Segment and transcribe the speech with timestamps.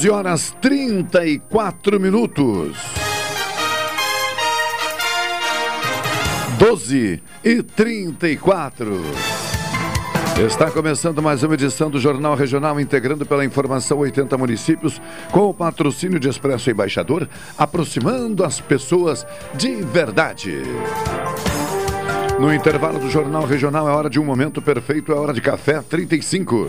[0.00, 2.74] 12 horas 34 minutos.
[6.58, 9.02] 12 e 34.
[10.38, 14.98] Está começando mais uma edição do Jornal Regional, integrando pela informação 80 municípios,
[15.30, 17.28] com o patrocínio de Expresso Embaixador,
[17.58, 20.62] aproximando as pessoas de verdade.
[22.38, 25.82] No intervalo do Jornal Regional é hora de um momento perfeito, é hora de café
[25.82, 26.68] 35.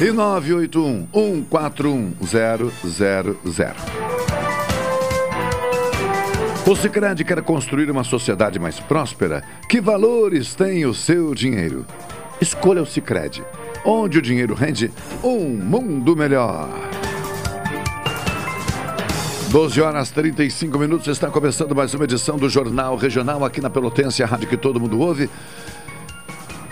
[0.00, 3.72] e 981 141 000.
[6.64, 9.42] O Sicredi quer construir uma sociedade mais próspera.
[9.68, 11.84] Que valores tem o seu dinheiro?
[12.40, 13.44] Escolha o Sicredi,
[13.84, 14.90] onde o dinheiro rende
[15.22, 16.68] um mundo melhor.
[19.50, 24.22] 12 horas 35 minutos, está começando mais uma edição do Jornal Regional aqui na Pelotense,
[24.22, 25.28] a rádio que todo mundo ouve.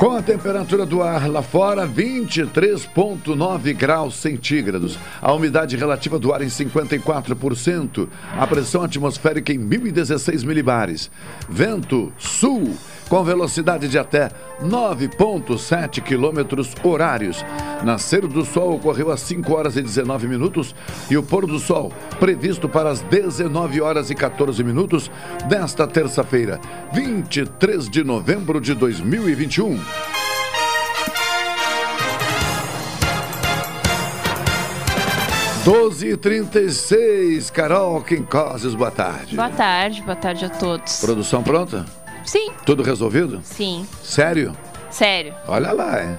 [0.01, 4.99] Com a temperatura do ar lá fora, 23,9 graus centígrados.
[5.21, 8.09] A umidade relativa do ar em 54%.
[8.33, 11.11] A pressão atmosférica em 1016 milibares.
[11.47, 12.75] Vento sul
[13.11, 14.31] com velocidade de até
[14.63, 17.45] 9,7 quilômetros horários.
[17.83, 20.75] Nascer do sol ocorreu às 5 horas e 19 minutos
[21.11, 25.11] e o pôr do sol previsto para as 19 horas e 14 minutos
[25.49, 26.61] desta terça-feira,
[26.93, 29.81] 23 de novembro de 2021.
[35.65, 36.61] Doze e trinta
[37.53, 39.35] Carol Quincoses, boa tarde.
[39.35, 41.01] Boa tarde, boa tarde a todos.
[41.01, 41.85] Produção pronta?
[42.25, 42.51] Sim.
[42.65, 43.41] Tudo resolvido?
[43.43, 43.87] Sim.
[44.03, 44.57] Sério?
[44.91, 45.35] Sério.
[45.47, 46.17] Olha lá, hein?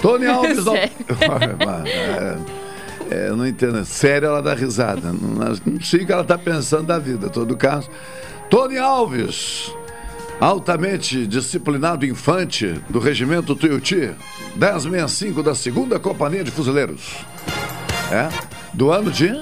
[0.00, 0.64] Tony Alves.
[0.64, 0.90] Sério?
[1.86, 2.36] é,
[3.14, 3.84] é, eu não entendo.
[3.84, 5.12] Sério, ela dá risada.
[5.12, 7.88] Não, não sei o que ela está pensando da vida, todo caso.
[8.48, 9.72] Tony Alves,
[10.40, 14.10] altamente disciplinado infante do regimento Tuiuti,
[14.56, 17.18] 1065 da segunda Companhia de Fuzileiros.
[18.10, 18.28] É?
[18.74, 19.40] Do ano de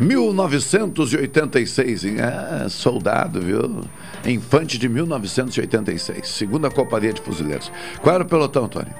[0.00, 2.16] 1986, hein?
[2.18, 3.84] É, soldado, viu?
[4.24, 7.72] Infante de 1986, segunda Companhia de Fuzileiros.
[8.00, 8.90] Qual era o pelotão, Tony?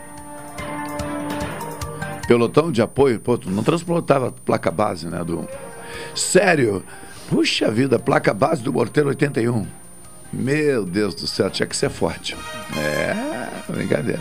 [2.26, 5.22] Pelotão de apoio, pô, tu não transportava placa base, né?
[5.24, 5.46] Do...
[6.14, 6.82] Sério?
[7.28, 9.66] Puxa vida, placa base do Morteiro 81.
[10.32, 12.36] Meu Deus do céu, tinha que ser forte.
[12.76, 13.14] É,
[13.70, 14.20] brincadeira.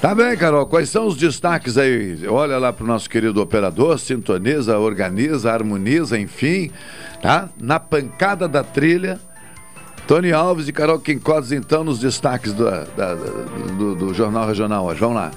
[0.00, 0.66] Tá bem, Carol.
[0.66, 2.26] Quais são os destaques aí?
[2.26, 6.70] Olha lá para o nosso querido operador, sintoniza, organiza, harmoniza, enfim,
[7.20, 7.48] tá?
[7.60, 9.20] Na pancada da trilha.
[10.06, 13.14] Tony Alves e Carol Quincodes, então, nos destaques do, da,
[13.78, 15.00] do, do Jornal Regional hoje.
[15.00, 15.30] Vamos lá.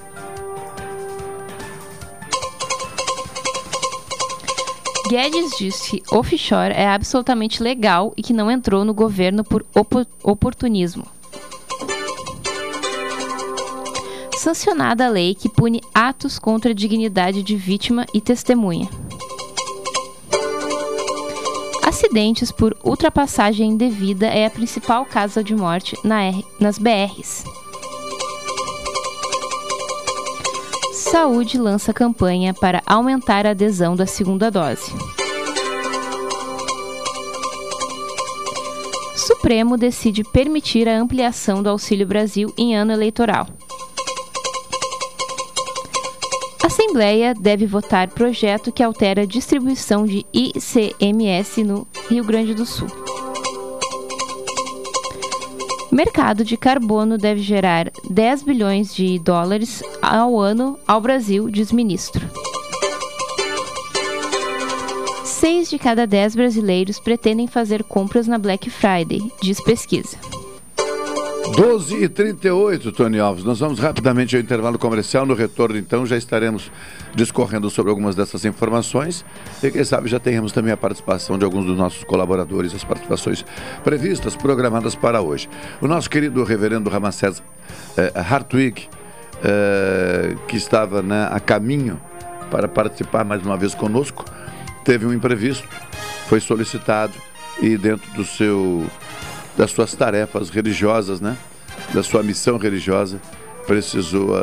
[5.07, 9.63] Guedes disse que offshore é absolutamente legal e que não entrou no governo por
[10.23, 11.05] oportunismo.
[14.45, 18.87] sancionada a lei que pune atos contra a dignidade de vítima e testemunha.
[21.85, 27.43] Acidentes por ultrapassagem indevida é a principal causa de morte na R, nas BRs.
[30.91, 34.91] Saúde lança campanha para aumentar a adesão da segunda dose.
[39.15, 43.45] Supremo decide permitir a ampliação do Auxílio Brasil em ano eleitoral.
[46.77, 52.89] Assembleia deve votar projeto que altera a distribuição de ICMS no Rio Grande do Sul.
[55.89, 62.29] Mercado de carbono deve gerar 10 bilhões de dólares ao ano ao Brasil, diz ministro.
[65.23, 70.17] Seis de cada dez brasileiros pretendem fazer compras na Black Friday, diz pesquisa.
[71.55, 73.45] 12 e 38 Tony Alves.
[73.45, 75.25] Nós vamos rapidamente ao intervalo comercial.
[75.25, 76.69] No retorno, então, já estaremos
[77.15, 79.23] discorrendo sobre algumas dessas informações.
[79.63, 83.45] E quem sabe já tenhamos também a participação de alguns dos nossos colaboradores, as participações
[83.85, 85.47] previstas, programadas para hoje.
[85.79, 87.41] O nosso querido reverendo Ramacés
[87.95, 88.89] eh, Hartwig,
[89.41, 92.01] eh, que estava né, a caminho
[92.51, 94.25] para participar mais uma vez conosco,
[94.83, 95.65] teve um imprevisto,
[96.27, 97.13] foi solicitado
[97.61, 98.85] e dentro do seu
[99.57, 101.37] das suas tarefas religiosas, né?
[101.93, 103.19] Da sua missão religiosa,
[103.65, 104.35] precisou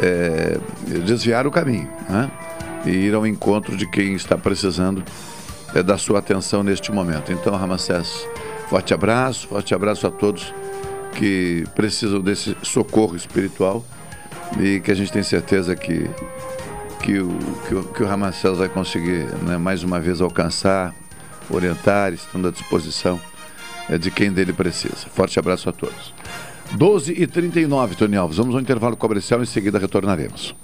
[0.00, 0.58] é,
[1.04, 2.30] desviar o caminho, né?
[2.86, 5.02] E ir ao encontro de quem está precisando
[5.74, 7.32] é, da sua atenção neste momento.
[7.32, 8.26] Então, Ramacés,
[8.68, 10.52] forte abraço, forte abraço a todos
[11.14, 13.84] que precisam desse socorro espiritual
[14.58, 16.08] e que a gente tem certeza que,
[17.02, 17.38] que, o,
[17.68, 20.94] que, o, que o Ramacés vai conseguir né, mais uma vez alcançar,
[21.50, 23.20] orientar, estando à disposição
[23.98, 25.08] de quem dele precisa.
[25.12, 26.12] Forte abraço a todos.
[26.72, 28.36] 12 e 39 Tony Alves.
[28.36, 30.54] Vamos ao intervalo comercial, em seguida retornaremos.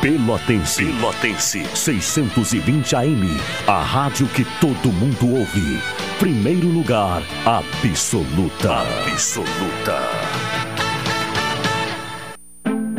[0.00, 0.84] Pelotense.
[0.84, 1.64] Pelotense.
[1.74, 3.26] 620 AM.
[3.66, 5.80] A rádio que todo mundo ouve.
[6.18, 8.82] Primeiro lugar, absoluta.
[9.10, 9.98] Absoluta.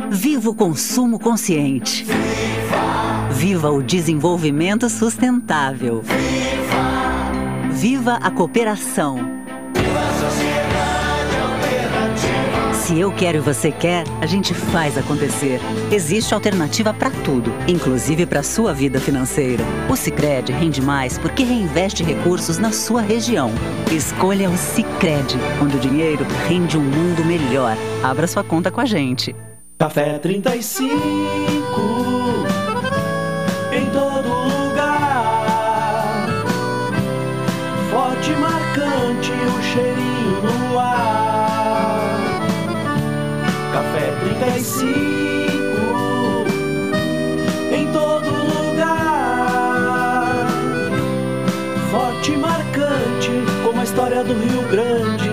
[0.09, 2.03] Viva o consumo consciente.
[2.03, 3.29] Viva!
[3.31, 6.01] Viva o desenvolvimento sustentável.
[6.01, 6.94] Viva!
[7.75, 9.18] Viva a cooperação.
[12.72, 15.60] Se eu quero e você quer, a gente faz acontecer.
[15.92, 19.62] Existe alternativa para tudo, inclusive para sua vida financeira.
[19.89, 23.51] O Sicredi rende mais porque reinveste recursos na sua região.
[23.92, 27.75] Escolha o Sicredi, onde o dinheiro rende um mundo melhor.
[28.01, 29.36] Abra sua conta com a gente.
[29.77, 31.54] Café 35
[54.75, 55.30] Grande.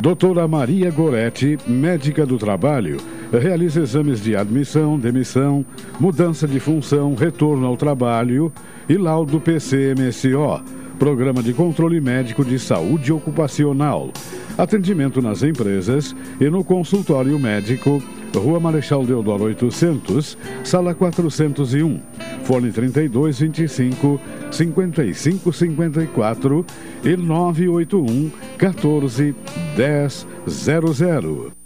[0.00, 2.98] Doutora Maria Goretti, médica do trabalho,
[3.32, 5.66] realiza exames de admissão, demissão,
[5.98, 8.52] mudança de função, retorno ao trabalho
[8.88, 10.62] e laudo PCMSO
[10.96, 14.12] Programa de Controle Médico de Saúde Ocupacional.
[14.58, 18.02] Atendimento nas empresas e no consultório médico,
[18.34, 22.00] Rua Marechal Deodoro 800, Sala 401.
[22.44, 24.20] Fone 32 25
[24.50, 26.66] 55 54
[27.04, 29.34] e 981 14
[29.76, 31.65] 10 00.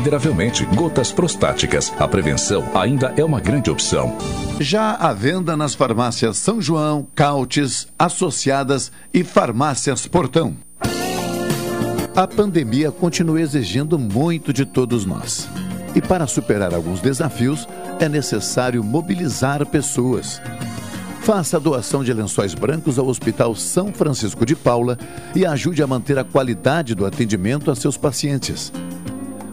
[0.01, 1.93] consideravelmente gotas prostáticas.
[1.99, 4.17] A prevenção ainda é uma grande opção.
[4.59, 10.57] Já à venda nas farmácias São João, Cautes, Associadas e Farmácias Portão.
[12.15, 15.47] A pandemia continua exigindo muito de todos nós.
[15.93, 17.67] E para superar alguns desafios,
[17.99, 20.41] é necessário mobilizar pessoas.
[21.21, 24.97] Faça a doação de lençóis brancos ao Hospital São Francisco de Paula
[25.35, 28.73] e ajude a manter a qualidade do atendimento a seus pacientes.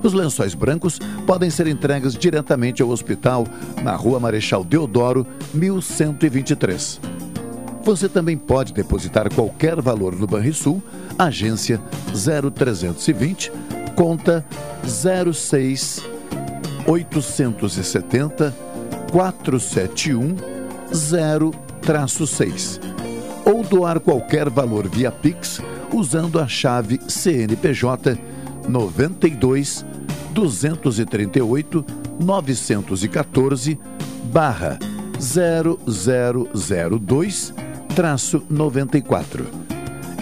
[0.03, 3.47] Os lençóis brancos podem ser entregues diretamente ao hospital
[3.83, 7.01] na Rua Marechal Deodoro, 1123.
[7.83, 10.83] Você também pode depositar qualquer valor no Banrisul,
[11.19, 11.81] agência
[12.13, 13.51] 0320,
[13.95, 14.45] conta
[14.85, 16.05] 06
[16.87, 18.55] 870
[19.11, 20.37] 471
[20.93, 22.81] 0-6
[23.45, 25.61] ou doar qualquer valor via Pix
[25.93, 28.19] usando a chave CNPJ
[28.69, 29.85] 92
[30.33, 31.85] 238
[32.21, 33.79] 914
[34.25, 34.79] barra
[35.19, 37.55] 0002
[37.95, 39.47] traço 94.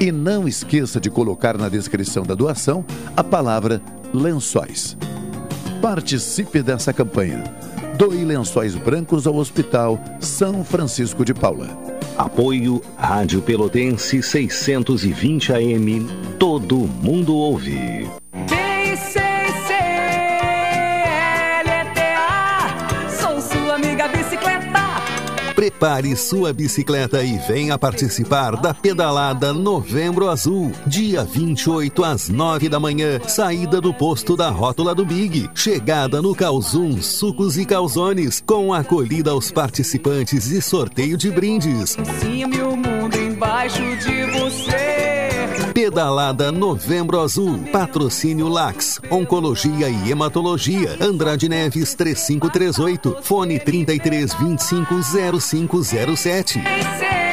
[0.00, 2.84] E não esqueça de colocar na descrição da doação
[3.16, 4.96] a palavra lençóis.
[5.82, 7.42] Participe dessa campanha.
[7.96, 11.76] Doe lençóis brancos ao Hospital São Francisco de Paula.
[12.16, 16.06] Apoio Rádio Pelotense 620 AM.
[16.38, 18.06] Todo mundo ouve.
[25.76, 32.80] Prepare sua bicicleta e venha participar da pedalada Novembro Azul, dia 28 às 9 da
[32.80, 38.72] manhã, saída do posto da Rótula do Big, chegada no Calzum Sucos e Calzones, com
[38.72, 41.90] acolhida aos participantes e sorteio de brindes.
[42.20, 44.85] Cima e o mundo embaixo de você.
[45.76, 47.58] Pedalada Novembro Azul.
[47.70, 48.98] Patrocínio Lax.
[49.10, 50.96] Oncologia e Hematologia.
[50.98, 53.18] Andrade Neves 3538.
[53.20, 57.25] Fone 3325 0507.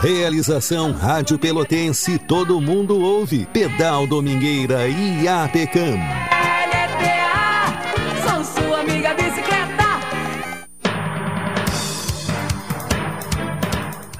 [0.00, 3.46] Realização Rádio Pelotense, todo mundo ouve.
[3.52, 5.96] Pedal Domingueira e Apecam.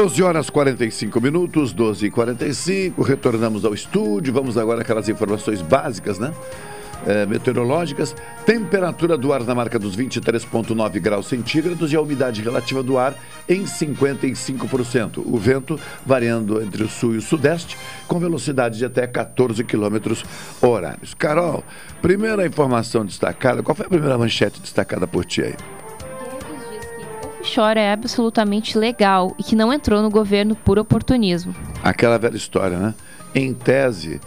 [0.00, 4.32] Doze horas 45 minutos, 12 e 45 retornamos ao estúdio.
[4.32, 6.32] Vamos agora aquelas informações básicas, né?
[7.04, 8.14] É, meteorológicas.
[8.46, 13.12] Temperatura do ar na marca dos 23,9 graus centígrados e a umidade relativa do ar
[13.48, 15.20] em 55%.
[15.26, 17.76] O vento variando entre o sul e o sudeste,
[18.06, 20.24] com velocidade de até 14 quilômetros
[20.62, 21.12] horários.
[21.12, 21.64] Carol,
[22.00, 23.64] primeira informação destacada.
[23.64, 25.56] Qual foi a primeira manchete destacada por ti aí?
[27.48, 31.54] Offshore é absolutamente legal e que não entrou no governo por oportunismo.
[31.82, 32.94] Aquela velha história, né?
[33.34, 34.20] Em tese,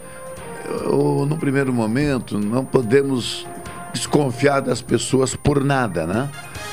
[0.86, 3.46] ou no primeiro momento, não podemos
[3.94, 6.30] desconfiar das pessoas por nada, né?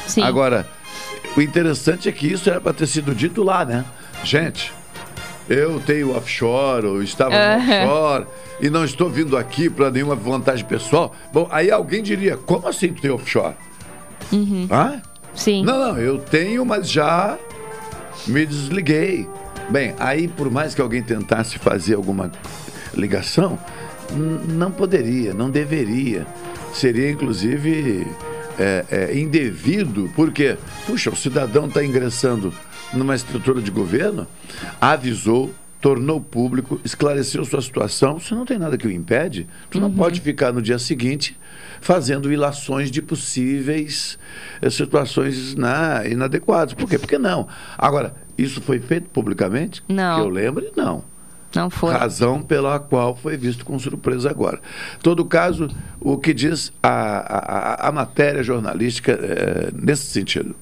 [0.07, 0.23] Sim.
[0.23, 0.67] Agora,
[1.37, 3.85] o interessante é que isso era para ter sido dito lá, né?
[4.25, 4.73] Gente,
[5.49, 8.27] eu tenho offshore, ou estava no offshore,
[8.61, 11.15] e não estou vindo aqui para nenhuma vantagem pessoal.
[11.33, 13.55] Bom, aí alguém diria, como assim tu tem offshore?
[14.33, 14.69] Uhum.
[14.71, 15.03] Hã?
[15.39, 15.65] Sim.
[15.65, 17.39] Não, não, eu tenho, mas já
[18.27, 19.29] me desliguei.
[19.71, 22.33] Bem, aí por mais que alguém tentasse fazer alguma
[22.93, 23.57] ligação,
[24.49, 26.27] não poderia, não deveria.
[26.75, 28.07] Seria inclusive
[28.59, 32.53] é, é, indevido, porque, puxa, o cidadão está ingressando
[32.93, 34.27] numa estrutura de governo,
[34.81, 39.47] avisou, tornou público, esclareceu sua situação, isso não tem nada que o impede.
[39.71, 41.37] Tu não pode ficar no dia seguinte
[41.81, 44.19] fazendo ilações de possíveis
[44.61, 46.75] eh, situações na, inadequadas.
[46.75, 46.99] Por quê?
[46.99, 47.49] Porque não.
[47.77, 49.83] Agora, isso foi feito publicamente?
[49.89, 50.17] Não.
[50.17, 51.05] Que eu lembre, não.
[51.55, 51.95] Não foi.
[51.95, 54.61] Razão pela qual foi visto com surpresa agora.
[55.03, 55.69] Todo caso,
[55.99, 57.39] o que diz a, a,
[57.85, 60.55] a- a matéria jornalística eh, nesse sentido?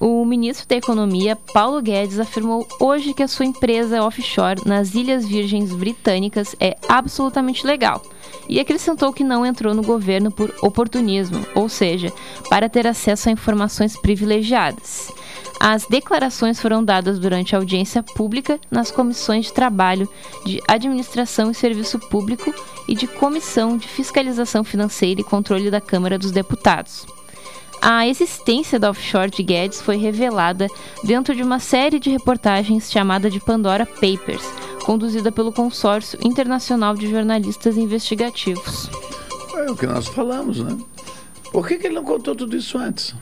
[0.00, 5.24] O ministro da Economia, Paulo Guedes, afirmou hoje que a sua empresa offshore nas Ilhas
[5.24, 8.02] Virgens Britânicas é absolutamente legal.
[8.48, 12.12] E acrescentou que não entrou no governo por oportunismo, ou seja,
[12.50, 15.12] para ter acesso a informações privilegiadas.
[15.60, 20.08] As declarações foram dadas durante a audiência pública nas comissões de trabalho,
[20.44, 22.52] de administração e serviço público
[22.88, 27.06] e de comissão de fiscalização financeira e controle da Câmara dos Deputados.
[27.84, 30.68] A existência da offshore de Guedes foi revelada
[31.02, 34.44] dentro de uma série de reportagens chamada de Pandora Papers,
[34.84, 38.88] conduzida pelo Consórcio Internacional de Jornalistas Investigativos.
[39.56, 40.78] É o que nós falamos, né?
[41.50, 43.16] Por que, que ele não contou tudo isso antes?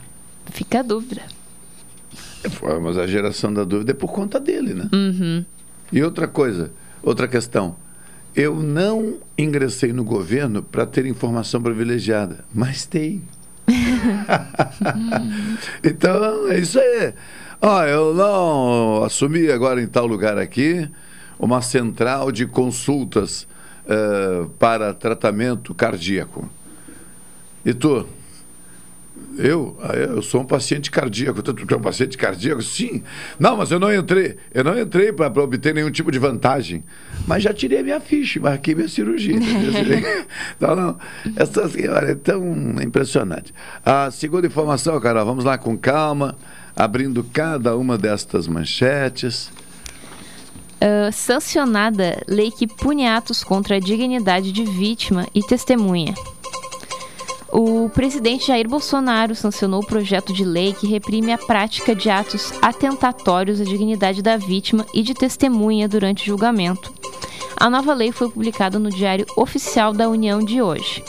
[0.51, 1.23] Fica a dúvida.
[2.51, 4.87] Foi, mas a geração da dúvida é por conta dele, né?
[4.93, 5.43] Uhum.
[5.91, 7.75] E outra coisa, outra questão.
[8.35, 13.23] Eu não ingressei no governo para ter informação privilegiada, mas tem.
[15.83, 17.13] então, é isso aí.
[17.61, 20.89] Ó, eu não assumi agora em tal lugar aqui
[21.39, 23.47] uma central de consultas
[23.87, 26.47] eh, para tratamento cardíaco.
[27.65, 28.07] E tu?
[29.37, 29.77] Eu?
[29.81, 31.41] Ah, Eu sou um paciente cardíaco.
[31.41, 32.61] Tu tu é um paciente cardíaco?
[32.61, 33.03] Sim.
[33.39, 34.37] Não, mas eu não entrei.
[34.53, 36.83] Eu não entrei para obter nenhum tipo de vantagem.
[37.27, 39.35] Mas já tirei minha ficha, marquei minha cirurgia.
[39.35, 40.25] entendeu?
[40.59, 40.97] não.
[41.35, 43.53] Essa senhora é tão impressionante.
[43.85, 46.35] A segunda informação, Carol, vamos lá com calma,
[46.75, 49.51] abrindo cada uma destas manchetes.
[50.79, 56.15] Ah, sancionada lei que pune atos contra a dignidade de vítima e testemunha.
[57.51, 62.53] O presidente Jair Bolsonaro sancionou o projeto de lei que reprime a prática de atos
[62.61, 66.93] atentatórios à dignidade da vítima e de testemunha durante julgamento.
[67.57, 71.03] A nova lei foi publicada no Diário Oficial da União de hoje.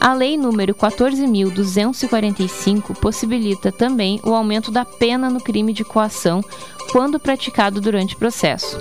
[0.00, 6.40] A lei número 14.245 possibilita também o aumento da pena no crime de coação
[6.92, 8.78] quando praticado durante processo.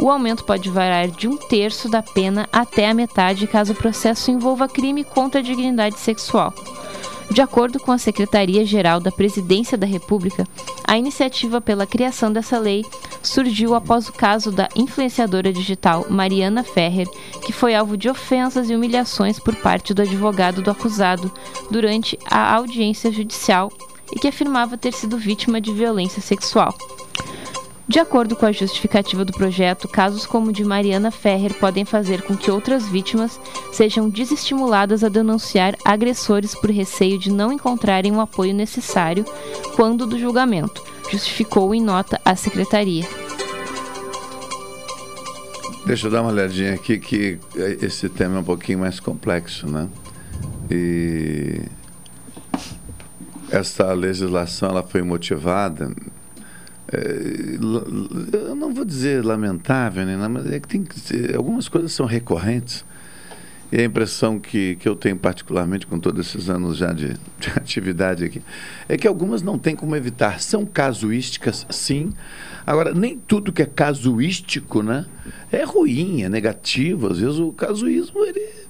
[0.00, 4.30] O aumento pode variar de um terço da pena até a metade caso o processo
[4.30, 6.54] envolva crime contra a dignidade sexual.
[7.30, 10.46] De acordo com a Secretaria-Geral da Presidência da República,
[10.86, 12.84] a iniciativa pela criação dessa lei
[13.22, 17.06] surgiu após o caso da influenciadora digital Mariana Ferrer,
[17.44, 21.30] que foi alvo de ofensas e humilhações por parte do advogado do acusado
[21.70, 23.70] durante a audiência judicial
[24.12, 26.74] e que afirmava ter sido vítima de violência sexual.
[27.88, 32.20] De acordo com a justificativa do projeto, casos como o de Mariana Ferrer podem fazer
[32.20, 33.40] com que outras vítimas
[33.72, 39.24] sejam desestimuladas a denunciar agressores por receio de não encontrarem o apoio necessário
[39.74, 43.08] quando do julgamento, justificou em nota a secretaria.
[45.86, 47.38] Deixa eu dar uma olhadinha aqui que
[47.80, 49.88] esse tema é um pouquinho mais complexo, né?
[50.70, 51.62] E
[53.50, 55.90] essa legislação ela foi motivada
[56.90, 62.06] eu não vou dizer lamentável, né, mas é que tem que ser, algumas coisas são
[62.06, 62.84] recorrentes.
[63.70, 67.50] E a impressão que, que eu tenho, particularmente com todos esses anos já de, de
[67.54, 68.42] atividade aqui,
[68.88, 70.40] é que algumas não tem como evitar.
[70.40, 72.14] São casuísticas, sim.
[72.66, 75.04] Agora, nem tudo que é casuístico né,
[75.52, 77.08] é ruim, é negativo.
[77.08, 78.67] Às vezes o casuísmo ele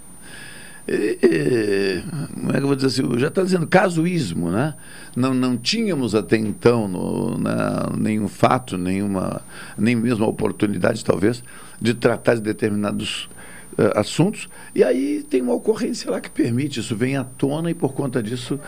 [2.34, 4.74] como é que eu vou dizer assim, já está dizendo casuísmo, né?
[5.14, 9.42] Não, não tínhamos até então no, na, nenhum fato, nenhuma,
[9.76, 11.42] nem mesmo a oportunidade, talvez,
[11.80, 13.28] de tratar de determinados
[13.78, 17.74] uh, assuntos, e aí tem uma ocorrência lá que permite, isso vem à tona e
[17.74, 18.58] por conta disso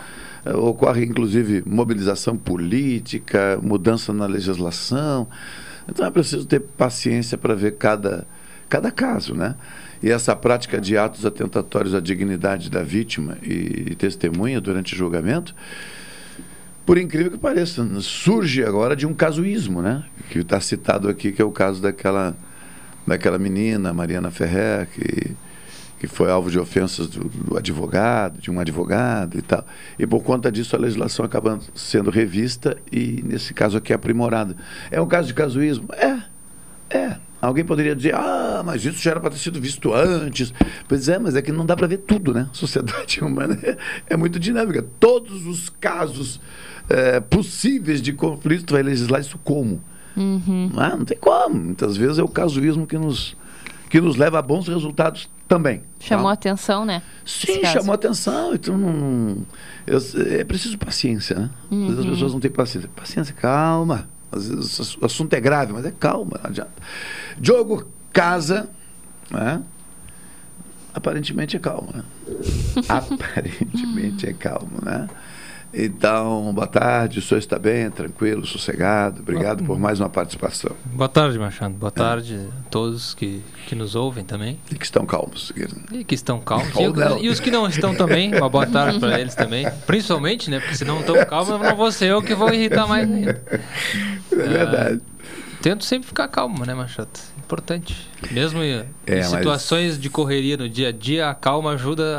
[0.45, 5.27] uh, ocorre inclusive mobilização política, mudança na legislação.
[5.89, 8.27] Então é preciso ter paciência para ver cada,
[8.69, 9.55] cada caso, né?
[10.01, 15.53] E essa prática de atos atentatórios à dignidade da vítima e testemunha durante o julgamento,
[16.85, 20.03] por incrível que pareça, surge agora de um casuísmo, né?
[20.29, 22.35] Que está citado aqui, que é o caso daquela,
[23.05, 25.35] daquela menina, Mariana Ferrer, que,
[25.99, 29.63] que foi alvo de ofensas do, do advogado, de um advogado e tal.
[29.99, 34.55] E por conta disso a legislação acaba sendo revista e, nesse caso aqui, aprimorada.
[34.89, 35.87] É um caso de casuísmo?
[35.93, 36.23] É,
[36.89, 37.17] é.
[37.41, 40.53] Alguém poderia dizer, ah, mas isso já era para ter sido visto antes.
[40.87, 42.47] Pois é, mas é que não dá para ver tudo, né?
[42.51, 43.77] A sociedade humana é,
[44.11, 44.85] é muito dinâmica.
[44.99, 46.39] Todos os casos
[46.87, 49.81] é, possíveis de conflito vai legislar isso como?
[50.15, 50.69] Uhum.
[50.73, 50.89] Não, é?
[50.91, 51.55] não tem como.
[51.55, 53.35] Muitas vezes é o casuísmo que nos,
[53.89, 55.81] que nos leva a bons resultados também.
[55.99, 56.33] Chamou tá?
[56.33, 57.01] atenção, né?
[57.25, 58.53] Sim, chamou atenção.
[58.53, 59.37] Então, não,
[59.87, 59.97] eu,
[60.29, 61.49] é preciso paciência, né?
[61.71, 62.11] Às vezes as Uhum.
[62.11, 62.89] pessoas não têm paciência.
[62.95, 64.07] Paciência, calma.
[64.31, 66.71] Às vezes o assunto é grave, mas é calma, não adianta.
[67.37, 68.69] Diogo Casa,
[69.29, 69.61] né?
[70.93, 72.03] Aparentemente é calmo, né?
[72.87, 75.07] Aparentemente é calmo, né?
[75.73, 79.21] Então, boa tarde, o senhor está bem, tranquilo, sossegado.
[79.21, 80.75] Obrigado por mais uma participação.
[80.85, 81.73] Boa tarde, Machado.
[81.75, 84.59] Boa tarde a todos que, que nos ouvem também.
[84.69, 85.53] E que estão calmos.
[85.93, 86.75] E que estão calmos.
[86.75, 87.17] E, não.
[87.23, 89.65] e os que não estão também, uma boa tarde para eles também.
[89.87, 90.59] Principalmente, né?
[90.59, 93.41] Porque se não estão calmos, não vou ser eu que vou irritar mais ainda.
[94.31, 95.01] É verdade.
[95.61, 97.09] Tento sempre ficar calmo, né, Machado?
[97.37, 98.09] Importante.
[98.31, 102.17] Mesmo em, É, em mas- situações de correria no dia a dia, a calma ajuda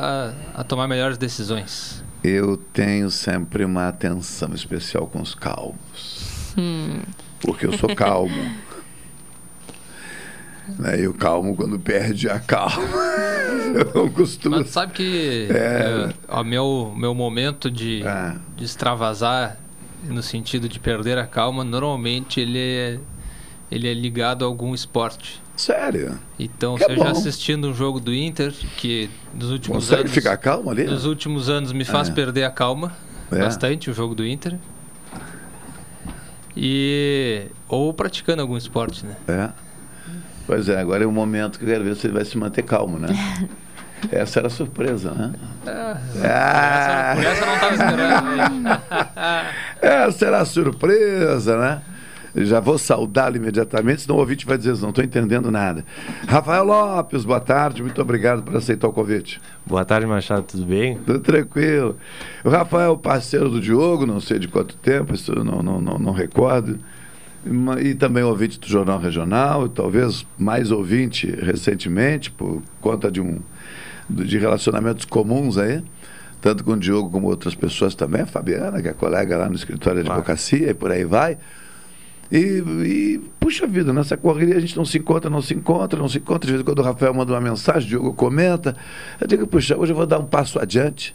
[0.54, 2.01] a, a tomar melhores decisões.
[2.22, 6.54] Eu tenho sempre uma atenção especial com os calmos.
[6.56, 7.00] Hum.
[7.40, 8.32] Porque eu sou calmo.
[10.78, 11.00] né?
[11.00, 12.76] E o calmo quando perde a calma.
[13.74, 14.56] eu não costumo.
[14.56, 16.12] Mas sabe que É.
[16.28, 18.36] é, o meu, meu momento de, Ah.
[18.56, 19.58] de extravasar,
[20.04, 22.98] no sentido de perder a calma, normalmente ele é,
[23.70, 25.40] ele é ligado a algum esporte.
[25.56, 26.18] Sério?
[26.38, 27.10] Então, Que é seja bom.
[27.10, 30.12] assistindo um jogo do Inter, que nos últimos Consegue anos.
[30.12, 30.84] ficar calmo ali?
[30.84, 32.12] Nos últimos anos me faz É.
[32.12, 32.92] perder a calma
[33.30, 33.38] É.
[33.38, 34.56] bastante o jogo do Inter.
[36.56, 37.46] E.
[37.68, 39.16] Ou praticando algum esporte, né?
[39.28, 39.50] É.
[40.46, 42.62] Pois é, agora é o momento que eu quero ver se ele vai se manter
[42.62, 43.08] calmo, né?
[44.10, 45.32] Essa era a surpresa, né?
[45.64, 47.12] Ah.
[47.14, 48.68] Por essa eu não estava esperando.
[49.80, 51.82] Essa era a surpresa, né?
[52.34, 55.84] Já vou saudá-lo imediatamente, senão o ouvinte vai dizer, não estou entendendo nada.
[56.26, 59.40] Rafael Lopes, boa tarde, muito obrigado por aceitar o convite.
[59.66, 60.96] Boa tarde, Machado, tudo bem?
[60.98, 61.96] Tudo tranquilo.
[62.42, 66.12] O Rafael, parceiro do Diogo, não sei de quanto tempo, isso não, não, não, não
[66.12, 66.78] recordo.
[67.82, 73.40] E também ouvinte do Jornal Regional, talvez mais ouvinte recentemente, por conta de um
[74.08, 75.82] de relacionamentos comuns aí,
[76.40, 79.54] tanto com o Diogo como outras pessoas também, a Fabiana, que é colega lá no
[79.54, 81.38] escritório de advocacia e por aí vai.
[82.32, 86.08] E, e, puxa vida, nessa correria a gente não se encontra, não se encontra, não
[86.08, 86.46] se encontra.
[86.46, 88.74] De vez em quando o Rafael manda uma mensagem, o Diogo comenta.
[89.20, 91.14] Eu digo, puxa, hoje eu vou dar um passo adiante.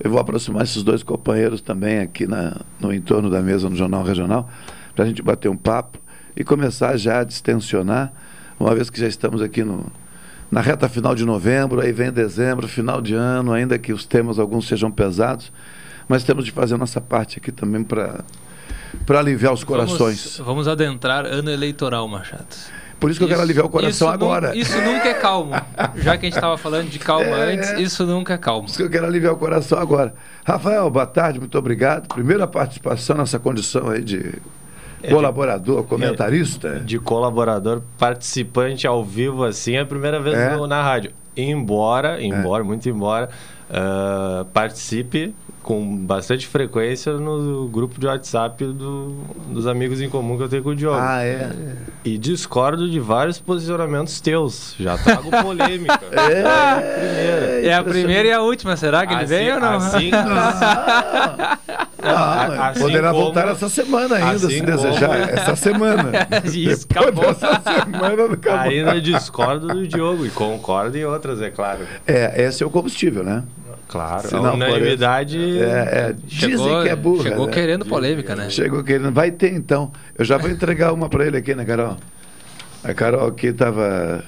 [0.00, 4.02] Eu vou aproximar esses dois companheiros também aqui na, no entorno da mesa no Jornal
[4.02, 4.48] Regional,
[4.94, 5.98] para a gente bater um papo
[6.34, 8.12] e começar já a distensionar,
[8.58, 9.86] uma vez que já estamos aqui no,
[10.50, 14.38] na reta final de novembro, aí vem dezembro, final de ano, ainda que os temas
[14.38, 15.52] alguns sejam pesados,
[16.08, 18.24] mas temos de fazer a nossa parte aqui também para
[19.06, 20.36] para aliviar os corações.
[20.38, 22.46] Vamos, vamos, adentrar ano eleitoral, Machado.
[22.98, 24.56] Por isso que isso, eu quero aliviar o coração agora.
[24.56, 25.52] isso nunca é calmo.
[25.96, 28.62] Já que a gente estava falando de calma é, antes, isso nunca é calmo.
[28.62, 30.14] Por isso que eu quero aliviar o coração agora.
[30.44, 32.08] Rafael, boa tarde, muito obrigado.
[32.08, 34.34] Primeira participação nessa condição aí de
[35.02, 36.68] é colaborador, de, comentarista?
[36.68, 40.56] É, de colaborador, participante ao vivo, assim, é a primeira vez é.
[40.56, 41.12] no, na rádio.
[41.36, 42.66] Embora, embora, é.
[42.66, 43.28] muito embora,
[43.70, 49.16] uh, participe com bastante frequência no grupo de WhatsApp do,
[49.48, 50.98] dos amigos em comum que eu tenho com o Diogo.
[51.00, 51.50] Ah, é?
[52.04, 54.74] E discordo de vários posicionamentos teus.
[54.78, 56.00] Já trago polêmica.
[56.12, 57.66] é, a primeira.
[57.66, 59.76] É a primeira e a última, será que ele assim, veio ou não?
[59.76, 61.58] Assim, ah,
[62.04, 64.76] ah, assim poderá como, voltar essa semana ainda, assim se como...
[64.76, 65.28] desejar.
[65.34, 66.12] Essa semana.
[66.52, 67.30] Isso, acabou.
[67.30, 68.60] Essa semana acabou.
[68.60, 71.86] Ainda discordo do Diogo e concordo em outras, é claro.
[72.06, 73.42] É, esse é o combustível, né?
[73.88, 75.38] Claro, Se a unanimidade.
[75.60, 77.22] É, é, dizem chegou, que é burra.
[77.22, 77.52] Chegou né?
[77.52, 78.50] querendo polêmica, né?
[78.50, 79.12] Chegou querendo.
[79.12, 79.92] Vai ter então.
[80.18, 81.96] Eu já vou entregar uma para ele aqui, né, Carol?
[82.82, 84.24] A Carol aqui estava.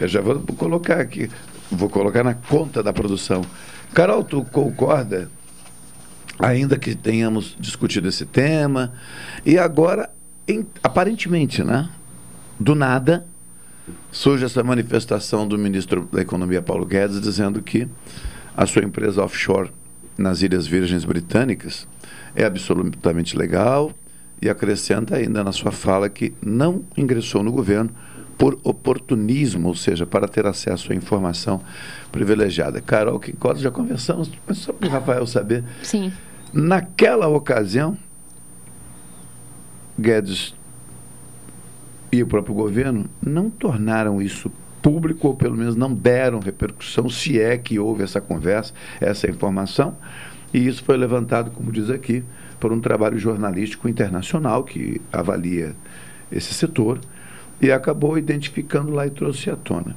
[0.00, 1.30] Eu já vou colocar aqui.
[1.70, 3.42] Vou colocar na conta da produção.
[3.92, 5.28] Carol, tu concorda?
[6.38, 8.92] Ainda que tenhamos discutido esse tema.
[9.44, 10.10] E agora,
[10.46, 11.88] em, aparentemente, né?
[12.58, 13.26] Do nada,
[14.10, 17.88] surge essa manifestação do ministro da Economia, Paulo Guedes, dizendo que
[18.56, 19.70] a sua empresa offshore
[20.16, 21.86] nas Ilhas Virgens Britânicas
[22.34, 23.92] é absolutamente legal
[24.40, 27.90] e acrescenta ainda na sua fala que não ingressou no governo
[28.36, 31.60] por oportunismo, ou seja, para ter acesso à informação
[32.12, 32.80] privilegiada.
[32.80, 35.64] Carol, que já conversamos, só para o Rafael saber.
[35.82, 36.12] Sim.
[36.52, 37.96] Naquela ocasião,
[39.98, 40.54] Guedes
[42.10, 47.38] e o próprio governo não tornaram isso público, ou pelo menos não deram repercussão, se
[47.38, 49.96] é que houve essa conversa, essa informação.
[50.54, 52.24] E isso foi levantado, como diz aqui,
[52.58, 55.74] por um trabalho jornalístico internacional que avalia
[56.32, 57.00] esse setor
[57.60, 59.94] e acabou identificando lá e trouxe à tona.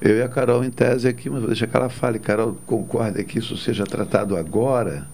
[0.00, 2.18] Eu e a Carol em tese aqui, mas vou deixar que ela fale.
[2.18, 5.06] Carol, concorda que isso seja tratado agora?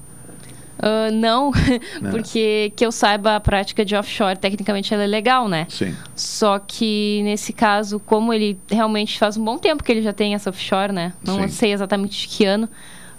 [0.79, 1.53] Uh, não,
[2.11, 5.67] porque que eu saiba a prática de offshore, tecnicamente ela é legal, né?
[5.69, 5.95] Sim.
[6.17, 10.35] Só que nesse caso, como ele realmente faz um bom tempo que ele já tem
[10.35, 11.13] essa offshore, né?
[11.25, 11.49] Não Sim.
[11.49, 12.69] sei exatamente de que ano,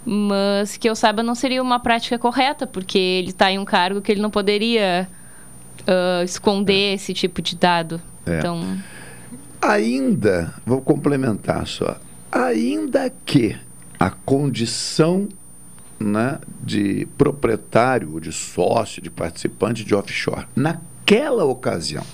[0.04, 4.02] mas que eu saiba não seria uma prática correta, porque ele está em um cargo
[4.02, 5.08] que ele não poderia
[5.82, 6.94] uh, esconder é.
[6.94, 8.00] esse tipo de dado.
[8.26, 8.38] É.
[8.38, 8.76] Então.
[9.62, 11.96] Ainda, vou complementar só,
[12.30, 13.56] ainda que
[13.98, 15.26] a condição
[16.04, 22.04] né, de proprietário, de sócio, de participante de offshore, naquela ocasião,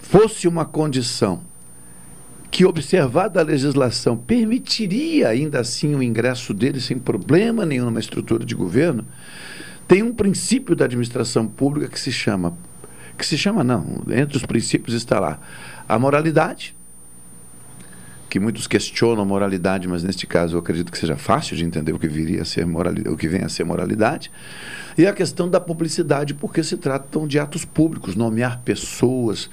[0.00, 1.42] fosse uma condição
[2.50, 8.44] que, observada a legislação, permitiria ainda assim o ingresso dele sem problema nenhum numa estrutura
[8.44, 9.04] de governo,
[9.88, 12.56] tem um princípio da administração pública que se chama,
[13.16, 15.40] que se chama não, entre os princípios está lá,
[15.88, 16.75] a moralidade,
[18.28, 21.98] que muitos questionam moralidade, mas neste caso eu acredito que seja fácil de entender o
[21.98, 24.30] que viria a ser moralidade, o que vem a ser moralidade.
[24.98, 29.50] E a questão da publicidade, porque se tratam de atos públicos, nomear pessoas,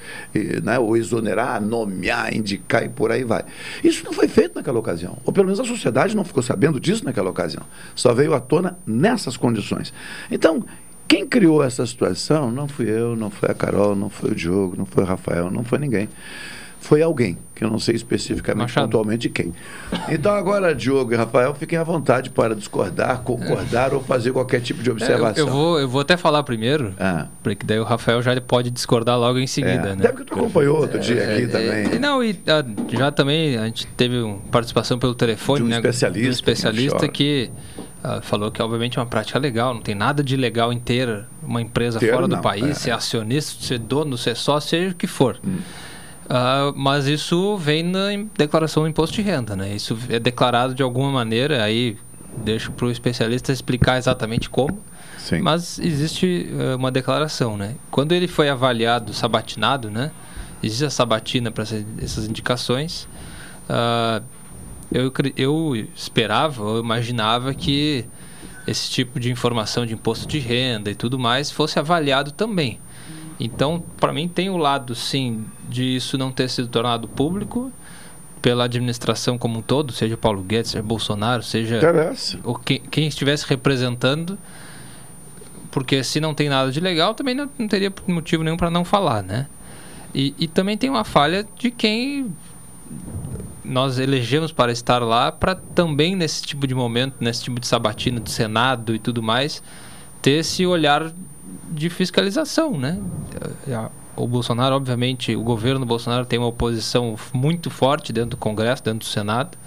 [0.64, 3.44] né, ou exonerar, nomear, indicar e por aí vai.
[3.84, 7.04] Isso não foi feito naquela ocasião, ou pelo menos a sociedade não ficou sabendo disso
[7.04, 7.64] naquela ocasião.
[7.94, 9.94] Só veio à tona nessas condições.
[10.32, 10.66] Então,
[11.08, 14.76] quem criou essa situação não fui eu, não foi a Carol, não foi o Diogo,
[14.78, 16.08] não foi o Rafael, não foi ninguém
[16.84, 18.88] foi alguém, que eu não sei especificamente Machado.
[18.88, 19.54] pontualmente quem.
[20.10, 23.96] Então agora, Diogo e Rafael, fiquem à vontade para discordar, concordar é.
[23.96, 25.30] ou fazer qualquer tipo de observação.
[25.30, 27.28] É, eu, eu, vou, eu vou até falar primeiro, ah.
[27.42, 29.90] porque daí o Rafael já pode discordar logo em seguida.
[29.90, 29.96] É.
[29.96, 30.02] Né?
[30.02, 32.00] Deve que tu acompanhou outro dia é, aqui é, também.
[32.00, 34.18] não, e ah, já também a gente teve
[34.52, 35.78] participação pelo telefone, de um né?
[35.78, 37.50] Especialista, de um especialista que
[38.04, 41.24] Uh, falou que obviamente é uma prática legal, não tem nada de legal em ter
[41.42, 42.74] uma empresa ter, fora do não, país, é.
[42.74, 45.40] ser acionista, ser dono, ser sócio, seja o que for.
[45.42, 45.60] Hum.
[46.34, 49.76] Uh, mas isso vem na declaração do imposto de renda, né?
[49.76, 51.96] Isso é declarado de alguma maneira, aí
[52.38, 54.82] deixo para o especialista explicar exatamente como.
[55.20, 55.42] Sim.
[55.42, 57.76] Mas existe uh, uma declaração, né?
[57.92, 60.12] Quando ele foi avaliado, sabatinado, né?
[60.64, 61.66] Existe a sabatina para
[62.02, 63.08] essas indicações.
[63.70, 64.24] Uh,
[64.92, 68.06] eu, eu esperava, eu imaginava que
[68.66, 72.80] esse tipo de informação de imposto de renda e tudo mais fosse avaliado também.
[73.44, 77.70] Então, para mim, tem o lado, sim, de isso não ter sido tornado público
[78.42, 81.78] pela administração como um todo, seja Paulo Guedes, seja Bolsonaro, seja
[82.46, 84.40] o que, quem estivesse representando,
[85.70, 88.86] porque se não tem nada de legal, também não, não teria motivo nenhum para não
[88.86, 89.48] falar, né?
[90.16, 92.34] E, e também tem uma falha de quem
[93.62, 98.22] nós elegemos para estar lá, para também nesse tipo de momento, nesse tipo de sabatina
[98.22, 99.62] do Senado e tudo mais,
[100.22, 101.12] ter esse olhar
[101.70, 103.00] de fiscalização, né?
[104.16, 109.00] O Bolsonaro, obviamente, o governo Bolsonaro tem uma oposição muito forte dentro do Congresso, dentro
[109.00, 109.58] do Senado,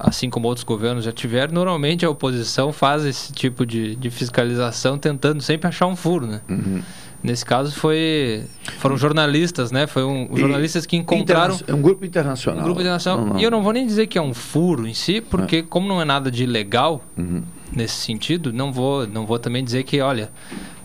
[0.00, 1.54] assim como outros governos já tiveram.
[1.54, 6.40] Normalmente a oposição faz esse tipo de, de fiscalização tentando sempre achar um furo, né?
[6.48, 6.82] Uhum.
[7.22, 8.44] Nesse caso foi
[8.78, 9.86] foram jornalistas, né?
[9.86, 12.60] Foi um, jornalistas que encontraram é um grupo internacional.
[12.60, 13.24] Um grupo internacional.
[13.24, 13.40] Não, não.
[13.40, 15.62] E eu não vou nem dizer que é um furo em si, porque é.
[15.62, 17.44] como não é nada de legal uhum.
[17.74, 20.30] Nesse sentido, não vou não vou também dizer que olha,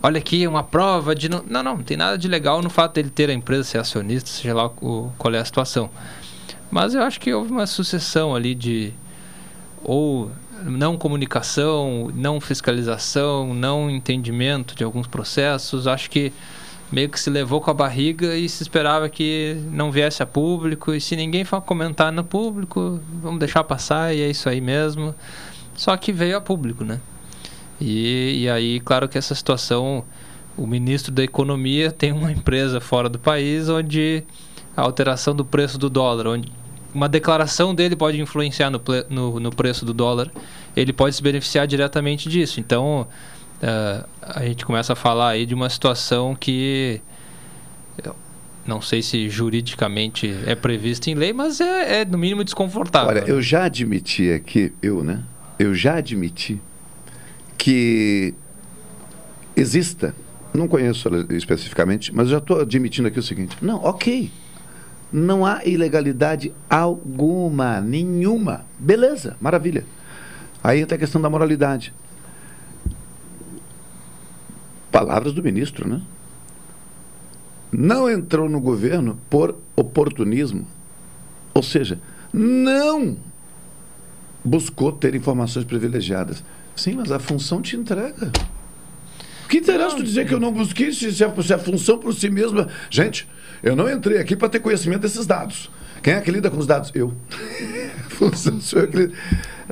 [0.02, 3.10] olha aqui uma prova de não, não, não, tem nada de legal no fato dele
[3.10, 5.90] ter a empresa ser acionista, seja lá o, qual é a situação.
[6.70, 8.92] Mas eu acho que houve uma sucessão ali de
[9.82, 10.30] ou
[10.64, 15.86] não comunicação, não fiscalização, não entendimento de alguns processos.
[15.86, 16.32] Acho que
[16.90, 20.94] meio que se levou com a barriga e se esperava que não viesse a público.
[20.94, 25.14] E se ninguém for comentar no público, vamos deixar passar e é isso aí mesmo.
[25.78, 27.00] Só que veio a público, né?
[27.80, 30.04] E, e aí, claro que essa situação,
[30.56, 34.24] o ministro da Economia tem uma empresa fora do país onde
[34.76, 36.52] a alteração do preço do dólar, onde
[36.92, 40.28] uma declaração dele pode influenciar no, no, no, preço do dólar,
[40.76, 42.58] ele pode se beneficiar diretamente disso.
[42.58, 43.06] Então,
[43.62, 47.00] uh, a gente começa a falar aí de uma situação que
[48.66, 53.08] não sei se juridicamente é prevista em lei, mas é, é no mínimo desconfortável.
[53.08, 55.22] Olha, eu já admiti aqui, eu, né?
[55.58, 56.60] Eu já admiti
[57.56, 58.34] que
[59.56, 60.14] exista,
[60.54, 64.30] não conheço especificamente, mas já estou admitindo aqui o seguinte: não, ok
[65.12, 68.64] não há ilegalidade alguma, nenhuma.
[68.78, 69.84] Beleza, maravilha.
[70.62, 71.94] Aí entra a questão da moralidade.
[74.92, 76.02] Palavras do ministro, né?
[77.70, 80.66] Não entrou no governo por oportunismo.
[81.54, 82.00] Ou seja,
[82.32, 83.16] não
[84.44, 86.42] buscou ter informações privilegiadas.
[86.74, 88.30] Sim, mas a função te entrega.
[89.48, 92.28] Que interessa tu dizer que eu não busquei se, a, se a função por si
[92.28, 92.68] mesma.
[92.90, 93.26] Gente,
[93.62, 95.70] eu não entrei aqui para ter conhecimento desses dados.
[96.02, 96.92] Quem é que lida com os dados?
[96.94, 97.14] Eu.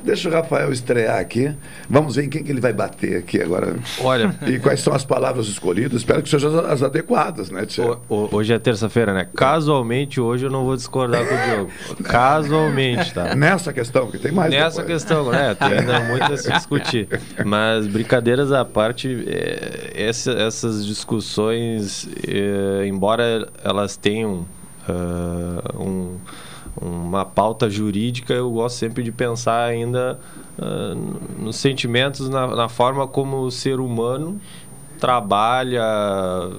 [0.03, 1.53] Deixa o Rafael estrear aqui.
[1.89, 3.77] Vamos ver em quem que ele vai bater aqui agora.
[4.01, 4.35] Olha.
[4.47, 6.01] E quais são as palavras escolhidas.
[6.01, 7.67] Espero que sejam as adequadas, né?
[8.09, 9.27] Hoje é terça-feira, né?
[9.35, 11.71] Casualmente, hoje eu não vou discordar com o Diogo.
[12.05, 13.35] Casualmente, tá?
[13.35, 14.51] Nessa questão, que tem mais.
[14.51, 15.03] Nessa depois.
[15.03, 15.55] questão, né?
[15.55, 17.09] Tem ainda muito a se discutir.
[17.45, 24.47] Mas, brincadeiras à parte, é, essa, essas discussões, é, embora elas tenham
[24.89, 26.17] uh, um
[26.81, 30.19] uma pauta jurídica, eu gosto sempre de pensar ainda
[30.59, 34.41] uh, nos sentimentos, na, na, forma como o ser humano
[34.99, 35.83] trabalha,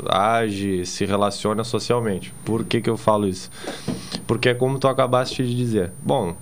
[0.10, 2.34] age, se relaciona socialmente.
[2.46, 3.50] Por que, que eu falo isso?
[4.26, 5.92] Porque é como tu acabaste de dizer.
[6.04, 6.36] Bom, uh,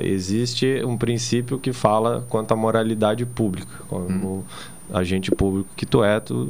[0.00, 3.72] existe um princípio que fala quanto à moralidade pública.
[3.88, 4.44] Como hum.
[4.92, 6.48] agente público que tu é, tu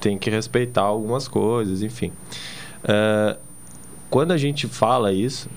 [0.00, 2.12] tem que respeitar algumas coisas, enfim.
[2.84, 3.36] Uh,
[4.10, 5.48] quando a gente fala isso,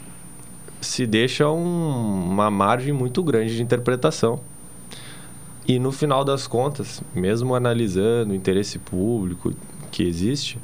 [0.87, 4.39] se deixa um, uma margem muito grande de interpretação.
[5.67, 9.53] E no final das contas, mesmo analisando o interesse público
[9.91, 10.57] que existe,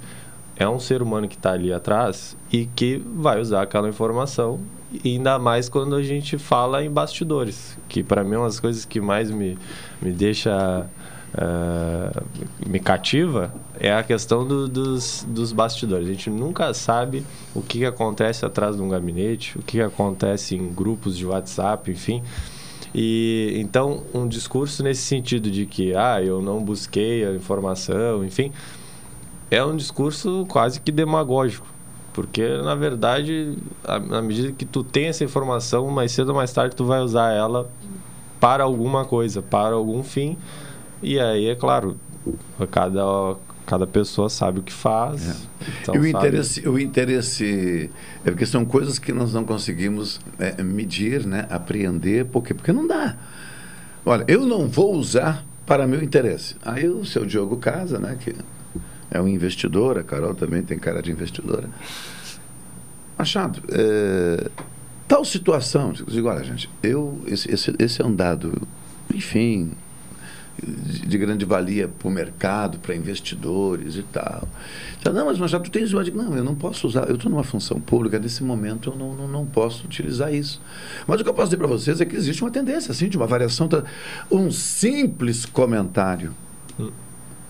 [0.55, 4.62] é um ser humano que está ali atrás e que vai usar aquela informação,
[5.03, 8.86] ainda mais quando a gente fala em bastidores, que para mim é uma das coisas
[8.86, 9.57] que mais me,
[10.01, 10.88] me deixa
[11.35, 12.23] uh,
[12.65, 16.07] me cativa é a questão do, dos, dos bastidores.
[16.07, 19.81] A gente nunca sabe o que, que acontece atrás de um gabinete, o que, que
[19.81, 22.23] acontece em grupos de WhatsApp, enfim.
[22.93, 28.51] E então um discurso nesse sentido de que ah, eu não busquei a informação, enfim,
[29.49, 31.73] é um discurso quase que demagógico.
[32.13, 33.57] Porque, na verdade,
[34.07, 37.33] na medida que tu tem essa informação, mais cedo ou mais tarde tu vai usar
[37.33, 37.67] ela
[38.39, 40.37] para alguma coisa, para algum fim.
[41.03, 41.97] E aí, é claro,
[42.71, 43.35] cada,
[43.65, 45.29] cada pessoa sabe o que faz.
[45.29, 45.35] É.
[45.81, 47.89] Então e o interesse, o interesse
[48.25, 52.53] é porque são coisas que nós não conseguimos é, medir, né, apreender, por quê?
[52.53, 53.17] Porque não dá.
[54.05, 56.55] Olha, eu não vou usar para meu interesse.
[56.61, 58.33] Aí o seu Diogo Casa, né, que
[59.11, 61.69] é um investidor, a Carol também tem cara de investidora.
[63.17, 64.49] Machado, é,
[65.07, 68.67] tal situação, eu digo, olha, gente, eu, esse, esse, esse é um dado,
[69.13, 69.73] enfim,
[70.61, 74.47] de, de grande valia para o mercado, para investidores e tal.
[74.99, 76.03] Então, não, mas Machado, tu tens uma.
[76.03, 79.27] Não, eu não posso usar, eu estou numa função pública, nesse momento eu não, não,
[79.27, 80.61] não posso utilizar isso.
[81.07, 83.17] Mas o que eu posso dizer para vocês é que existe uma tendência, assim, de
[83.17, 83.67] uma variação.
[84.31, 86.33] Um simples comentário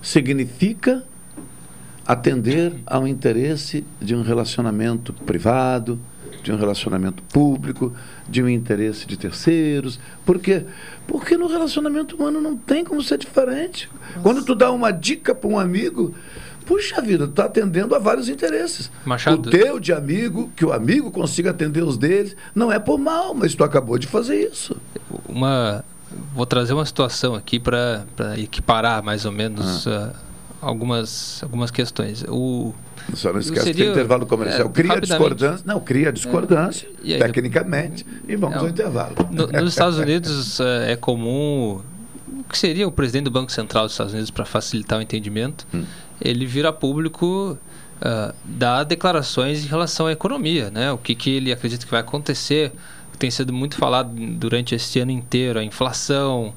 [0.01, 1.03] significa
[2.05, 5.99] atender ao interesse de um relacionamento privado,
[6.43, 7.93] de um relacionamento público,
[8.27, 9.99] de um interesse de terceiros.
[10.25, 10.65] Por quê?
[11.07, 13.89] Porque no relacionamento humano não tem como ser diferente.
[14.09, 14.19] Nossa.
[14.19, 16.13] Quando tu dá uma dica para um amigo,
[16.65, 18.91] puxa vida, tu está atendendo a vários interesses.
[19.05, 19.47] Machado.
[19.47, 23.33] O teu de amigo, que o amigo consiga atender os deles, não é por mal,
[23.33, 24.75] mas tu acabou de fazer isso.
[25.27, 25.83] Uma,
[26.35, 28.05] vou trazer uma situação aqui para
[28.37, 30.13] equiparar mais ou menos ah.
[30.13, 30.19] uh,
[30.61, 32.23] algumas, algumas questões.
[32.27, 32.73] O
[33.13, 35.65] só não esquece seria, que intervalo comercial é, cria discordância.
[35.65, 39.15] Não, cria discordância, é, tecnicamente, e vamos ao intervalo.
[39.31, 41.81] No, nos Estados Unidos é, é comum.
[42.39, 45.67] O que seria o presidente do Banco Central dos Estados Unidos para facilitar o entendimento?
[45.73, 45.83] Hum.
[46.21, 47.57] Ele vira público.
[48.01, 50.91] Uh, dar declarações em relação à economia, né?
[50.91, 52.73] O que, que ele acredita que vai acontecer,
[53.17, 56.53] tem sido muito falado durante esse ano inteiro, a inflação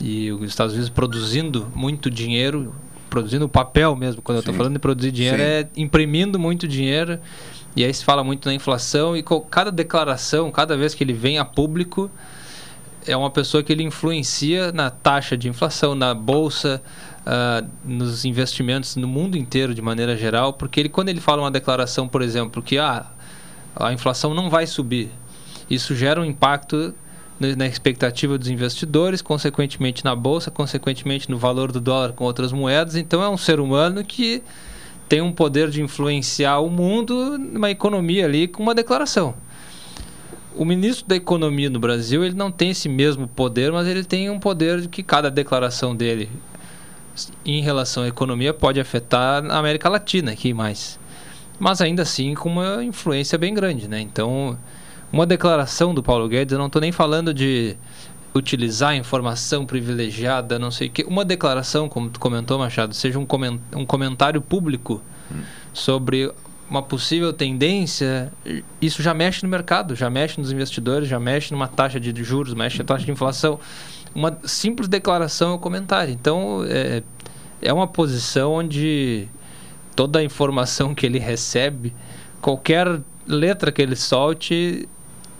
[0.00, 2.74] e os Estados Unidos produzindo muito dinheiro
[3.10, 4.22] produzindo papel mesmo.
[4.22, 4.38] Quando Sim.
[4.38, 5.42] eu estou falando de produzir dinheiro, Sim.
[5.42, 7.18] é imprimindo muito dinheiro.
[7.76, 9.16] E aí se fala muito na inflação.
[9.16, 12.10] E cada declaração, cada vez que ele vem a público,
[13.06, 16.82] é uma pessoa que ele influencia na taxa de inflação, na bolsa,
[17.20, 20.52] uh, nos investimentos no mundo inteiro de maneira geral.
[20.52, 23.06] Porque ele, quando ele fala uma declaração, por exemplo, que ah,
[23.76, 25.10] a inflação não vai subir,
[25.68, 26.94] isso gera um impacto
[27.40, 32.96] na expectativa dos investidores, consequentemente na bolsa, consequentemente no valor do dólar com outras moedas.
[32.96, 34.42] Então é um ser humano que
[35.08, 39.34] tem um poder de influenciar o mundo numa economia ali com uma declaração.
[40.54, 44.28] O ministro da Economia no Brasil ele não tem esse mesmo poder, mas ele tem
[44.28, 46.28] um poder de que cada declaração dele
[47.44, 50.98] em relação à economia pode afetar a América Latina aqui mais.
[51.58, 54.00] Mas ainda assim com uma influência bem grande, né?
[54.00, 54.58] Então
[55.12, 57.76] uma declaração do Paulo Guedes, eu não estou nem falando de
[58.34, 61.02] utilizar informação privilegiada, não sei o que.
[61.02, 63.26] Uma declaração, como tu comentou, Machado, seja um,
[63.76, 65.42] um comentário público hum.
[65.72, 66.32] sobre
[66.68, 68.32] uma possível tendência,
[68.80, 72.54] isso já mexe no mercado, já mexe nos investidores, já mexe numa taxa de juros,
[72.54, 73.58] mexe na taxa de inflação.
[74.14, 76.12] Uma simples declaração é um comentário.
[76.12, 77.02] Então, é,
[77.60, 79.26] é uma posição onde
[79.96, 81.92] toda a informação que ele recebe,
[82.40, 84.88] qualquer letra que ele solte,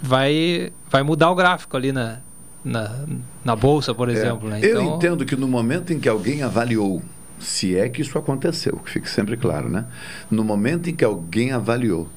[0.03, 2.19] vai, vai mudar o gráfico ali na,
[2.65, 3.05] na,
[3.45, 4.49] na bolsa, por é, exemplo.
[4.49, 4.59] Né?
[4.59, 4.71] Então...
[4.71, 7.03] Eu entendo que no momento em que alguém avaliou,
[7.39, 9.87] se é que isso aconteceu, que fique sempre claro, né?
[10.31, 12.09] No momento em que alguém avaliou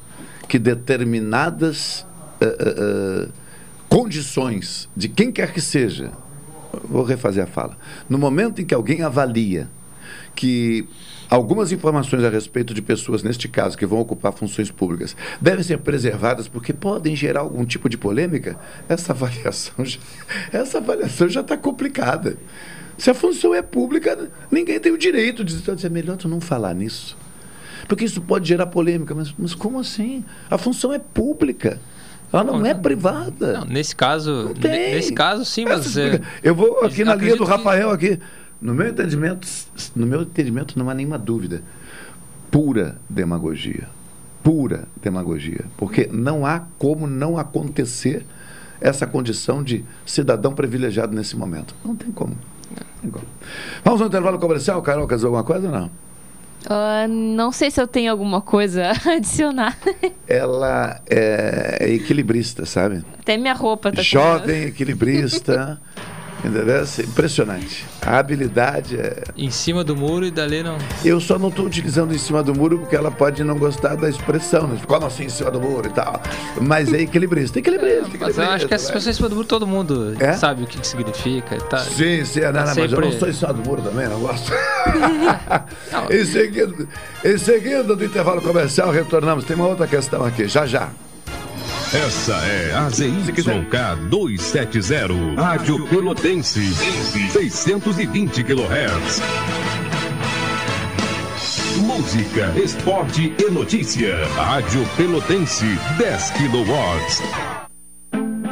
[0.47, 2.05] que determinadas
[2.41, 3.31] uh, uh,
[3.87, 6.11] condições de quem quer que seja,
[6.83, 7.77] vou refazer a fala,
[8.09, 9.69] no momento em que alguém avalia
[10.35, 10.87] que
[11.33, 15.79] Algumas informações a respeito de pessoas, neste caso, que vão ocupar funções públicas, devem ser
[15.79, 18.55] preservadas porque podem gerar algum tipo de polêmica.
[18.87, 19.99] Essa avaliação já,
[20.51, 22.37] essa avaliação já está complicada.
[22.99, 26.39] Se a função é pública, ninguém tem o direito de dizer, é melhor tu não
[26.39, 27.17] falar nisso.
[27.87, 29.15] Porque isso pode gerar polêmica.
[29.15, 30.23] Mas, mas como assim?
[30.51, 31.79] A função é pública.
[32.31, 33.53] Ela não, não é privada.
[33.53, 35.97] Não, nesse caso, nesse caso sim, mas.
[35.97, 38.19] É, eu vou aqui na linha do Rafael aqui.
[38.63, 39.45] No meu entendimento,
[39.93, 41.61] no meu entendimento não há nenhuma dúvida.
[42.49, 43.89] Pura demagogia.
[44.41, 45.65] Pura demagogia.
[45.75, 48.25] Porque não há como não acontecer
[48.79, 51.75] essa condição de cidadão privilegiado nesse momento.
[51.83, 52.37] Não tem como.
[52.71, 53.25] Não tem como.
[53.83, 54.81] Vamos ao intervalo comercial.
[54.81, 55.91] Carol, quer dizer alguma coisa ou não?
[56.65, 59.77] Uh, não sei se eu tenho alguma coisa a adicionar.
[60.25, 63.03] Ela é equilibrista, sabe?
[63.19, 65.81] Até minha roupa tá Jovem, equilibrista.
[66.39, 66.75] Entendeu?
[66.75, 67.85] É impressionante.
[68.01, 69.23] A habilidade é.
[69.37, 70.77] Em cima do muro e dali não.
[71.03, 74.09] Eu só não estou utilizando em cima do muro porque ela pode não gostar da
[74.09, 74.77] expressão, né?
[74.85, 76.21] Como assim em cima do muro e tal.
[76.61, 78.15] Mas é equilibrista, equilibrista.
[78.15, 80.33] É, mas eu acho que essa pessoa em cima do muro todo mundo é?
[80.33, 81.79] sabe o que, que significa e tal.
[81.79, 82.81] Sim, sim, é, não, não, sempre...
[82.81, 84.51] mas eu não sou em cima do muro também, não gosto.
[85.91, 86.11] não.
[86.11, 86.87] em, seguida,
[87.23, 89.45] em seguida do intervalo comercial, retornamos.
[89.45, 90.89] Tem uma outra questão aqui, já já.
[91.93, 99.21] Essa é a ZYK 270, Rádio Pelotense, 620 kHz.
[101.85, 104.25] Música, esporte e notícia.
[104.35, 105.67] Rádio Pelotense,
[105.99, 106.73] 10 kW.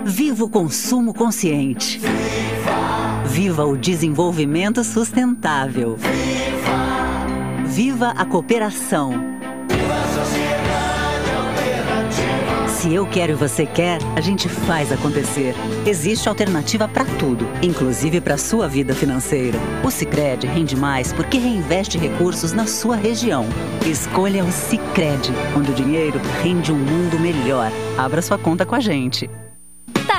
[0.06, 1.98] Viva o consumo consciente.
[1.98, 5.98] Viva, Viva o desenvolvimento sustentável.
[5.98, 9.41] Viva, Viva a cooperação.
[12.82, 15.54] Se eu quero e você quer, a gente faz acontecer.
[15.86, 19.60] Existe alternativa para tudo, inclusive para sua vida financeira.
[19.86, 23.46] O Sicredi rende mais porque reinveste recursos na sua região.
[23.86, 27.72] Escolha o Sicredi, onde o dinheiro rende um mundo melhor.
[28.00, 29.30] Abra sua conta com a gente.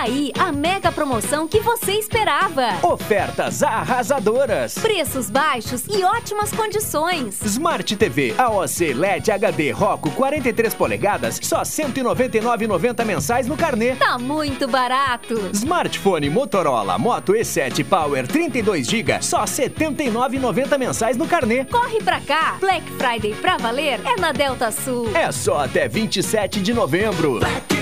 [0.03, 2.71] Aí a mega promoção que você esperava.
[2.83, 4.75] Ofertas arrasadoras.
[4.75, 7.41] Preços baixos e ótimas condições.
[7.45, 13.95] Smart TV AOC LED HD Roku 43 polegadas, só R$ 199,90 mensais no carnê.
[13.95, 15.51] Tá muito barato.
[15.53, 21.65] Smartphone Motorola Moto E7 Power 32 GB, só R$ 79,90 mensais no carnê.
[21.67, 22.57] Corre pra cá.
[22.59, 25.15] Black Friday pra valer é na Delta Sul.
[25.15, 27.39] É só até 27 de novembro.
[27.39, 27.82] Black.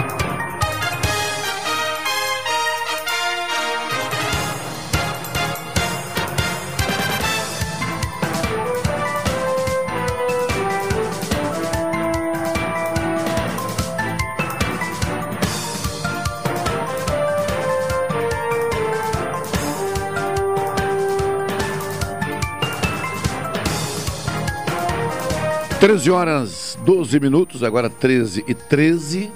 [25.81, 29.31] Treze horas 12 minutos, agora 13 e 13.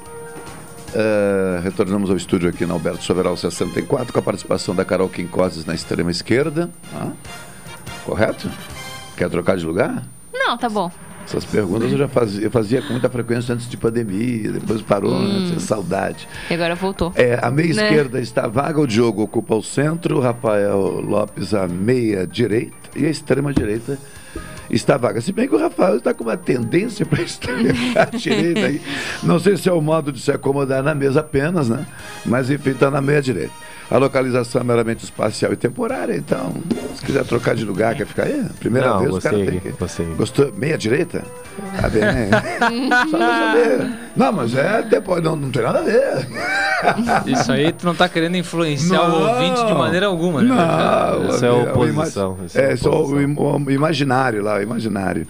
[0.93, 5.65] Uh, retornamos ao estúdio aqui na Alberto Soveral 64 com a participação da Carol Quincoses
[5.65, 6.69] na extrema esquerda.
[6.93, 7.09] Ah,
[8.05, 8.47] correto?
[9.17, 10.03] Quer trocar de lugar?
[10.31, 10.91] Não, tá bom.
[11.25, 15.15] Essas perguntas eu já fazia, eu fazia com muita frequência antes de pandemia, depois parou,
[15.15, 15.49] hum.
[15.49, 15.59] né?
[15.59, 16.27] saudade.
[16.51, 17.11] E agora voltou.
[17.15, 17.85] É, a meia né?
[17.85, 23.03] esquerda está vaga, o Diogo ocupa o centro, o Rafael Lopes a meia direita e
[23.03, 23.97] a extrema direita
[24.69, 25.21] está vaga.
[25.21, 27.55] Se bem que o Rafael está com uma tendência para estar
[28.17, 28.81] direita aí.
[29.23, 31.85] Não sei se é o modo de se acomodar na mesa apenas, né?
[32.25, 33.53] Mas enfim, está na meia direita.
[33.89, 36.53] A localização é meramente espacial e temporária, então,
[36.95, 38.43] se quiser trocar de lugar, quer ficar aí?
[38.59, 39.69] Primeira não, vez você, o cara tem que.
[39.69, 40.03] Você.
[40.17, 40.51] Gostou?
[40.53, 41.23] Meia direita?
[41.79, 42.01] Tá bem.
[43.11, 43.93] Só pra saber.
[44.15, 46.27] Não, mas é tempo, não, não tem nada a ver.
[47.27, 50.49] Isso aí tu não está querendo influenciar não, o ouvinte de maneira alguma, né?
[50.49, 52.37] Não, isso é oposição.
[52.43, 55.27] Isso é, é só o, o imaginário lá, o imaginário.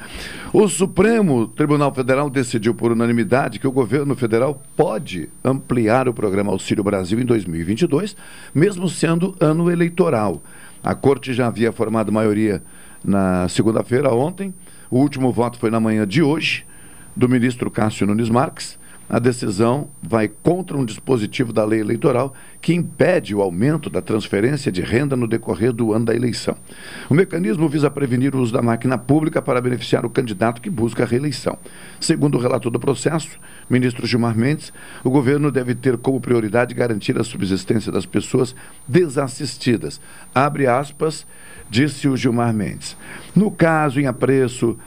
[0.58, 6.50] O Supremo Tribunal Federal decidiu por unanimidade que o governo federal pode ampliar o programa
[6.50, 8.16] Auxílio Brasil em 2022,
[8.54, 10.42] mesmo sendo ano eleitoral.
[10.82, 12.64] A corte já havia formado maioria
[13.04, 14.54] na segunda-feira, ontem.
[14.90, 16.66] O último voto foi na manhã de hoje,
[17.14, 22.74] do ministro Cássio Nunes Marques a decisão vai contra um dispositivo da lei eleitoral que
[22.74, 26.58] impede o aumento da transferência de renda no decorrer do ano da eleição.
[27.10, 31.04] O mecanismo visa prevenir o uso da máquina pública para beneficiar o candidato que busca
[31.04, 31.58] a reeleição.
[32.00, 33.40] Segundo o relator do processo,
[33.70, 38.56] ministro Gilmar Mendes, o governo deve ter como prioridade garantir a subsistência das pessoas
[38.88, 40.02] desassistidas.
[40.34, 41.28] Abre aspas,
[41.70, 42.98] disse o Gilmar Mendes.
[43.36, 44.78] No caso em apreço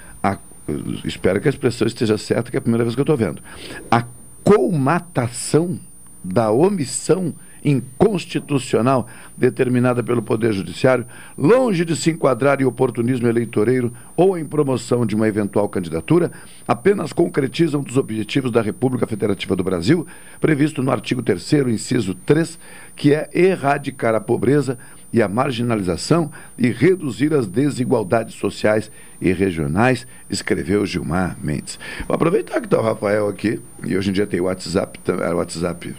[1.05, 3.43] espero que a expressão esteja certa, que é a primeira vez que eu estou vendo.
[3.91, 4.05] A
[4.45, 5.79] colmatação
[6.23, 9.07] da omissão inconstitucional
[9.37, 11.07] determinada pelo Poder Judiciário,
[11.37, 16.31] longe de se enquadrar em oportunismo eleitoreiro ou em promoção de uma eventual candidatura,
[16.67, 20.07] apenas concretizam dos objetivos da República Federativa do Brasil,
[20.41, 22.59] previsto no artigo 3, inciso 3,
[22.95, 24.79] que é erradicar a pobreza
[25.13, 28.91] e a marginalização e reduzir as desigualdades sociais
[29.21, 31.79] e regionais, escreveu Gilmar Mendes.
[32.07, 35.37] Vou aproveitar que está o Rafael aqui, e hoje em dia tem o WhatsApp, o
[35.37, 35.95] WhatsApp,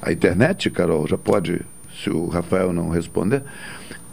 [0.00, 1.60] a internet, Carol, já pode,
[2.02, 3.42] se o Rafael não responder.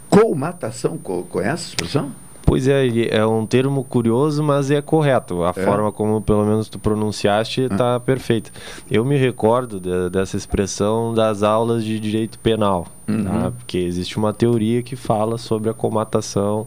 [0.08, 2.12] Colmatação, conhece a expressão?
[2.50, 5.44] Pois é, é um termo curioso, mas é correto.
[5.44, 5.52] A é.
[5.52, 8.00] forma como, pelo menos, tu pronunciaste está ah.
[8.00, 8.50] perfeita.
[8.90, 13.22] Eu me recordo de, dessa expressão das aulas de direito penal, uhum.
[13.22, 13.52] tá?
[13.56, 16.66] porque existe uma teoria que fala sobre a comatação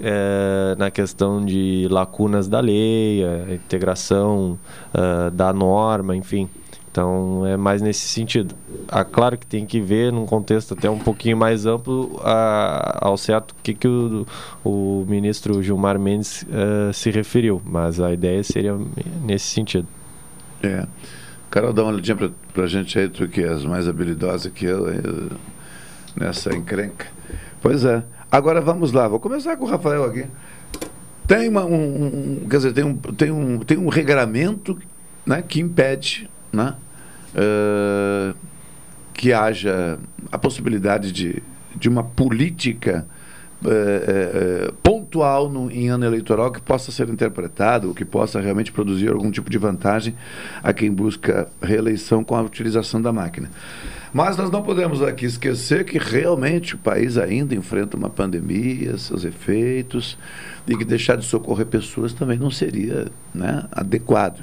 [0.00, 4.58] é, na questão de lacunas da lei, a integração
[4.94, 6.48] uh, da norma, enfim.
[6.90, 8.54] Então é mais nesse sentido.
[8.88, 13.54] Ah, claro que tem que ver num contexto até um pouquinho mais amplo ao certo
[13.62, 14.26] que, que o,
[14.64, 18.76] o ministro Gilmar Mendes uh, se referiu, mas a ideia seria
[19.22, 19.86] nesse sentido.
[20.62, 20.84] É.
[21.48, 22.16] Carol, dá uma olhadinha
[22.52, 24.86] para a gente aí, tu que és mais habilidosa que eu,
[26.16, 27.06] nessa encrenca.
[27.60, 28.02] Pois é.
[28.30, 30.26] Agora vamos lá, vou começar com o Rafael aqui.
[31.26, 34.78] Tem uma, um, um, quer dizer, tem um, tem um, tem um regramento
[35.26, 36.74] né, que impede né?
[37.34, 38.34] Uh,
[39.14, 39.98] que haja
[40.32, 41.42] a possibilidade de,
[41.76, 43.06] de uma política
[43.62, 49.10] uh, uh, pontual no, em ano eleitoral que possa ser interpretado, que possa realmente produzir
[49.10, 50.14] algum tipo de vantagem
[50.62, 53.50] a quem busca reeleição com a utilização da máquina.
[54.12, 59.24] Mas nós não podemos aqui esquecer que realmente o país ainda enfrenta uma pandemia, seus
[59.24, 60.18] efeitos,
[60.66, 64.42] e que deixar de socorrer pessoas também não seria né, adequado.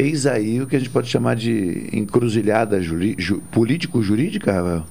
[0.00, 4.84] Eis aí o que a gente pode chamar de encruzilhada ju, político-jurídica, Rafael?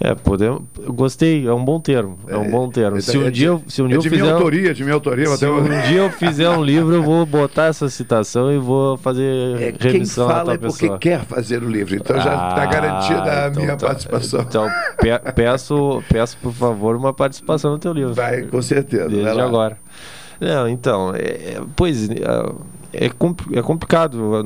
[0.00, 0.62] É, podemos.
[0.86, 2.18] Gostei, é um bom termo.
[2.26, 2.96] É, um bom termo.
[2.96, 4.16] É, se um é dia, de, se um dia é eu fizer.
[4.16, 7.66] Minha autoria, de minha autoria, se um dia eu fizer um livro, eu vou botar
[7.66, 10.98] essa citação e vou fazer é, remissão quem fala é porque pessoa.
[10.98, 11.94] quer fazer o livro.
[11.94, 14.40] Então ah, já está garantida a então, minha tá, participação.
[14.40, 18.14] Então pe peço, peço, por favor, uma participação no teu livro.
[18.14, 19.10] Vai, com certeza.
[19.10, 19.76] Desde agora.
[20.40, 21.60] Não, então, é,
[22.92, 24.42] é é, é complicado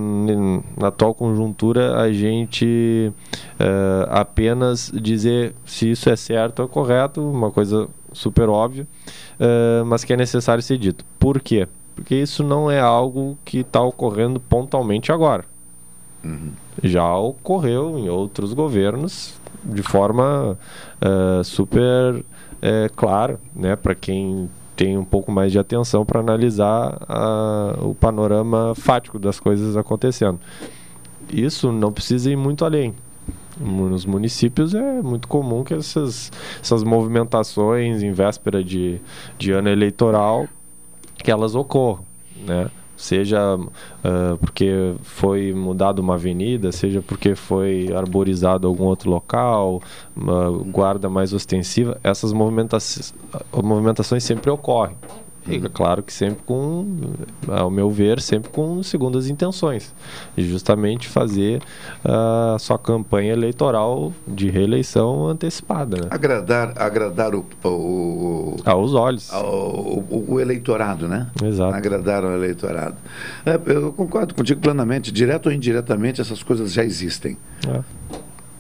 [0.78, 3.12] na atual conjuntura a gente
[3.60, 8.86] uh, apenas dizer se isso é certo ou correto, uma coisa super óbvia,
[9.40, 11.04] uh, mas que é necessário ser dito.
[11.18, 11.66] Por quê?
[11.94, 15.44] Porque isso não é algo que está ocorrendo pontualmente agora.
[16.22, 16.52] Uhum.
[16.82, 19.34] Já ocorreu em outros governos
[19.64, 20.58] de forma
[21.00, 22.24] uh, super
[22.96, 28.74] clara, né, para quem tem um pouco mais de atenção para analisar a, o panorama
[28.74, 30.38] fático das coisas acontecendo.
[31.32, 32.94] Isso não precisa ir muito além.
[33.58, 39.00] Nos municípios é muito comum que essas, essas movimentações em véspera de,
[39.38, 40.48] de ano eleitoral
[41.16, 42.04] que elas ocorram,
[42.44, 42.68] né?
[43.04, 49.82] Seja uh, porque foi mudada uma avenida, seja porque foi arborizado algum outro local,
[50.16, 54.96] uma guarda mais ostensiva, essas movimentações sempre ocorrem.
[55.46, 56.86] E claro que sempre com,
[57.48, 59.94] ao meu ver, sempre com segundas intenções.
[60.36, 61.62] E justamente fazer
[62.02, 65.96] a uh, sua campanha eleitoral de reeleição antecipada.
[65.96, 66.08] Né?
[66.10, 69.32] Agradar, agradar o, o, aos olhos.
[69.32, 71.28] Ao, o, o, eleitorado, né?
[71.42, 71.74] Exato.
[71.74, 72.96] Agradar ao eleitorado.
[73.44, 75.12] É, eu concordo contigo plenamente.
[75.12, 77.36] Direto ou indiretamente, essas coisas já existem.
[77.68, 77.80] É.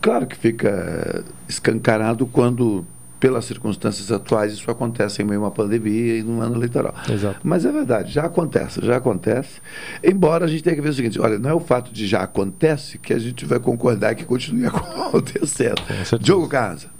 [0.02, 2.84] Claro que fica escancarado quando
[3.24, 6.94] pelas circunstâncias atuais, isso acontece em meio a uma pandemia e num ano eleitoral.
[7.10, 7.40] Exato.
[7.42, 9.62] Mas é verdade, já acontece, já acontece.
[10.02, 12.20] Embora a gente tenha que ver o seguinte: olha, não é o fato de já
[12.20, 15.80] acontece que a gente vai concordar que continue acontecendo.
[16.20, 16.90] Diogo Casa.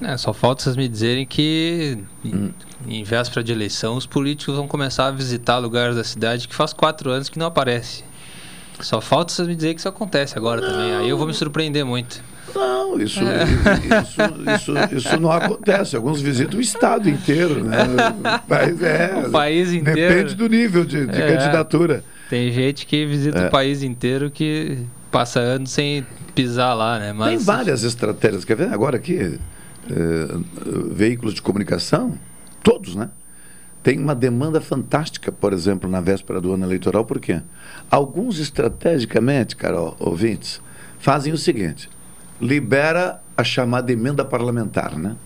[0.00, 2.52] É, só falta vocês me dizerem que hum.
[2.86, 6.54] em, em véspera de eleição os políticos vão começar a visitar lugares da cidade que
[6.54, 8.04] faz quatro anos que não aparece.
[8.78, 10.70] Só falta vocês me dizerem que isso acontece agora não.
[10.70, 10.94] também.
[10.94, 12.22] Aí eu vou me surpreender muito.
[12.54, 13.44] Não, isso, é.
[14.02, 15.96] isso, isso, isso, não acontece.
[15.96, 17.78] Alguns visitam o estado inteiro, né?
[18.48, 19.24] Mas é.
[19.26, 20.14] O país inteiro.
[20.14, 21.36] Depende do nível de, de é.
[21.36, 22.04] candidatura.
[22.30, 23.48] Tem gente que visita é.
[23.48, 24.78] o país inteiro que
[25.10, 27.12] passa anos sem pisar lá, né?
[27.12, 27.28] Mas...
[27.30, 28.44] Tem várias estratégias.
[28.44, 28.72] Quer ver?
[28.72, 29.38] Agora aqui,
[29.90, 30.28] é,
[30.90, 32.18] veículos de comunicação,
[32.62, 33.10] todos, né?
[33.82, 37.42] Tem uma demanda fantástica, por exemplo, na véspera do ano eleitoral, por quê?
[37.90, 40.58] Alguns estrategicamente, Carol, ouvintes,
[40.98, 41.90] fazem o seguinte:
[42.40, 45.16] libera a chamada emenda parlamentar, né?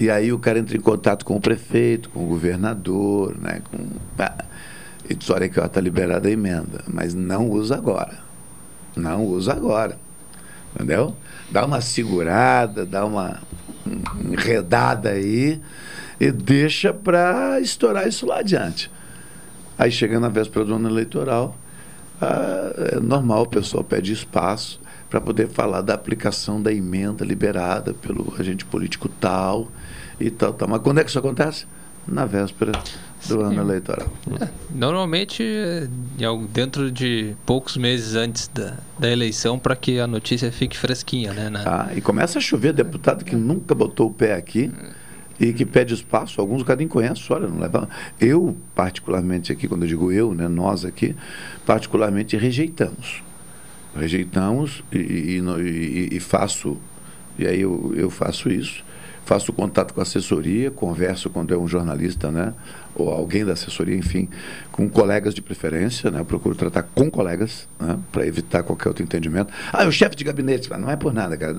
[0.00, 3.60] E aí o cara entra em contato com o prefeito, com o governador, né?
[3.70, 3.88] Com,
[5.08, 8.18] e diz, olha que está liberada a emenda, mas não usa agora.
[8.94, 9.98] Não usa agora.
[10.74, 11.16] Entendeu?
[11.50, 13.40] Dá uma segurada, dá uma
[14.30, 15.60] enredada aí
[16.20, 18.90] e deixa para estourar isso lá adiante.
[19.78, 21.56] Aí chega na véspera do ano eleitoral,
[22.20, 24.78] ah, é normal, o pessoal pede espaço
[25.08, 29.68] para poder falar da aplicação da emenda liberada pelo agente político tal
[30.20, 30.68] e tal, tal.
[30.68, 31.66] Mas quando é que isso acontece?
[32.06, 33.42] Na véspera do Sim.
[33.42, 34.08] ano eleitoral.
[34.40, 35.44] É, normalmente
[36.50, 41.50] dentro de poucos meses antes da, da eleição para que a notícia fique fresquinha, né?
[41.50, 41.62] Na...
[41.66, 44.72] Ah, e começa a chover deputado que nunca botou o pé aqui
[45.38, 46.40] e que pede espaço.
[46.40, 47.88] Alguns o cara nem conhece, olha, não leva.
[48.18, 51.14] Eu, particularmente aqui, quando eu digo eu, né, nós aqui,
[51.66, 53.22] particularmente rejeitamos
[53.98, 56.78] rejeitamos e, e, e, faço,
[57.38, 58.84] e aí eu, eu faço isso,
[59.24, 62.54] faço contato com a assessoria, converso quando é um jornalista, né,
[62.94, 64.26] ou alguém da assessoria, enfim,
[64.72, 69.52] com colegas de preferência, né, procuro tratar com colegas, né, para evitar qualquer outro entendimento.
[69.70, 71.54] Ah, o chefe de gabinete, não é por nada, cara.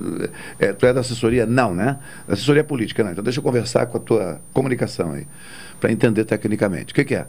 [0.58, 1.46] É, tu é da assessoria?
[1.46, 1.98] Não, né?
[2.26, 3.12] Assessoria política, não.
[3.12, 5.26] Então deixa eu conversar com a tua comunicação aí,
[5.78, 6.92] para entender tecnicamente.
[6.92, 7.26] O que, que é?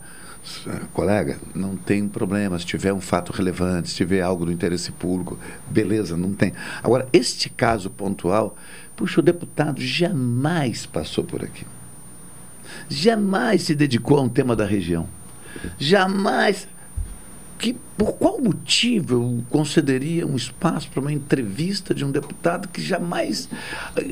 [0.94, 5.38] Colega, não tem problema se tiver um fato relevante, se tiver algo do interesse público,
[5.70, 6.54] beleza, não tem.
[6.82, 8.56] Agora, este caso pontual,
[8.96, 11.66] puxa, o deputado jamais passou por aqui.
[12.90, 15.08] Jamais se dedicou a um tema da região.
[15.78, 16.68] Jamais
[17.62, 22.82] que por qual motivo eu concederia um espaço para uma entrevista de um deputado que
[22.82, 23.48] jamais,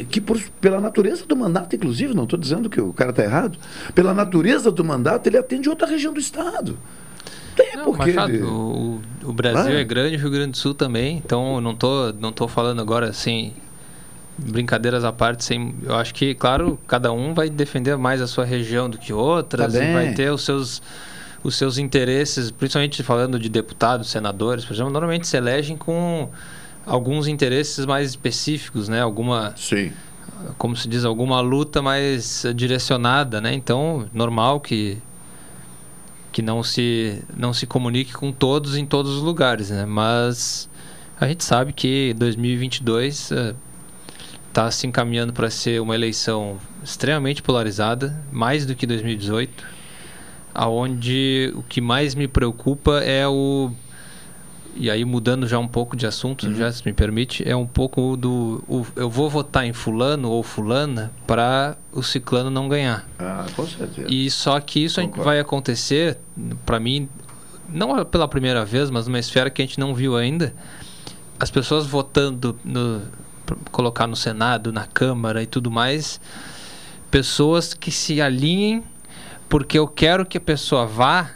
[0.10, 3.58] que por, pela natureza do mandato, inclusive, não estou dizendo que o cara está errado,
[3.96, 6.78] pela natureza do mandato, ele atende outra região do Estado.
[7.56, 8.44] Tem não, porque Machado, ele...
[8.44, 9.80] o, o, Brasil ah.
[9.80, 13.10] é grande, o Rio Grande do Sul também, então não tô, não tô falando agora
[13.10, 13.52] assim,
[14.38, 18.46] brincadeiras à parte, sem, eu acho que, claro, cada um vai defender mais a sua
[18.46, 20.84] região do que outras, tá e vai ter os seus
[21.44, 26.30] os seus interesses, principalmente falando de deputados, senadores, por exemplo, normalmente se elegem com
[26.86, 29.02] alguns interesses mais específicos, né?
[29.02, 29.92] Alguma Sim.
[30.58, 33.54] como se diz, alguma luta mais direcionada, né?
[33.54, 34.98] Então, normal que
[36.32, 39.86] que não se não se comunique com todos em todos os lugares, né?
[39.86, 40.70] Mas
[41.20, 43.32] a gente sabe que 2022
[44.48, 49.79] está se encaminhando para ser uma eleição extremamente polarizada, mais do que 2018
[50.54, 53.72] aonde o que mais me preocupa é o
[54.76, 56.56] e aí mudando já um pouco de assunto, uhum.
[56.56, 60.42] já se me permite, é um pouco do o, eu vou votar em fulano ou
[60.42, 63.08] fulana para o ciclano não ganhar.
[63.20, 64.08] Ah, com certeza.
[64.10, 65.24] E só que isso Concordo.
[65.24, 66.18] vai acontecer
[66.66, 67.10] para mim
[67.68, 70.54] não pela primeira vez, mas numa esfera que a gente não viu ainda.
[71.40, 73.02] As pessoas votando no
[73.72, 76.22] colocar no Senado, na Câmara e tudo mais,
[77.10, 78.84] pessoas que se alinhem
[79.50, 81.32] porque eu quero que a pessoa vá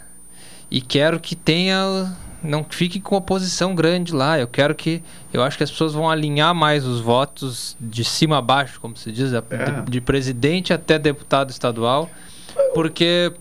[0.70, 4.38] e quero que tenha não fique com oposição grande lá.
[4.38, 5.02] Eu quero que
[5.32, 8.98] eu acho que as pessoas vão alinhar mais os votos de cima a baixo, como
[8.98, 9.42] se diz, é.
[9.42, 12.10] de, de, presidente até deputado estadual,
[12.74, 13.32] porque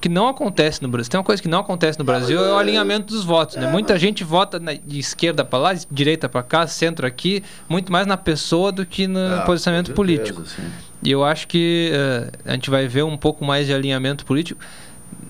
[0.00, 2.56] que não acontece no Brasil, tem uma coisa que não acontece no Brasil é o
[2.56, 3.70] alinhamento dos votos, né?
[3.70, 7.92] Muita gente vota na, de esquerda para lá, de direita para cá, centro aqui, muito
[7.92, 10.44] mais na pessoa do que no ah, posicionamento político.
[10.46, 10.62] Sim.
[11.02, 14.60] E eu acho que uh, a gente vai ver um pouco mais de alinhamento político.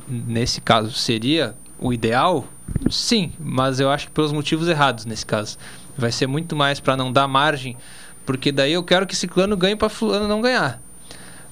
[0.08, 2.46] Nesse caso, seria o ideal?
[2.88, 5.58] Sim, mas eu acho que pelos motivos errados nesse caso.
[5.96, 7.76] Vai ser muito mais para não dar margem,
[8.24, 10.80] porque daí eu quero que ciclano ganhe para fulano não ganhar.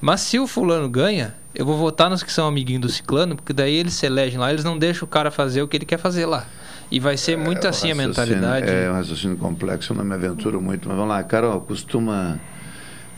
[0.00, 3.52] Mas se o fulano ganha, eu vou votar nos que são amiguinhos do ciclano, porque
[3.52, 5.98] daí eles se elegem lá, eles não deixam o cara fazer o que ele quer
[5.98, 6.46] fazer lá.
[6.90, 8.70] E vai ser muito é, assim a mentalidade.
[8.70, 12.40] É um raciocínio complexo, eu não me aventuro muito, mas vamos lá, Carol, costuma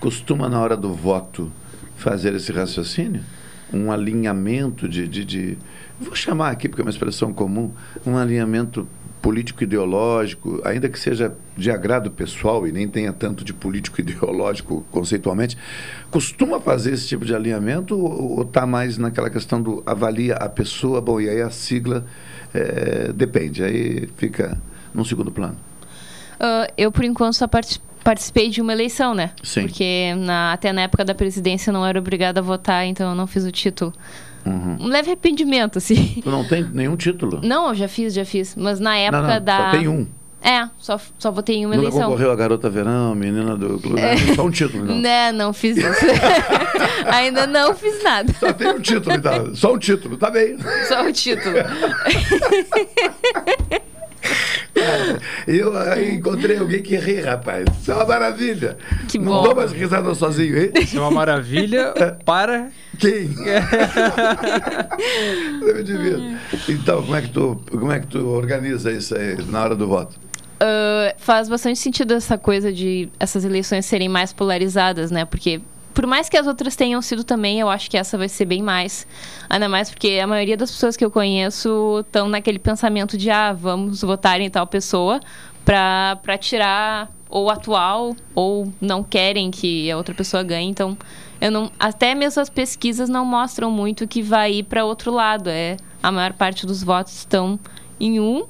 [0.00, 1.52] costuma, na hora do voto,
[1.94, 3.22] fazer esse raciocínio?
[3.72, 5.58] Um alinhamento de, de, de.
[6.00, 7.70] Vou chamar aqui, porque é uma expressão comum,
[8.04, 8.88] um alinhamento
[9.20, 15.56] político-ideológico, ainda que seja de agrado pessoal e nem tenha tanto de político-ideológico conceitualmente,
[16.10, 21.00] costuma fazer esse tipo de alinhamento ou está mais naquela questão do avalia a pessoa,
[21.00, 22.04] bom, e aí a sigla
[22.54, 24.58] é, depende, aí fica
[24.94, 25.56] num segundo plano?
[26.36, 27.46] Uh, eu, por enquanto, só
[28.02, 29.32] participei de uma eleição, né?
[29.42, 29.62] Sim.
[29.62, 33.26] Porque na, até na época da presidência não era obrigada a votar, então eu não
[33.26, 33.92] fiz o título.
[34.44, 34.76] Uhum.
[34.80, 36.20] Um leve arrependimento, assim.
[36.22, 37.40] Tu não tem nenhum título?
[37.44, 38.54] Não, eu já fiz, já fiz.
[38.56, 39.56] Mas na época não, não, da.
[39.56, 40.06] Só tem um.
[40.42, 42.08] É, só, só votei em uma Nunca eleição.
[42.08, 44.00] concorreu a Garota Verão, menina do clube.
[44.00, 44.16] É.
[44.34, 44.96] Só um título, não.
[44.96, 46.06] Né, não fiz isso.
[47.12, 48.32] Ainda não fiz nada.
[48.40, 49.54] Só tem um título, então.
[49.54, 50.56] Só um título, tá bem.
[50.88, 51.56] Só um título.
[55.46, 57.64] Eu aí encontrei alguém que ri, rapaz.
[57.80, 58.76] Isso é uma maravilha.
[59.08, 59.42] Que não bom.
[59.42, 60.70] dou mais risada sozinho, hein?
[60.80, 61.92] Isso é uma maravilha
[62.24, 62.68] para
[62.98, 63.34] quem?
[65.66, 66.22] Eu me divirto.
[66.68, 69.86] Então, como é, que tu, como é que tu organiza isso aí na hora do
[69.86, 70.18] voto?
[70.62, 75.24] Uh, faz bastante sentido essa coisa de essas eleições serem mais polarizadas, né?
[75.24, 75.62] Porque
[75.92, 78.62] por mais que as outras tenham sido também, eu acho que essa vai ser bem
[78.62, 79.06] mais.
[79.48, 83.52] Ainda mais porque a maioria das pessoas que eu conheço estão naquele pensamento de, ah,
[83.52, 85.20] vamos votar em tal pessoa
[85.64, 90.68] para tirar ou atual ou não querem que a outra pessoa ganhe.
[90.68, 90.96] Então,
[91.40, 95.48] eu não, até mesmo as pesquisas não mostram muito que vai ir para outro lado.
[95.48, 97.58] É, a maior parte dos votos estão
[97.98, 98.46] em um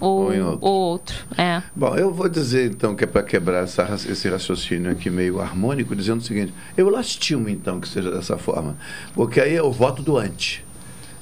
[0.00, 0.58] ou, Ou em outro.
[0.66, 1.16] ou outro.
[1.36, 1.62] É.
[1.74, 5.94] Bom, eu vou dizer então que é para quebrar essa, esse raciocínio aqui meio harmônico,
[5.94, 8.76] dizendo o seguinte: eu lastimo então que seja dessa forma,
[9.14, 10.64] porque aí é o voto do anti.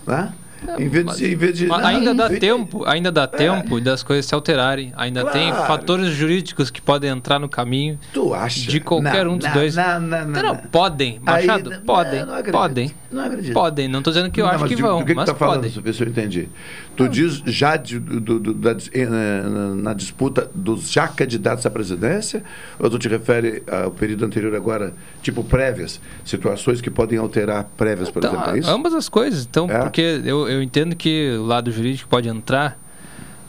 [0.07, 0.33] Né?
[0.79, 1.33] Em vez de.
[1.33, 4.93] Em vez de Mas não, ainda dá tempo, ainda dá tempo das coisas se alterarem.
[4.97, 5.67] Ainda tem Claro.
[5.67, 8.71] fatores jurídicos que podem entrar no caminho Tu acha?
[8.71, 9.75] de qualquer Não, um dos não, dois.
[9.77, 12.91] não, não, não, não, podem, Aí, Machado, não, podem, não acredito, podem.
[13.11, 13.53] não acredito.
[13.55, 15.35] Podem, não estou dizendo que eu acho mas que vão, que, que mas tu tá
[15.39, 15.73] falando, podem.
[15.77, 16.49] Eu ver se eu entendi.
[16.97, 21.71] Tu diz já de- do- do- da eh, na, na disputa dos já candidatos à
[21.71, 22.43] presidência?
[22.79, 24.93] Ou tu te refere ao período anterior agora,
[25.23, 25.99] tipo prévias?
[26.25, 28.71] Situações que podem alterar prévias, por Então, exemplo, é isso?
[28.71, 29.47] ambas as coisas.
[29.49, 29.79] Então, É?
[29.79, 32.79] porque eu, eu entendo que o lado jurídico pode entrar,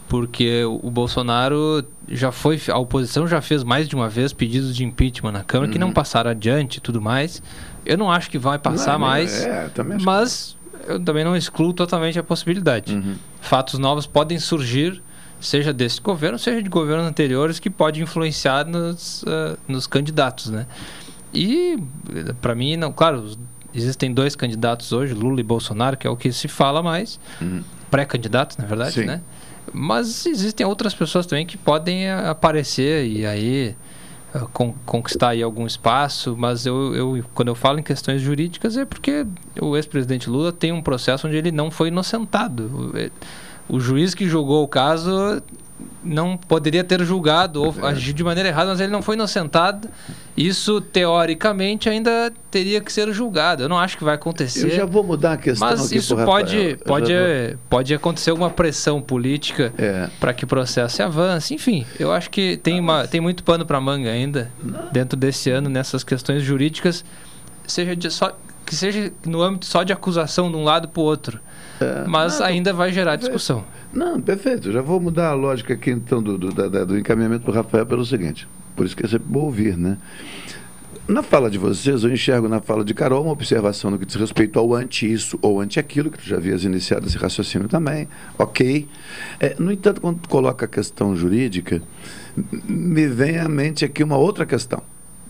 [0.08, 4.84] porque o Bolsonaro já foi, a oposição já fez mais de uma vez pedidos de
[4.84, 7.42] impeachment na Câmara que não passaram adiante e tudo mais.
[7.86, 9.00] Eu não acho que vai passar Uhum.
[9.00, 12.94] Não, mais, é, também acho mas eu também não excluo totalmente a possibilidade.
[12.94, 13.16] Uhum.
[13.40, 15.02] Fatos novos podem surgir,
[15.40, 20.68] seja desse governo, seja de governos anteriores, que pode influenciar nos, ah, nos candidatos, né?
[21.34, 21.78] E,
[22.42, 23.40] para mim, não, claro, os-
[23.74, 27.20] existem dois candidatos hoje, Lula e Bolsonaro, que é o que se fala mais,
[27.90, 29.06] pré-candidatos, na verdade, Sim.
[29.06, 29.22] né?
[29.74, 33.76] Mas existem outras pessoas também que podem ah, aparecer e aí
[34.34, 38.76] ah, con- conquistar aí algum espaço, mas eu, eu, quando eu falo em questões jurídicas
[38.76, 39.26] é porque
[39.62, 42.92] o ex-presidente Lula tem um processo onde ele não foi inocentado.
[42.94, 43.12] O, eh,
[43.70, 45.42] o juiz que julgou o caso
[46.04, 49.88] não poderia ter julgado ou agido de maneira errada, mas ele não foi inocentado.
[50.36, 53.64] Isso, teoricamente, ainda teria que ser julgado.
[53.64, 54.66] Eu não acho que vai acontecer.
[54.66, 59.02] Eu já vou mudar a questão Mas isso pode, pode, vou- pode acontecer alguma pressão
[59.02, 60.10] política É.
[60.20, 61.54] para que o processo avance.
[61.54, 64.50] Enfim, eu acho que tem, uma, tem muito pano para manga ainda
[64.92, 67.04] dentro desse ano nessas questões jurídicas,
[67.68, 71.04] seja de só, que seja no âmbito só de acusação de um lado para o
[71.04, 71.40] outro.
[72.08, 73.64] Mas não, ainda vai gerar discussão.
[73.94, 74.72] Não, perfeito.
[74.72, 78.06] Já vou mudar a lógica aqui, então, do, do, da- do encaminhamento do Rafael pelo
[78.06, 78.48] seguinte.
[78.76, 79.98] Por isso que é sempre bom ouvir, né?
[81.08, 84.16] Na fala de vocês, eu enxergo na fala de Carol uma observação no que diz
[84.16, 88.08] respeito ao anti-isso ou anti-aquilo, que tu já havias iniciado esse raciocínio também.
[88.38, 88.88] Ok.
[89.40, 91.82] É, no entanto, quando tu coloca a questão jurídica,
[92.66, 94.82] me vem à mente aqui uma outra questão,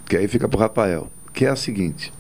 [0.07, 2.13] que aí fica para o Rafael, que é a seguinte.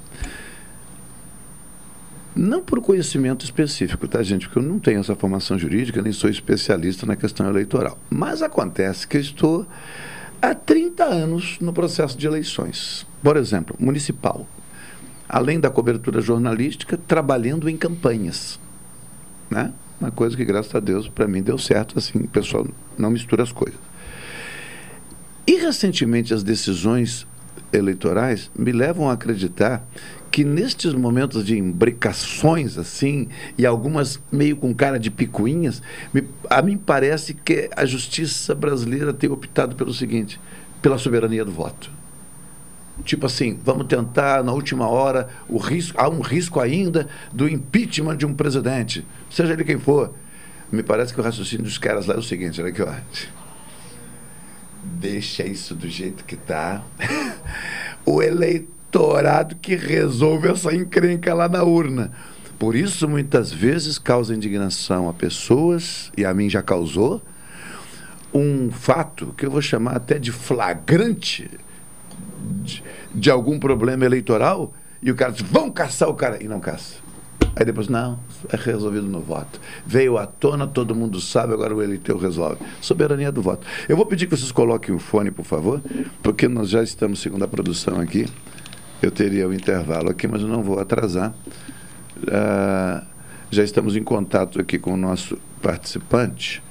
[2.35, 4.47] Não por conhecimento específico, tá, gente?
[4.47, 7.97] Porque eu não tenho essa formação jurídica, nem sou especialista na questão eleitoral.
[8.09, 9.67] Mas acontece que eu estou
[10.41, 13.05] há 30 anos no processo de eleições.
[13.21, 14.47] Por exemplo, municipal.
[15.27, 18.59] Além da cobertura jornalística, trabalhando em campanhas.
[19.49, 19.73] Né?
[19.99, 22.65] Uma coisa que, graças a Deus, para mim deu certo, assim, o pessoal
[22.97, 23.79] não mistura as coisas.
[25.45, 27.27] E recentemente as decisões
[27.73, 29.83] eleitorais me levam a acreditar
[30.31, 33.27] que nestes momentos de imbricações assim
[33.57, 35.81] e algumas meio com cara de picuinhas,
[36.13, 40.39] me- a mim parece que a justiça brasileira tem optado pelo seguinte,
[40.81, 41.91] pela soberania do voto.
[43.03, 48.15] Tipo assim, vamos tentar na última hora o risco, há um risco ainda do impeachment
[48.15, 50.13] de um presidente, seja ele quem for.
[50.71, 52.93] Me parece que o raciocínio dos caras lá é o seguinte, olha aqui, ó.
[54.83, 56.83] Deixa isso do jeito que tá.
[58.05, 58.21] o
[58.91, 62.11] eleitorado que resolve essa encrenca lá na urna.
[62.59, 67.21] Por isso, muitas vezes, causa indignação a pessoas, e a mim já causou,
[68.33, 71.49] um fato que eu vou chamar até de flagrante
[72.63, 72.83] de,
[73.13, 76.95] de algum problema eleitoral, e o cara diz, vão caçar o cara, e não caça.
[77.55, 78.19] Aí depois, não,
[78.49, 79.59] é resolvido no voto.
[79.85, 82.57] Veio à tona, todo mundo sabe, agora o eleitor resolve.
[82.79, 83.65] Soberania do voto.
[83.89, 85.81] Eu vou pedir que vocês coloquem o fone, por favor,
[86.21, 88.27] porque nós já estamos, segundo a produção aqui,
[89.01, 91.33] eu teria o um intervalo aqui, mas eu não vou atrasar.
[92.17, 93.05] Uh,
[93.49, 96.61] já estamos em contato aqui com o nosso participante.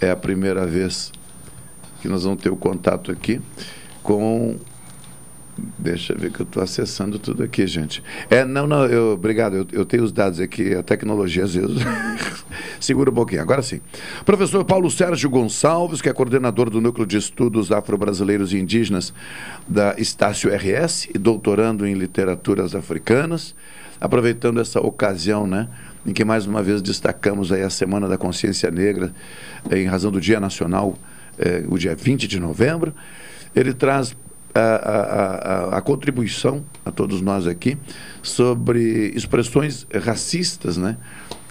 [0.00, 1.12] É a primeira vez
[2.00, 3.40] que nós vamos ter o contato aqui
[4.02, 4.56] com
[5.78, 8.02] Deixa eu ver que eu estou acessando tudo aqui, gente.
[8.30, 11.76] É, não, não, eu, obrigado, eu, eu tenho os dados aqui, a tecnologia às vezes.
[12.80, 13.80] Segura um pouquinho, agora sim.
[14.24, 19.12] Professor Paulo Sérgio Gonçalves, que é coordenador do Núcleo de Estudos Afro-Brasileiros e Indígenas
[19.68, 23.54] da Estácio RS e doutorando em literaturas africanas.
[24.00, 25.68] Aproveitando essa ocasião, né,
[26.06, 29.12] em que mais uma vez destacamos aí a Semana da Consciência Negra,
[29.70, 30.96] em razão do Dia Nacional,
[31.38, 32.92] eh, o dia 20 de novembro.
[33.54, 34.16] Ele traz
[34.54, 37.78] a, a, a, contribuição a todos nós aqui
[38.22, 40.96] sobre expressões racistas, né?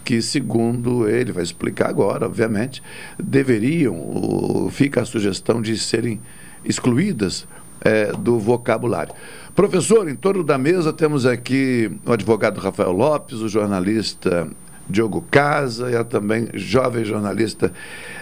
[0.03, 2.81] que, segundo ele, vai explicar agora, obviamente,
[3.21, 6.19] deveriam, fica a sugestão de serem
[6.65, 7.47] excluídas
[7.81, 9.13] é, do vocabulário.
[9.55, 14.47] Professor, em torno da mesa temos aqui o advogado Rafael Lopes, o jornalista
[14.89, 17.71] Diogo Casa e a também jovem jornalista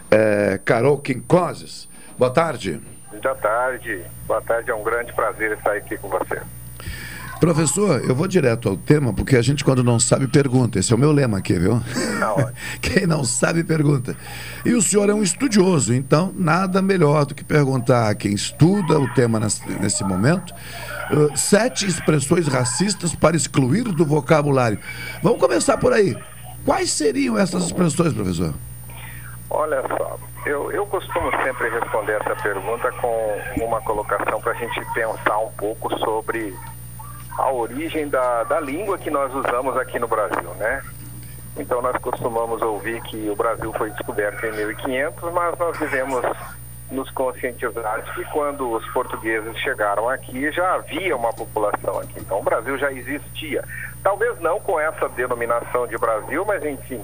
[0.09, 1.87] é, Carol Quincoses.
[2.17, 2.79] Boa tarde.
[3.11, 4.03] Boa tarde.
[4.27, 6.41] Boa tarde, é um grande prazer estar aqui com você.
[7.39, 10.77] Professor, eu vou direto ao tema, porque a gente, quando não sabe, pergunta.
[10.77, 11.81] Esse é o meu lema aqui, viu?
[12.19, 12.51] Não.
[12.81, 14.13] Quem não sabe, pergunta.
[14.65, 18.99] E o senhor é um estudioso, então nada melhor do que perguntar a quem estuda
[18.99, 19.39] o tema
[19.79, 20.53] nesse momento.
[21.11, 24.77] Uh, sete expressões racistas para excluir do vocabulário.
[25.23, 26.17] Vamos começar por aí.
[26.65, 28.53] Quais seriam essas expressões, professor?
[29.49, 34.79] Olha só, eu, eu costumo sempre responder essa pergunta com uma colocação para a gente
[34.93, 36.55] pensar um pouco sobre
[37.37, 40.83] a origem da, da língua que nós usamos aqui no Brasil, né?
[41.57, 46.23] Então nós costumamos ouvir que o Brasil foi descoberto em 1500, mas nós devemos
[46.91, 52.19] nos conscientizar de que quando os portugueses chegaram aqui já havia uma população aqui.
[52.19, 53.63] Então o Brasil já existia.
[54.03, 57.03] Talvez não com essa denominação de Brasil, mas enfim,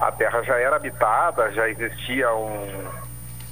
[0.00, 2.88] a terra já era habitada, já existia um,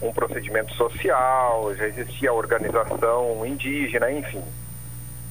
[0.01, 4.43] um procedimento social, já existia organização indígena, enfim.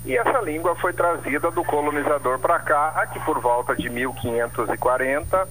[0.06, 5.48] E essa língua foi trazida do colonizador para cá, que por volta de 1540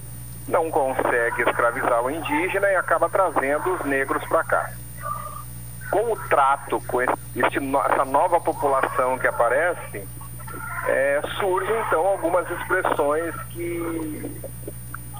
[0.47, 4.71] não consegue escravizar o indígena e acaba trazendo os negros para cá.
[5.91, 7.13] Com o trato com esse,
[7.91, 10.07] essa nova população que aparece,
[10.87, 14.41] é, surgem então algumas expressões que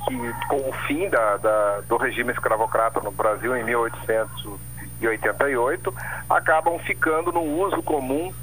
[0.07, 5.93] que com o fim da, da, do regime escravocrata no Brasil em 1888
[6.29, 8.33] acabam ficando no uso comum,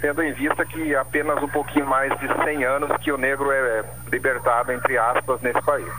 [0.00, 3.84] tendo em vista que apenas um pouquinho mais de 100 anos que o negro é
[4.10, 5.92] libertado, entre aspas, nesse país.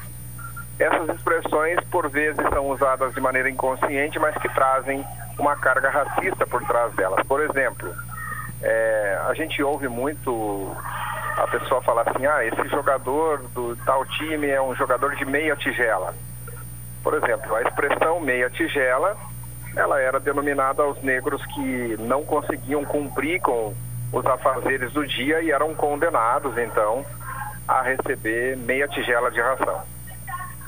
[0.79, 5.05] Essas expressões, por vezes, são usadas de maneira inconsciente, mas que trazem
[5.37, 7.23] uma carga racista por trás delas.
[7.27, 7.93] Por exemplo,
[8.61, 10.75] é, a gente ouve muito
[11.37, 15.55] a pessoa fala assim, ah, esse jogador do tal time é um jogador de meia
[15.55, 16.13] tigela.
[17.03, 19.17] Por exemplo, a expressão meia tigela,
[19.75, 23.73] ela era denominada aos negros que não conseguiam cumprir com
[24.11, 27.05] os afazeres do dia e eram condenados, então,
[27.67, 29.81] a receber meia tigela de ração.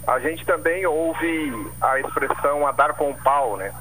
[0.08, 3.72] A gente também ouve a expressão a dar com pau, né?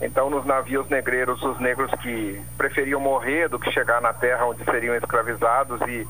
[0.00, 4.64] Então, nos navios negreiros, os negros que preferiam morrer do que chegar na terra onde
[4.64, 6.06] seriam escravizados e,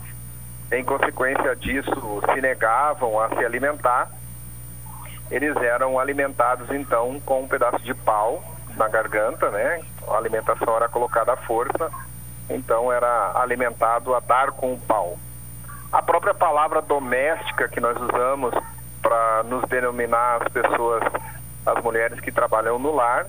[0.72, 4.10] em consequência disso, se negavam a se alimentar,
[5.30, 8.42] eles eram alimentados então com um pedaço de pau
[8.76, 9.82] na garganta, né?
[10.08, 11.90] A alimentação era colocada à força,
[12.48, 15.18] então era alimentado a dar com o pau.
[15.92, 18.54] A própria palavra doméstica que nós usamos
[19.00, 21.02] para nos denominar as pessoas,
[21.64, 23.26] as mulheres que trabalham no lar,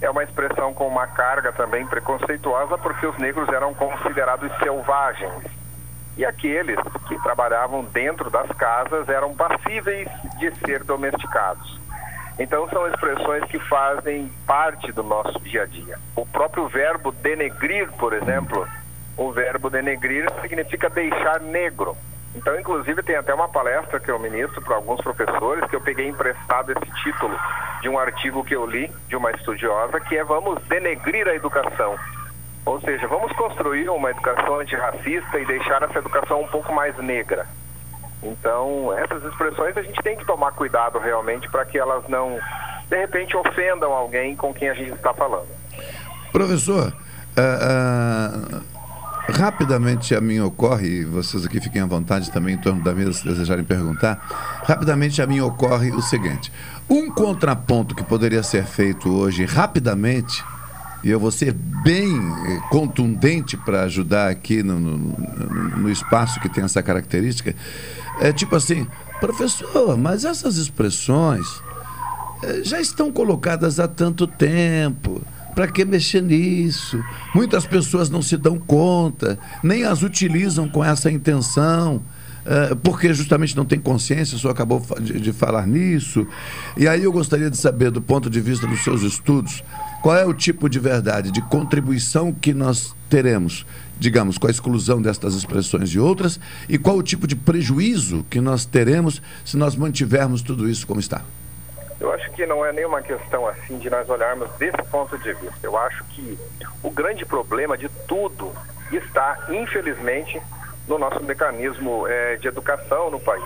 [0.00, 5.44] é uma expressão com uma carga também preconceituosa, porque os negros eram considerados selvagens.
[6.16, 11.78] E aqueles que trabalhavam dentro das casas eram passíveis de ser domesticados.
[12.38, 15.98] Então, são expressões que fazem parte do nosso dia a dia.
[16.14, 18.66] O próprio verbo denegrir, por exemplo,
[19.16, 21.96] o verbo denegrir significa deixar negro.
[22.38, 26.06] Então, inclusive, tem até uma palestra que eu ministro para alguns professores que eu peguei
[26.06, 27.36] emprestado esse título
[27.82, 31.96] de um artigo que eu li de uma estudiosa que é Vamos denegrir a educação.
[32.64, 37.44] Ou seja, vamos construir uma educação antirracista e deixar essa educação um pouco mais negra.
[38.22, 42.38] Então, essas expressões a gente tem que tomar cuidado realmente para que elas não,
[42.88, 45.48] de repente, ofendam alguém com quem a gente está falando.
[46.30, 46.92] Professor,
[47.36, 48.77] uh, uh,
[49.28, 53.12] rapidamente a mim ocorre, e vocês aqui fiquem à vontade também em torno da mesa
[53.12, 56.52] se desejarem perguntar, rapidamente a mim ocorre o seguinte:
[56.88, 60.42] um contraponto que poderia ser feito hoje rapidamente
[61.04, 64.96] e eu vou ser bem eh, contundente para ajudar aqui no, no,
[65.76, 67.54] no, espaço que tem essa característica,
[68.20, 68.86] é tipo assim,
[69.20, 71.46] professor, mas essas expressões
[72.42, 75.22] é, já estão colocadas há tanto tempo.
[75.58, 77.02] Para que mexer nisso?
[77.34, 82.00] Muitas pessoas não se dão conta, nem as utilizam com essa intenção.
[82.46, 86.24] É, porque justamente não tem consciência, o senhor acabou de falar nisso.
[86.76, 89.64] E aí eu gostaria de saber, do ponto de vista dos seus estudos,
[90.00, 93.66] qual é o tipo de verdade, de contribuição que nós teremos,
[93.98, 96.38] digamos, com a exclusão destas expressões e outras,
[96.68, 101.00] e qual o tipo de prejuízo que nós teremos se nós mantivermos tudo isso como
[101.00, 101.24] está?
[102.00, 105.58] Eu acho que não é nenhuma questão assim de nós olharmos desse ponto de vista.
[105.62, 106.38] Eu acho que
[106.82, 108.52] o grande problema de tudo
[108.92, 110.40] está, infelizmente,
[110.86, 113.44] no nosso mecanismo é, de educação no país.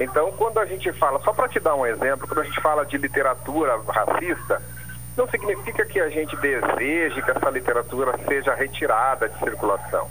[0.00, 2.84] Então, quando a gente fala, só para te dar um exemplo, quando a gente fala
[2.84, 4.62] de literatura racista,
[5.16, 10.08] não significa que a gente deseje que essa literatura seja retirada de circulação.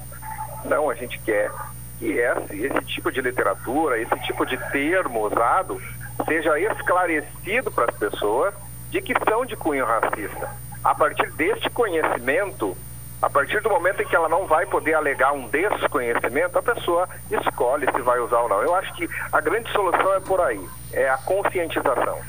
[0.65, 1.49] Não, a gente quer
[1.97, 5.81] que esse, esse tipo de literatura, esse tipo de termo usado,
[6.25, 8.53] seja esclarecido para as pessoas
[8.89, 10.49] de que são de cunho racista.
[10.83, 12.75] A partir deste conhecimento,
[13.21, 17.09] a partir do momento em que ela não vai poder alegar um desconhecimento, a pessoa
[17.31, 18.61] escolhe se vai usar ou não.
[18.61, 20.61] Eu acho que a grande solução é por aí,
[20.93, 22.19] é a conscientização.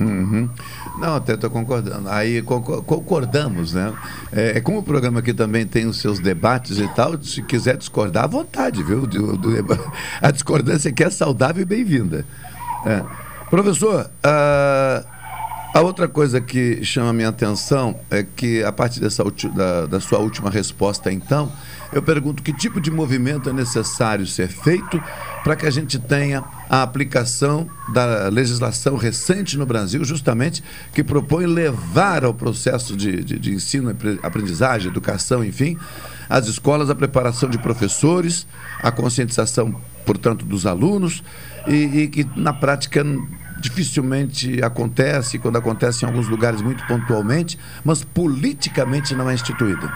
[0.00, 0.48] Uhum.
[0.98, 2.08] Não, até estou concordando.
[2.08, 3.92] Aí concordamos, né?
[4.32, 7.76] É, é, como o programa aqui também tem os seus debates e tal, se quiser
[7.76, 9.02] discordar, à vontade, viu?
[10.22, 12.24] A discordância aqui é saudável e bem-vinda.
[12.86, 13.29] É.
[13.50, 15.04] Professor, a,
[15.74, 20.20] a outra coisa que chama minha atenção é que, a partir dessa, da, da sua
[20.20, 21.50] última resposta, então,
[21.92, 25.02] eu pergunto que tipo de movimento é necessário ser feito
[25.42, 30.62] para que a gente tenha a aplicação da legislação recente no Brasil, justamente,
[30.94, 33.90] que propõe levar ao processo de, de, de ensino,
[34.22, 35.76] aprendizagem, educação, enfim,
[36.28, 38.46] as escolas a preparação de professores,
[38.80, 39.74] a conscientização,
[40.06, 41.24] portanto, dos alunos,
[41.66, 43.04] e, e que na prática
[43.60, 49.90] dificilmente acontece, quando acontece em alguns lugares muito pontualmente, mas politicamente não é instituído.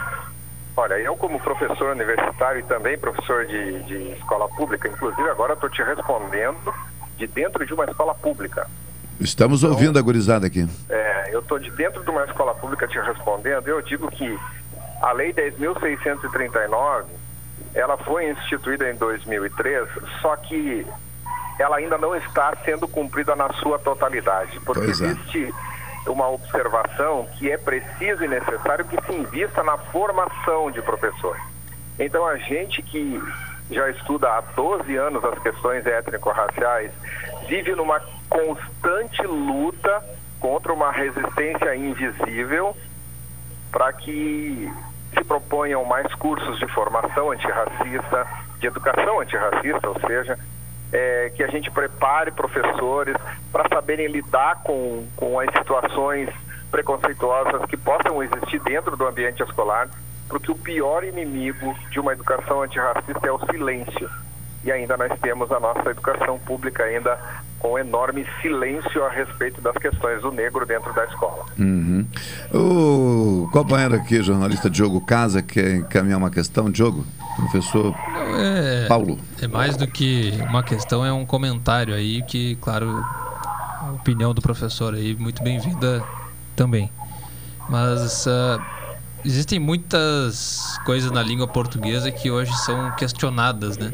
[0.77, 5.69] Olha, eu como professor universitário e também professor de, de escola pública, inclusive agora estou
[5.69, 6.73] te respondendo
[7.17, 8.67] de dentro de uma escola pública.
[9.19, 10.67] Estamos então, ouvindo a gurizada aqui.
[10.89, 13.67] É, eu estou de dentro de uma escola pública te respondendo.
[13.67, 14.37] Eu digo que
[15.01, 17.05] a Lei 10.639,
[17.73, 19.87] ela foi instituída em 2003,
[20.21, 20.85] só que
[21.59, 24.89] ela ainda não está sendo cumprida na sua totalidade, porque é.
[24.89, 25.53] existe
[26.07, 31.41] uma observação que é preciso e necessário que se invista na formação de professores.
[31.97, 33.21] Então, a gente que
[33.71, 36.91] já estuda há 12 anos as questões étnico-raciais
[37.47, 37.99] vive numa
[38.29, 40.03] constante luta
[40.39, 42.75] contra uma resistência invisível
[43.71, 44.71] para que
[45.17, 48.27] se proponham mais cursos de formação antirracista,
[48.59, 50.37] de educação antirracista, ou seja,
[50.95, 53.17] é, que a gente prepare professores
[53.51, 56.29] para saberem lidar com, com as situações
[56.71, 59.89] preconceituosas que possam existir dentro do ambiente escolar,
[60.29, 64.09] porque o pior inimigo de uma educação antirracista é o silêncio.
[64.65, 67.17] E ainda nós temos a nossa educação pública ainda
[67.59, 71.45] com enorme silêncio a respeito das questões do negro dentro da escola.
[71.57, 72.05] Uhum.
[72.51, 76.71] O companheiro aqui, jornalista Diogo Casa, quer encaminhar uma questão.
[76.71, 77.05] Diogo?
[77.35, 77.93] Professor
[78.39, 79.19] é, Paulo.
[79.41, 83.03] É mais do que uma questão, é um comentário aí que, claro,
[83.81, 86.03] a opinião do professor aí, muito bem-vinda
[86.55, 86.89] também.
[87.69, 88.61] Mas uh,
[89.23, 93.91] existem muitas coisas na língua portuguesa que hoje são questionadas, né?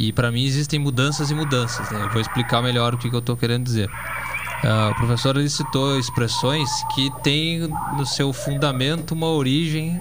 [0.00, 2.02] E para mim existem mudanças e mudanças, né?
[2.02, 3.86] Eu vou explicar melhor o que, que eu estou querendo dizer.
[3.86, 10.00] Uh, o professor ele citou expressões que têm no seu fundamento uma origem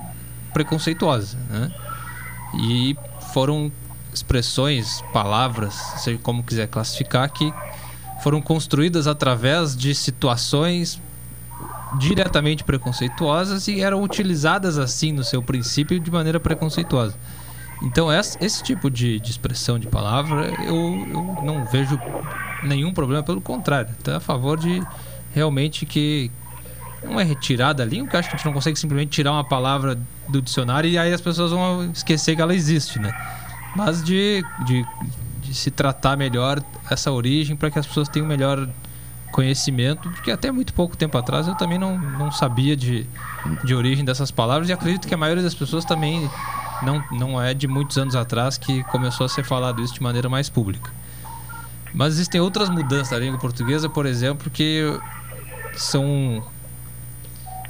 [0.54, 1.70] preconceituosa, né?
[2.54, 2.96] E
[3.34, 3.70] foram
[4.14, 7.54] expressões, palavras, seja como quiser classificar, que
[8.24, 11.02] foram construídas através de situações
[11.98, 17.18] diretamente preconceituosas e eram utilizadas assim no seu princípio de maneira preconceituosa.
[17.82, 22.00] Então esse tipo de, de expressão de palavra eu, eu, não vejo
[22.64, 24.84] nenhum problema, pelo contrário, estou a favor de
[25.34, 26.30] realmente que
[27.04, 29.98] não é retirada ali, porque acho que a gente não consegue simplesmente tirar uma palavra
[30.28, 33.14] do dicionário e aí as pessoas vão esquecer que ela existe, né?
[33.76, 34.86] Mas de, de,
[35.42, 38.68] de se tratar melhor essa origem para que as pessoas tenham melhor
[39.32, 43.08] conhecimento, porque até muito pouco tempo atrás eu também não, não sabia de,
[43.64, 46.30] de origem dessas palavras e acredito que a maioria das pessoas também
[46.82, 50.30] não, não é de muitos anos atrás que começou a ser falado isso de maneira
[50.30, 50.92] mais pública.
[51.94, 54.84] Mas existem outras mudanças da língua portuguesa, por exemplo, que
[55.76, 56.44] são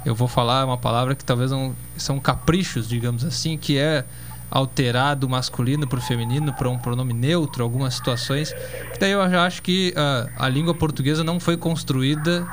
[0.04, 4.04] eu vou falar uma palavra que talvez não são caprichos, digamos assim, que é
[4.50, 8.52] alterar do masculino para o feminino para um pronome neutro, algumas situações.
[8.98, 12.46] Daí eu já acho que uh, a língua portuguesa não foi construída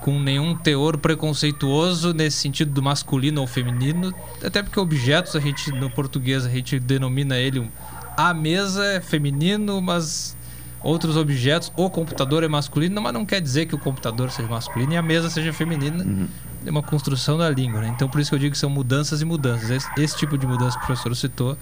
[0.00, 4.14] com nenhum teor preconceituoso nesse sentido do masculino ou feminino,
[4.44, 7.68] até porque objetos a gente no português a gente denomina ele um,
[8.16, 10.36] a mesa é feminino, mas
[10.82, 14.92] outros objetos, o computador é masculino, mas não quer dizer que o computador seja masculino
[14.92, 16.04] e a mesa seja feminina.
[16.04, 16.28] Uhum.
[16.64, 17.88] É uma construção da língua, né?
[17.94, 19.70] Então por isso que eu digo que são mudanças e mudanças.
[19.70, 21.56] Esse, esse tipo de mudança que o professor citou,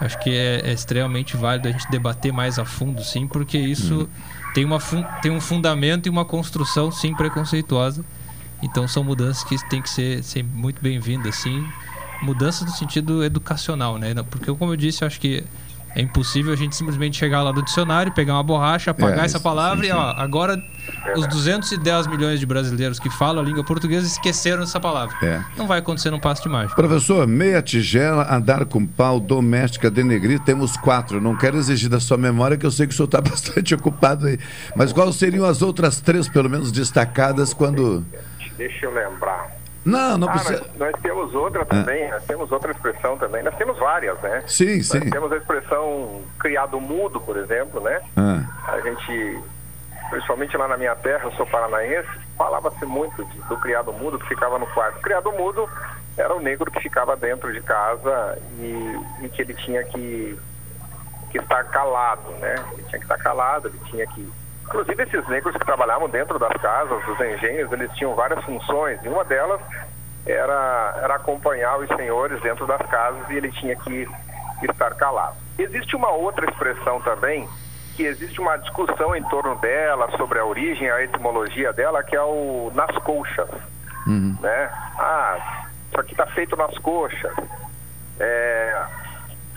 [0.00, 4.00] acho que é, é, extremamente válido a gente debater mais a fundo, sim, porque isso
[4.00, 4.08] uhum.
[4.54, 4.78] tem, uma
[5.22, 8.04] tem um fundamento e uma construção, sim, preconceituosa.
[8.62, 11.66] Então são mudanças que têm que ser, ser muito bem-vindas, sim.
[12.22, 14.14] Mudanças no sentido educacional, né?
[14.30, 15.44] Porque, como eu disse, eu acho que
[15.94, 19.38] é impossível a gente simplesmente chegar lá do dicionário, pegar uma borracha, apagar é, essa
[19.38, 19.96] palavra sim, sim.
[19.96, 20.62] e ó, agora
[21.16, 25.14] os 210 milhões de brasileiros que falam a língua portuguesa esqueceram essa palavra.
[25.22, 25.42] É.
[25.56, 26.74] Não vai acontecer num passo de mágica.
[26.74, 31.20] Professor, meia tigela, andar com pau, doméstica, denegrir, temos quatro.
[31.20, 34.26] Não quero exigir da sua memória, que eu sei que o senhor está bastante ocupado
[34.26, 34.38] aí.
[34.74, 38.04] Mas quais seriam as outras três, pelo menos, destacadas quando.
[38.56, 39.63] Deixa eu lembrar.
[39.84, 40.64] Não, não ah, precisa.
[40.76, 41.64] Nós, nós, temos outra é.
[41.64, 43.42] também, nós temos outra expressão também.
[43.42, 44.42] Nós temos várias, né?
[44.46, 44.98] Sim, sim.
[44.98, 48.00] Nós temos a expressão criado mudo, por exemplo, né?
[48.16, 48.42] Ah.
[48.68, 49.38] A gente,
[50.10, 54.58] principalmente lá na minha terra, eu sou paranaense, falava-se muito do criado mudo que ficava
[54.58, 54.98] no quarto.
[54.98, 55.68] O criado mudo
[56.16, 60.38] era o negro que ficava dentro de casa e, e que ele tinha que,
[61.30, 62.54] que estar calado, né?
[62.72, 64.32] Ele tinha que estar calado, ele tinha que
[64.64, 69.08] Inclusive, esses negros que trabalhavam dentro das casas, dos engenhos, eles tinham várias funções, e
[69.08, 69.60] uma delas
[70.26, 74.08] era, era acompanhar os senhores dentro das casas e ele tinha que
[74.62, 75.36] estar calado.
[75.58, 77.48] Existe uma outra expressão também,
[77.94, 82.22] que existe uma discussão em torno dela, sobre a origem, a etimologia dela, que é
[82.22, 83.48] o nas coxas.
[84.06, 84.36] Uhum.
[84.40, 84.70] Né?
[84.98, 87.32] Ah, isso aqui está feito nas coxas.
[88.18, 88.82] É,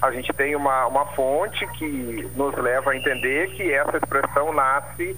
[0.01, 5.17] a gente tem uma, uma fonte que nos leva a entender que essa expressão nasce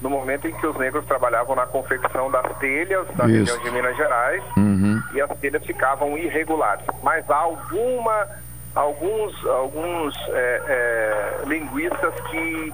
[0.00, 3.38] no momento em que os negros trabalhavam na confecção das telhas da Isso.
[3.38, 5.02] região de Minas Gerais uhum.
[5.12, 6.84] e as telhas ficavam irregulares.
[7.02, 8.28] Mas há alguma,
[8.74, 12.72] alguns, alguns é, é, linguistas que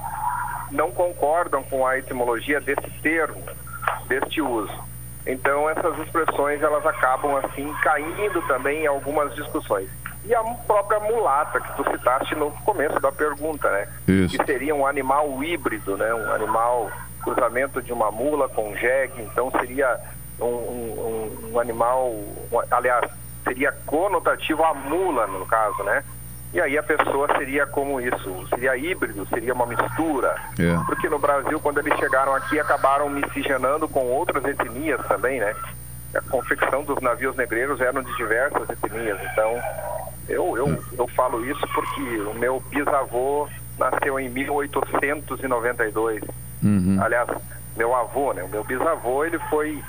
[0.70, 3.42] não concordam com a etimologia desse termo,
[4.06, 4.86] deste uso.
[5.26, 9.88] Então essas expressões elas acabam assim caindo também em algumas discussões
[10.26, 13.88] e a própria mulata que tu citaste no começo da pergunta, né?
[14.08, 14.36] Isso.
[14.36, 16.12] Que seria um animal híbrido, né?
[16.12, 16.90] Um animal
[17.22, 19.98] cruzamento de uma mula com um jegue, então seria
[20.40, 23.10] um, um, um animal, um, aliás,
[23.44, 26.04] seria conotativo a mula no caso, né?
[26.52, 30.36] E aí a pessoa seria como isso, seria híbrido, seria uma mistura.
[30.58, 30.76] É.
[30.86, 35.54] Porque no Brasil, quando eles chegaram aqui, acabaram miscigenando com outras etnias também, né?
[36.16, 39.60] A confecção dos navios negreiros eram de diversas etnias, então
[40.28, 43.48] eu, eu, eu falo isso porque o meu bisavô
[43.78, 46.22] nasceu em 1892.
[46.62, 46.98] Uhum.
[47.00, 47.28] Aliás,
[47.76, 48.42] meu avô, né?
[48.42, 49.80] O meu bisavô, ele foi,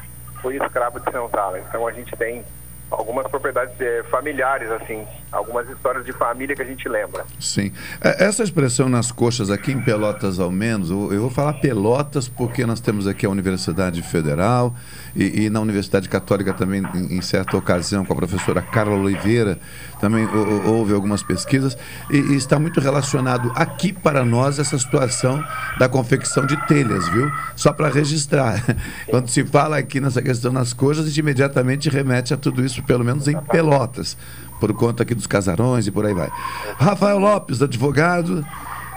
[0.42, 1.60] foi escravo de senzala.
[1.60, 2.46] Então a gente tem
[2.92, 7.26] algumas propriedades é, familiares, assim, algumas histórias de família que a gente lembra.
[7.40, 7.72] Sim.
[8.02, 12.66] É, essa expressão nas coxas, aqui em Pelotas ao menos, eu vou falar Pelotas porque
[12.66, 14.74] nós temos aqui a Universidade Federal
[15.16, 19.60] e, e na Universidade Católica também, em, em, certa ocasião, com a professora Carla Oliveira,
[20.00, 20.26] também
[20.66, 21.78] houve algumas pesquisas
[22.10, 25.44] e, e, está muito relacionado aqui para nós essa situação
[25.78, 27.30] da confecção de telhas, viu?
[27.56, 28.64] Só para registrar.
[29.10, 32.84] Quando se fala aqui nessa questão nas coxas, a gente imediatamente remete a tudo isso,
[32.84, 34.16] pelo menos em Pelotas
[34.60, 36.30] por conta aqui dos casarões e por aí vai.
[36.78, 38.46] Rafael Lopes, advogado,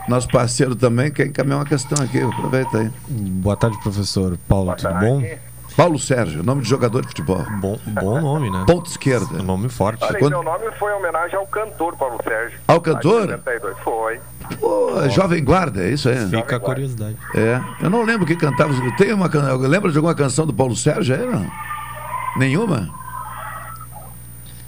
[0.08, 2.90] nosso parceiro também, quer encaminhar uma questão aqui, aproveita aí.
[3.08, 5.22] Boa tarde, professor Paulo, tudo bom?
[5.76, 7.44] Paulo Sérgio, nome de jogador de futebol.
[7.60, 8.64] Bom, bom nome, né?
[8.66, 9.40] Ponto esquerda.
[9.40, 10.04] Um nome forte.
[10.04, 10.32] Olha, Quando...
[10.32, 12.58] meu nome foi em homenagem ao cantor Paulo Sérgio.
[12.66, 13.40] Ao cantor?
[13.82, 14.20] Foi.
[14.58, 15.08] Pô, oh.
[15.08, 16.28] Jovem Guarda, é isso aí?
[16.28, 17.16] Fica a curiosidade.
[17.34, 17.60] É.
[17.80, 18.74] Eu não lembro que cantava.
[18.96, 21.46] Tem uma Lembra de alguma canção do Paulo Sérgio aí, não?
[22.36, 22.90] Nenhuma?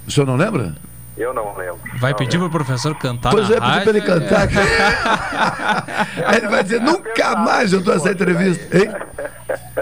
[0.07, 0.75] O senhor não lembra?
[1.17, 1.79] Eu não lembro.
[1.99, 2.49] Vai não pedir lembro.
[2.51, 3.83] pro professor cantar Pois na é, pedir rádio?
[3.83, 4.49] pra ele cantar.
[6.27, 8.79] Aí ele vai dizer, nunca mais eu dou essa entrevista.
[8.79, 8.91] Hein?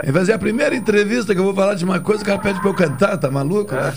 [0.03, 2.39] Ele vai dizer, a primeira entrevista que eu vou falar de uma coisa, o cara
[2.39, 3.73] pede pra eu cantar, tá maluco?
[3.75, 3.93] né?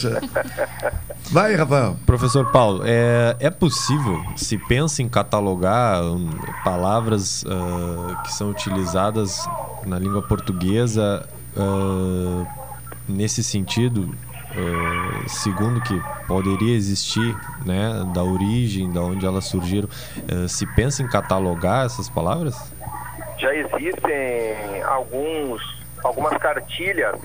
[1.31, 1.97] Vai, Rafael.
[2.05, 6.29] Professor Paulo, é, é possível, se pensa em catalogar hum,
[6.63, 9.43] palavras ah, que são utilizadas
[9.85, 11.27] na língua portuguesa
[11.57, 12.45] ah,
[13.07, 14.13] nesse sentido,
[14.55, 17.35] ah, segundo que poderia existir,
[17.65, 19.89] né, da origem, da onde elas surgiram,
[20.31, 22.71] ah, se pensa em catalogar essas palavras?
[23.37, 25.61] Já existem alguns,
[26.03, 27.19] algumas cartilhas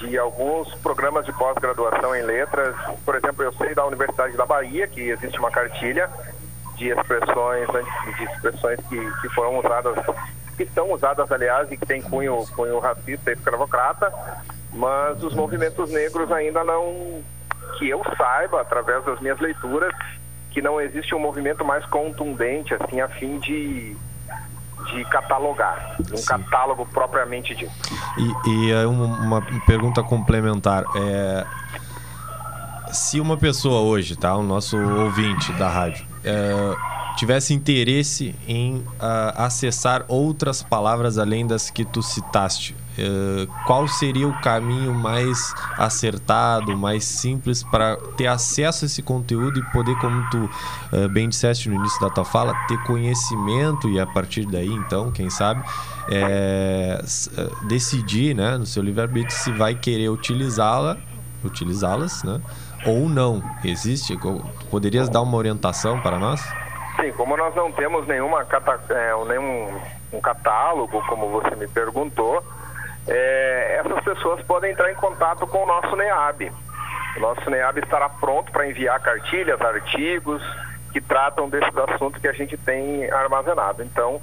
[0.00, 2.74] de alguns programas de pós-graduação em letras.
[3.04, 6.08] Por exemplo, eu sei da Universidade da Bahia que existe uma cartilha
[6.76, 7.66] de expressões,
[8.16, 9.96] de expressões que, que foram usadas,
[10.56, 14.12] que são usadas, aliás, e que tem cunho, cunho racista e escravocrata,
[14.76, 17.22] mas os movimentos negros ainda não,
[17.78, 19.92] que eu saiba, através das minhas leituras,
[20.50, 23.96] que não existe um movimento mais contundente, assim, a fim de,
[24.92, 27.72] de catalogar, um catálogo propriamente dito.
[28.16, 30.84] E, e aí uma, pergunta complementar.
[30.96, 31.46] É,
[32.92, 34.36] se uma pessoa hoje, tá?
[34.36, 36.74] O nosso ouvinte da rádio, é,
[37.16, 44.26] tivesse interesse em ah, acessar outras palavras além das que tu citaste, é, qual seria
[44.26, 50.28] o caminho mais acertado, mais simples para ter acesso a esse conteúdo e poder, como
[50.30, 50.48] tu
[50.92, 55.10] eh, bem disseste no início da tua fala, ter conhecimento e a partir daí, então,
[55.10, 55.62] quem sabe,
[56.10, 57.00] é,
[57.36, 60.96] eh, decidir, né, no seu livre-arbítrio se vai querer utilizá-la,
[61.44, 62.40] utilizá-las, né,
[62.86, 63.42] ou não.
[63.64, 64.18] Existe?
[64.70, 66.40] Poderias dar uma orientação para nós?
[67.00, 68.46] Sim, como nós não temos nenhuma
[68.88, 69.68] é, nenhum
[70.12, 72.42] um catálogo, como você me perguntou,
[73.08, 76.52] é, essas pessoas podem entrar em contato com o nosso NEAB.
[77.16, 80.42] O nosso NEAB estará pronto para enviar cartilhas, artigos
[80.92, 83.82] que tratam desses assuntos que a gente tem armazenado.
[83.82, 84.20] Então,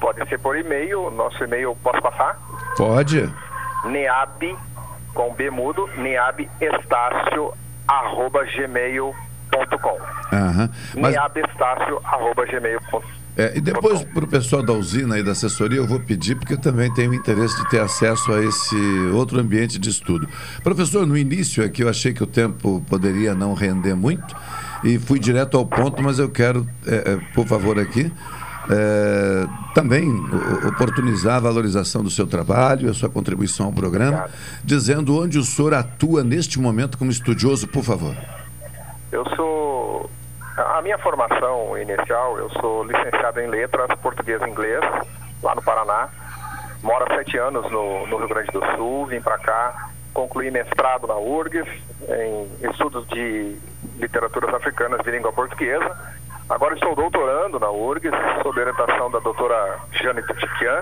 [0.00, 2.38] pode ser por e-mail, nosso e-mail posso passar?
[2.76, 3.32] Pode.
[3.84, 4.58] neab,
[5.14, 7.52] com B mudo, neabestácio,
[7.86, 9.98] arroba gmail.com.
[10.32, 10.70] Aham.
[10.96, 13.15] Mas, neabestácio, arroba gmail.com.
[13.36, 16.54] é, e depois, para o pessoal da usina e da assessoria, eu vou pedir, porque
[16.54, 18.76] eu também tenho interesse de ter acesso a esse
[19.12, 20.26] outro ambiente de estudo.
[20.62, 24.34] Professor, no início aqui eu achei que o tempo poderia não render muito
[24.82, 28.10] e fui direto ao ponto, mas eu quero, é, é, por favor, aqui.
[28.70, 30.08] é, também
[30.66, 34.28] oportunizar a valorização do seu trabalho, a sua contribuição ao programa,
[34.64, 38.16] dizendo onde o senhor atua neste momento como estudioso, por favor.
[39.12, 39.65] Eu sou.
[40.56, 44.80] A minha formação inicial, eu sou licenciado em letras, português e inglês,
[45.42, 46.08] lá no Paraná.
[46.82, 51.06] Moro há sete anos no, no Rio Grande do Sul, vim para cá, concluí mestrado
[51.06, 51.68] na URGS,
[52.08, 53.58] em estudos de
[53.98, 55.94] literaturas africanas de língua portuguesa.
[56.48, 60.80] Agora estou doutorando na URGS, sob orientação da doutora Jane Tutiquian,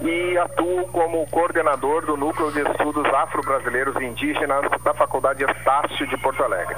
[0.00, 6.16] e atuo como coordenador do Núcleo de Estudos Afro-Brasileiros e Indígenas da Faculdade Estácio de
[6.18, 6.76] Porto Alegre,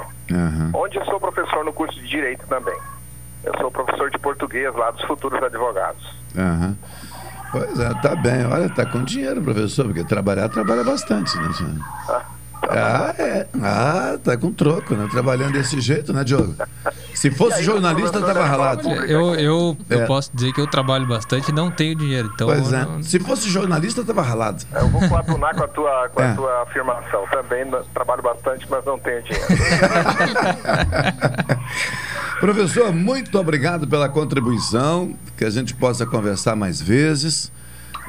[0.73, 2.77] onde sou professor no curso de Direito também.
[3.43, 6.15] Eu sou professor de português lá dos futuros advogados.
[6.37, 6.77] Aham.
[7.51, 8.45] Pois é, tá bem.
[8.45, 11.51] Olha, tá com dinheiro, professor, porque trabalhar, trabalha bastante, né?
[11.53, 11.75] senhor?
[12.07, 12.23] Ah,
[12.75, 13.47] é.
[13.61, 15.07] Ah, tá com troco, né?
[15.11, 16.55] Trabalhando desse jeito, né, Diogo?
[17.13, 18.89] Se fosse jornalista, tava ralado.
[18.89, 20.05] Eu, eu, eu É.
[20.05, 22.31] posso dizer que eu trabalho bastante e não tenho dinheiro.
[22.33, 22.85] Então Pois eu é.
[22.85, 24.63] não- Se fosse jornalista, tava ralado.
[24.73, 26.31] Eu vou coadunar com a tua, com É.
[26.31, 27.25] a tua afirmação.
[27.31, 29.47] Também trabalho bastante, mas não tenho dinheiro.
[32.39, 37.51] Professor, muito obrigado pela contribuição, que a gente possa conversar mais vezes.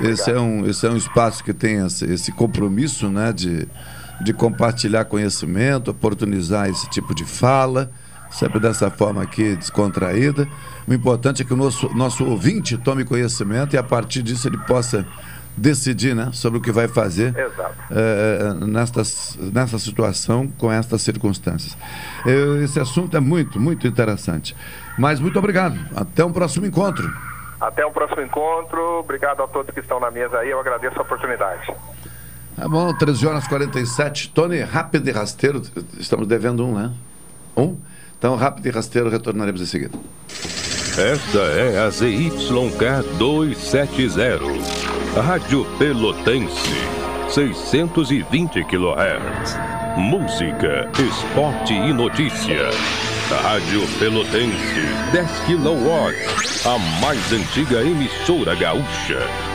[0.01, 3.69] Esse é um, esse é um espaço que tem esse, esse compromisso né, de,
[4.23, 7.91] de compartilhar conhecimento, oportunizar esse tipo de fala,
[8.31, 10.49] sempre dessa forma aqui descontraída.
[10.87, 14.59] O importante é que o nosso, nosso ouvinte tome conhecimento e a partir disso ele
[14.59, 15.07] possa
[15.57, 17.35] decidir né, sobre o que vai fazer
[17.91, 21.77] eh, nestas, nessa situação, com estas circunstâncias.
[22.27, 24.57] Eh, esse assunto é muito, muito interessante.
[24.99, 25.79] Mas muito obrigado.
[25.95, 27.11] Até um próximo encontro.
[27.61, 29.01] Até o próximo encontro.
[29.01, 30.51] Obrigado a todos que estão na mesa aí.
[30.51, 31.73] Eu agradeço a oportunidade.
[32.63, 34.29] Tá bom, 13 horas e 47.
[34.29, 35.61] Tony, rápido e rasteiro.
[35.99, 36.93] Estamos devendo um, né?
[37.57, 37.77] Um?
[38.17, 39.99] Então, rápido e rasteiro, retornaremos em seguida.
[40.97, 46.71] Esta é a ZYK 270, Rádio Pelotense,
[47.29, 49.57] 620 kHz.
[49.97, 52.71] Música, esporte e notícia.
[53.43, 56.15] Rádio Pelotense, 10 kW,
[56.65, 59.52] a mais antiga emissora gaúcha.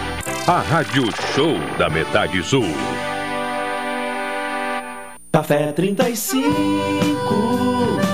[0.50, 1.04] A Rádio
[1.36, 2.64] Show da Metade Sul.
[5.30, 8.07] Café 35 35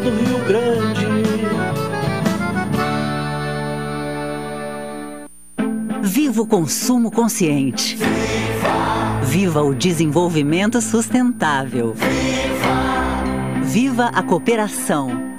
[0.00, 1.06] do Rio Grande.
[6.02, 7.96] Viva o consumo consciente.
[7.96, 9.20] Viva!
[9.22, 11.94] Viva o desenvolvimento sustentável.
[11.94, 13.64] Viva!
[13.64, 15.29] Viva a cooperação.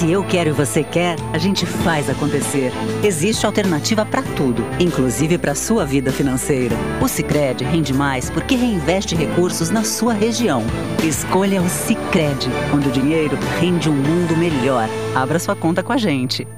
[0.00, 2.72] Se eu quero e você quer, a gente faz acontecer.
[3.04, 6.74] Existe alternativa para tudo, inclusive para sua vida financeira.
[7.02, 10.62] O Sicredi rende mais porque reinveste recursos na sua região.
[11.06, 14.88] Escolha o Sicredi, onde o dinheiro rende um mundo melhor.
[15.14, 16.48] Abra sua conta com a gente.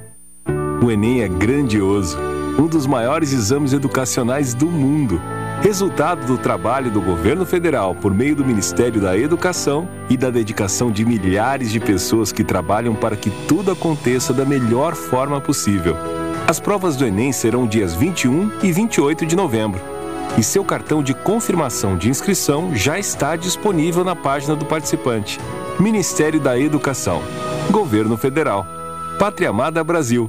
[0.80, 2.16] O Enem é grandioso,
[2.56, 5.20] um dos maiores exames educacionais do mundo.
[5.62, 10.90] Resultado do trabalho do governo federal por meio do Ministério da Educação e da dedicação
[10.90, 15.96] de milhares de pessoas que trabalham para que tudo aconteça da melhor forma possível.
[16.48, 19.80] As provas do Enem serão dias 21 e 28 de novembro.
[20.36, 25.38] E seu cartão de confirmação de inscrição já está disponível na página do participante.
[25.78, 27.22] Ministério da Educação.
[27.70, 28.66] Governo Federal.
[29.16, 30.28] Pátria Amada Brasil.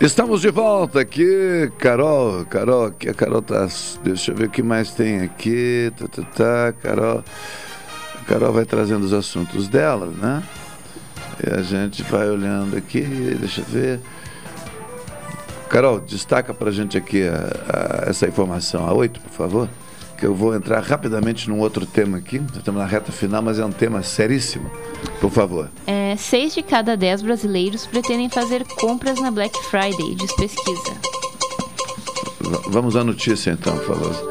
[0.00, 2.46] Estamos de volta aqui, Carol.
[2.46, 3.68] Carol, aqui a Carol tá.
[4.02, 5.92] Deixa eu ver o que mais tem aqui.
[5.94, 7.22] Tá, tá, tá, Carol.
[8.18, 10.42] A Carol vai trazendo os assuntos dela, né?
[11.46, 13.02] E a gente vai olhando aqui,
[13.38, 14.00] deixa eu ver.
[15.68, 18.88] Carol, destaca pra gente aqui a, a, essa informação.
[18.88, 19.68] A 8, por favor.
[20.20, 22.42] Que eu vou entrar rapidamente num outro tema aqui.
[22.54, 24.70] Estamos na reta final, mas é um tema seríssimo.
[25.18, 25.70] Por favor.
[25.86, 30.92] É, seis de cada dez brasileiros pretendem fazer compras na Black Friday, diz pesquisa.
[32.38, 34.30] V vamos à notícia então, por favor.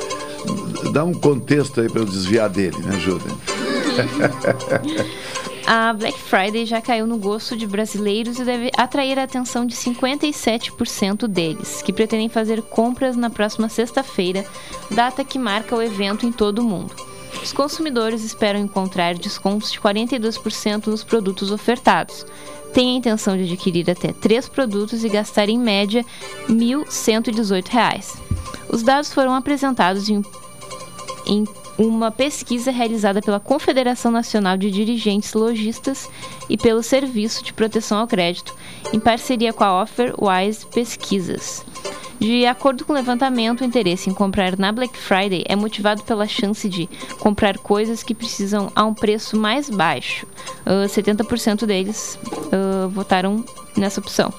[0.93, 3.35] Dá um contexto aí para eu desviar dele, me ajudem.
[5.65, 9.75] A Black Friday já caiu no gosto de brasileiros e deve atrair a atenção de
[9.75, 14.45] 57% deles, que pretendem fazer compras na próxima sexta-feira,
[14.89, 16.95] data que marca o evento em todo o mundo.
[17.43, 22.25] Os consumidores esperam encontrar descontos de 42% nos produtos ofertados.
[22.73, 26.05] Têm a intenção de adquirir até três produtos e gastar em média
[26.47, 28.17] R$ 1.118.
[28.69, 30.21] Os dados foram apresentados em,
[31.25, 31.45] em
[31.79, 36.09] uma pesquisa realizada pela Confederação Nacional de Dirigentes Logistas
[36.49, 38.53] e pelo Serviço de Proteção ao Crédito,
[38.91, 41.63] em parceria com a Offerwise Pesquisas.
[42.19, 46.27] De acordo com o levantamento, o interesse em comprar na Black Friday é motivado pela
[46.27, 46.89] chance de
[47.19, 50.27] comprar coisas que precisam a um preço mais baixo.
[50.65, 53.43] Uh, 70% deles uh, votaram
[53.77, 54.33] nessa opção.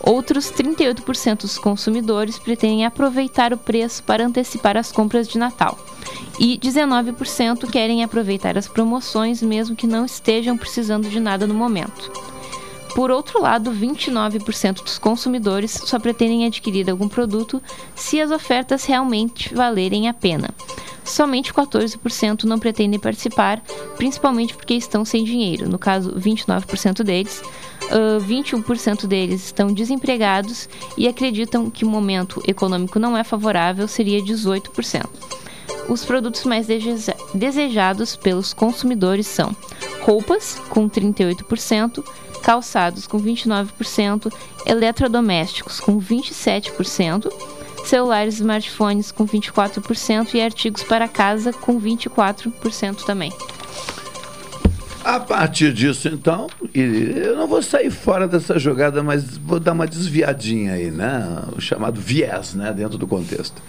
[0.00, 5.78] Outros 38% dos consumidores pretendem aproveitar o preço para antecipar as compras de Natal.
[6.38, 12.10] E 19% querem aproveitar as promoções mesmo que não estejam precisando de nada no momento.
[12.98, 17.62] Por outro lado, 29% dos consumidores só pretendem adquirir algum produto
[17.94, 20.50] se as ofertas realmente valerem a pena.
[21.04, 23.62] Somente 14% não pretendem participar,
[23.96, 25.68] principalmente porque estão sem dinheiro.
[25.68, 27.40] No caso, 29% deles
[27.84, 34.20] uh, 21% deles estão desempregados e acreditam que o momento econômico não é favorável, seria
[34.20, 35.06] 18%.
[35.88, 36.66] Os produtos mais
[37.32, 39.54] desejados pelos consumidores são
[40.00, 42.04] roupas, com 38%,
[42.42, 44.32] calçados, com 29%,
[44.66, 47.30] eletrodomésticos, com 27%,
[47.84, 53.32] celulares e smartphones, com 24% e artigos para casa, com 24% também.
[55.04, 59.86] A partir disso, então, eu não vou sair fora dessa jogada, mas vou dar uma
[59.86, 61.44] desviadinha aí, né?
[61.56, 62.74] O chamado viés, né?
[62.74, 63.62] Dentro do contexto.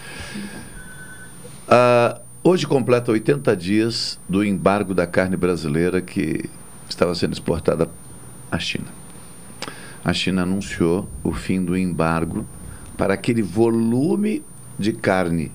[1.65, 6.49] Uh, hoje completa 80 dias do embargo da carne brasileira que
[6.89, 7.87] estava sendo exportada
[8.51, 8.87] à China.
[10.03, 12.45] A China anunciou o fim do embargo
[12.97, 14.43] para aquele volume
[14.77, 15.51] de carne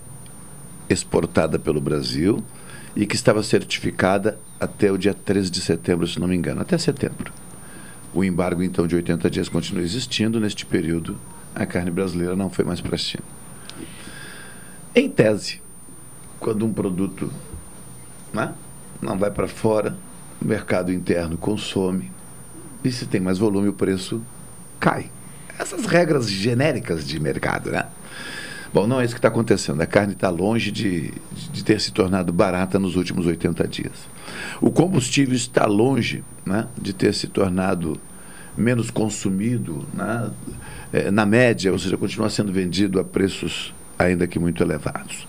[0.88, 2.42] exportada pelo Brasil
[2.94, 6.78] e que estava certificada até o dia 13 de setembro, se não me engano, até
[6.78, 7.32] setembro.
[8.12, 10.38] O embargo, então, de 80 dias continua existindo.
[10.38, 11.18] Neste período,
[11.54, 13.24] a carne brasileira não foi mais para a China.
[14.94, 15.60] Em tese,
[16.38, 17.32] quando um produto
[18.32, 18.54] né,
[19.02, 19.96] não vai para fora,
[20.40, 22.12] o mercado interno consome,
[22.84, 24.22] e se tem mais volume, o preço
[24.78, 25.10] cai.
[25.58, 27.86] Essas regras genéricas de mercado, né?
[28.72, 29.80] Bom, não é isso que está acontecendo.
[29.80, 31.12] A carne está longe de,
[31.52, 33.92] de ter se tornado barata nos últimos 80 dias.
[34.60, 38.00] O combustível está longe né, de ter se tornado
[38.56, 40.28] menos consumido né,
[40.92, 45.26] é, na média, ou seja, continua sendo vendido a preços ainda que muito elevados.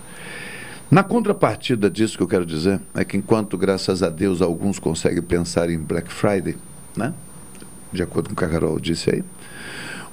[0.89, 5.21] Na contrapartida disso que eu quero dizer é que enquanto, graças a Deus, alguns conseguem
[5.21, 6.57] pensar em Black Friday,
[6.97, 7.13] né,
[7.91, 9.23] de acordo com o que a Carol disse aí,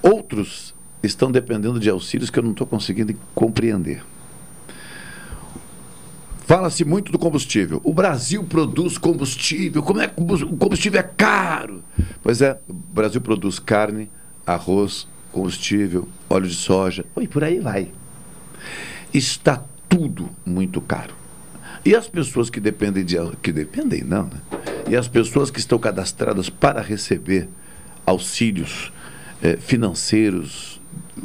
[0.02, 4.02] outros estão dependendo de auxílios que eu não estou conseguindo compreender.
[6.46, 7.80] Fala-se muito do combustível.
[7.84, 9.82] O Brasil produz combustível.
[9.82, 11.82] Como é que o combustível é caro?
[12.22, 14.10] Pois é, o Brasil produz carne,
[14.46, 17.90] arroz, combustível, óleo de soja, e por aí vai.
[19.14, 21.14] Está tudo muito caro.
[21.84, 24.40] E as pessoas que dependem de que dependem não, né?
[24.88, 27.48] E as pessoas que estão cadastradas para receber
[28.06, 28.92] auxílios
[29.42, 30.80] eh, financeiros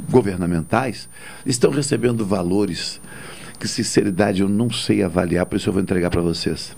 [0.10, 1.10] governamentais
[1.46, 3.00] estão recebendo valores
[3.60, 6.76] que, sinceridade, eu não sei avaliar, por isso eu vou entregar para vocês.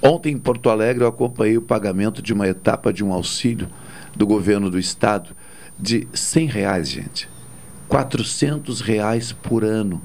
[0.00, 3.68] Ontem, em Porto Alegre, eu acompanhei o pagamento de uma etapa de um auxílio
[4.14, 5.30] do governo do estado
[5.78, 7.28] de 100 reais, gente.
[7.88, 10.00] 400 reais por ano.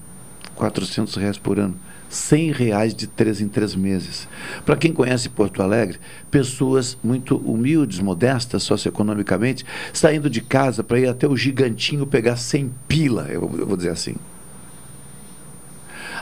[0.56, 1.76] 400 reais por ano.
[2.10, 4.28] 100 reais de três em três meses.
[4.66, 6.00] Para quem conhece Porto Alegre,
[6.32, 12.72] pessoas muito humildes, modestas socioeconomicamente, saindo de casa para ir até o gigantinho pegar 100
[12.88, 14.16] pila, eu, eu, vou dizer assim.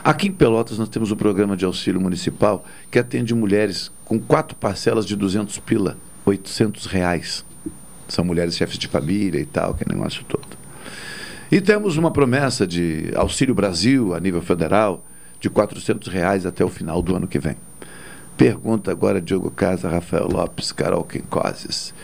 [0.02, 4.56] Aqui em Pelotas nós temos um programa de auxílio municipal que atende mulheres com quatro
[4.56, 7.44] parcelas de 200 pila, 800 reais.
[8.08, 10.46] São mulheres chefes de família e tal, que negócio todo.
[11.50, 15.04] E temos uma promessa de Auxílio Brasil a nível federal,
[15.40, 17.56] de 400 reais até o final do ano que vem.
[18.36, 21.94] Pergunta agora Diogo Casa, Rafael Lopes, Carol Quincoses.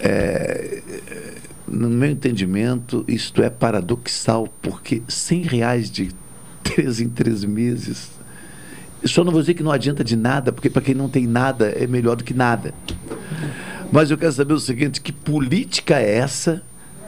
[0.00, 0.82] É,
[1.68, 6.10] no meu entendimento, isto é paradoxal, porque 100 reais de
[6.62, 8.10] três em três meses.
[9.04, 11.68] Só não vou dizer que não adianta de nada, porque para quem não tem nada
[11.68, 12.74] é melhor do que nada.
[13.90, 16.62] Mas eu quero saber o seguinte: que política é essa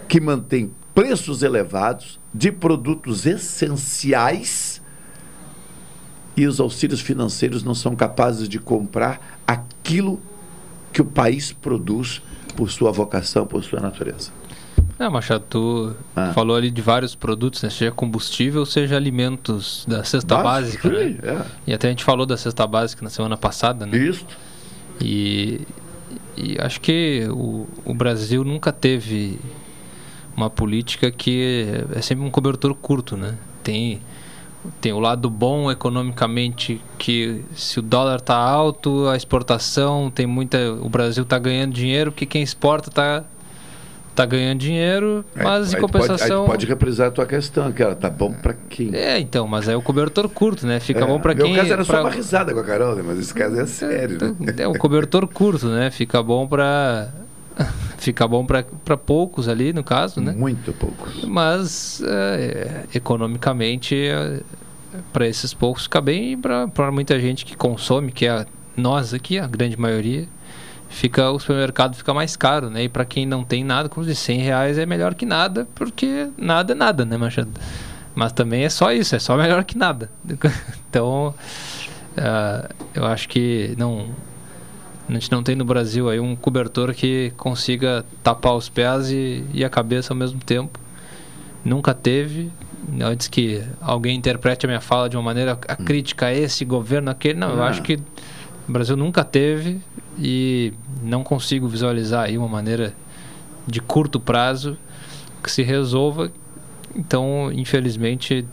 [0.07, 4.74] que mantém preços elevados de produtos essenciais
[6.37, 10.21] e os auxílios financeiros não são capazes de comprar aquilo
[10.93, 12.23] que o país produz
[12.57, 14.31] por sua vocação, por sua natureza.
[14.99, 16.33] É, Machado, tu ah.
[16.33, 17.71] falou ali de vários produtos, né?
[17.71, 20.89] seja combustível, seja alimentos da cesta básica.
[20.89, 21.19] né?
[21.23, 21.45] é.
[21.67, 23.97] E até a gente falou da cesta básica na semana passada, né?
[23.97, 24.25] Isso.
[25.01, 25.63] E,
[26.37, 29.39] e acho que o, o Brasil nunca teve
[30.37, 33.35] uma política que é sempre um cobertor curto, né?
[33.65, 34.01] Tem
[34.81, 40.59] tem o lado bom economicamente que se o dólar está alto a exportação tem muita
[40.81, 43.25] o Brasil está ganhando dinheiro porque quem exporta está
[44.15, 47.95] tá ganhando dinheiro é, mas em compensação pode, pode reprisar a tua questão que ela
[47.95, 51.21] tá bom para quem é então mas é o cobertor curto né fica é, bom
[51.21, 51.97] para quem meu caso era pra...
[51.97, 53.03] só uma risada com a Carol né?
[53.05, 54.55] mas esse caso é sério né?
[54.59, 57.09] é o cobertor curto né fica bom para
[57.99, 60.33] fica bom para poucos ali, no caso, né?
[60.33, 61.25] Muito poucos.
[61.25, 64.41] Mas, é, economicamente, é,
[65.13, 69.39] para esses poucos fica bem e para muita gente que consome, que é nós aqui,
[69.39, 70.29] a grande maioria,
[70.89, 72.85] fica o supermercado fica mais caro, né?
[72.85, 76.29] E para quem não tem nada, como de 100 reais é melhor que nada, porque
[76.37, 77.51] nada é nada, né, Machado?
[78.15, 80.11] Mas também é só isso, é só melhor que nada.
[80.89, 81.35] Então,
[82.17, 84.11] uh, eu acho que não
[85.09, 89.45] A gente não tem no Brasil aí um cobertor que consiga tapar os pés e,
[89.53, 90.79] e a cabeça ao mesmo tempo.
[91.65, 92.51] Nunca teve.
[93.01, 97.11] Antes que alguém interprete a minha fala de uma maneira a crítica a esse governo,
[97.11, 97.39] aquele.
[97.39, 97.69] Não, eu Ah.
[97.69, 97.99] acho que
[98.69, 99.81] o Brasil nunca teve
[100.19, 100.73] e
[101.03, 102.95] não consigo visualizar aí uma maneira
[103.67, 104.77] de curto prazo
[105.43, 106.31] que se resolva.
[106.95, 108.47] Então, infelizmente,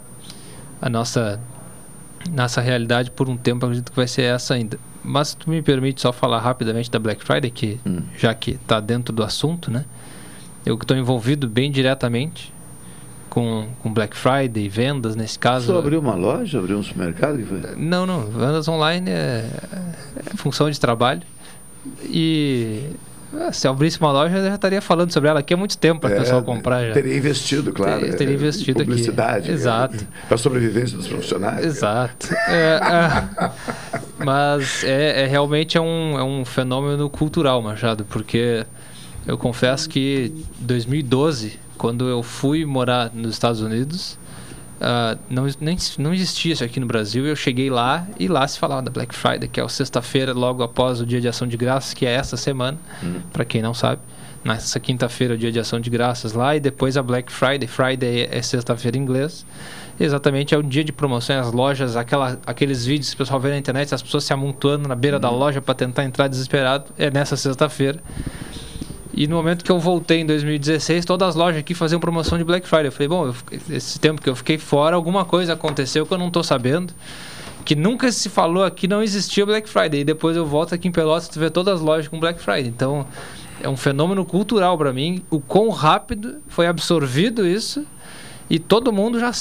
[0.82, 1.40] a nossa
[2.30, 4.78] nossa realidade por um tempo acredito que vai ser essa ainda.
[5.03, 7.80] Mas se tu me permite só falar rapidamente da Black Friday, que
[8.18, 9.86] já que está dentro do assunto, né?
[10.65, 12.53] Eu que estou envolvido bem diretamente
[13.30, 15.68] com, com Black Friday, vendas nesse caso.
[15.68, 17.38] Só abriu uma loja, abriu um supermercado?
[17.38, 17.61] Que foi?
[17.78, 18.26] Não, não.
[18.26, 19.49] Vendas online é,
[20.18, 21.23] é função de trabalho.
[22.03, 22.91] E
[23.52, 26.02] se eu abrisse uma loja, eu já estaria falando sobre ela aqui há muito tempo
[26.02, 26.94] para o É, pessoal comprar já.
[26.94, 27.99] Teria investido, claro.
[28.02, 29.52] Teria, teria é, investido publicidade, aqui.
[29.52, 30.08] Exato.
[30.28, 31.66] Para a sobrevivência dos profissionais.
[31.66, 32.34] Exato.
[32.48, 33.52] É, é,
[34.24, 38.66] mas é, é realmente é um, é um fenômeno cultural, Machado, porque
[39.26, 44.18] eu confesso que 2012, quando eu fui morar nos Estados Unidos,
[44.82, 47.26] ah, não, nem, não existia isso aqui no Brasil.
[47.26, 50.64] Eu cheguei lá e lá se falava da Black Friday, que é a sexta-feira, logo
[50.64, 52.78] após o Dia de Ação de Graças, que é essa semana,
[53.32, 54.02] para quem não sabe.
[54.44, 57.68] Nessa quinta-feira, é o Dia de Ação de Graças lá, e depois a Black Friday.
[57.68, 59.45] Friday é sexta-feira em inglês.
[59.99, 63.49] Exatamente, é o dia de promoções, as lojas, aquela, aqueles vídeos que o pessoal vê
[63.49, 66.86] na internet, as pessoas se amontoando na beira da loja para tentar entrar desesperado.
[66.98, 67.99] É nessa sexta-feira.
[69.13, 72.43] E no momento que eu voltei em 2016, todas as lojas aqui faziam promoção de
[72.43, 72.88] Black Friday.
[72.88, 73.35] Eu falei, bom, eu
[73.69, 76.93] esse tempo que eu fiquei fora, alguma coisa aconteceu que eu não estou sabendo.
[77.65, 80.01] Que nunca se falou aqui, não existia Black Friday.
[80.01, 82.67] E depois eu volto aqui em Pelotas e vê todas as lojas com Black Friday.
[82.67, 83.05] Então,
[83.61, 85.21] é um fenômeno cultural para mim.
[85.29, 87.85] O quão rápido foi absorvido isso.
[88.49, 89.31] E todo mundo já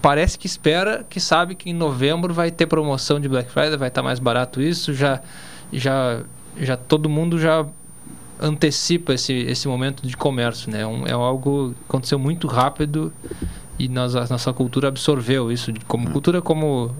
[0.00, 3.88] parece que espera, que sabe que em novembro vai ter promoção de Black Friday, vai
[3.88, 4.94] estar mais barato isso.
[4.94, 5.20] Já,
[5.72, 6.20] já,
[6.58, 7.66] já todo mundo já
[8.40, 10.82] antecipa esse, esse momento de comércio, né?
[10.82, 13.12] É um- é algo que aconteceu muito rápido
[13.78, 16.94] e nós, a nossa cultura absorveu isso como cultura como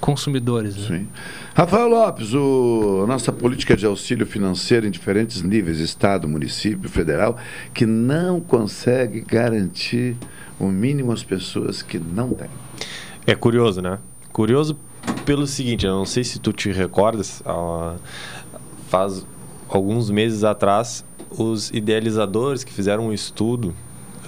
[0.00, 0.76] consumidores.
[0.76, 0.98] Né?
[0.98, 1.08] Sim.
[1.54, 7.36] Rafael Lopes, o, a nossa política de auxílio financeiro em diferentes níveis, Estado, município, federal,
[7.72, 10.16] que não consegue garantir
[10.58, 12.48] o mínimo às pessoas que não têm.
[13.26, 13.98] É curioso, né?
[14.32, 14.76] Curioso
[15.24, 17.40] pelo seguinte, eu não sei se tu te recordas,
[18.88, 19.24] faz
[19.76, 23.74] alguns meses atrás, os idealizadores que fizeram um estudo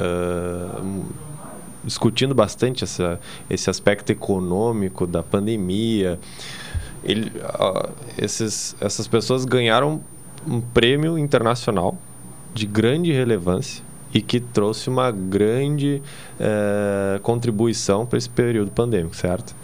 [0.00, 0.80] ah,
[1.84, 6.18] discutindo bastante essa, esse aspecto econômico da pandemia,
[7.02, 10.00] ele, ah, esses, essas pessoas ganharam
[10.46, 11.96] um prêmio internacional
[12.52, 16.00] de grande relevância e que trouxe uma grande
[16.38, 19.56] eh, contribuição para esse período pandêmico, certo?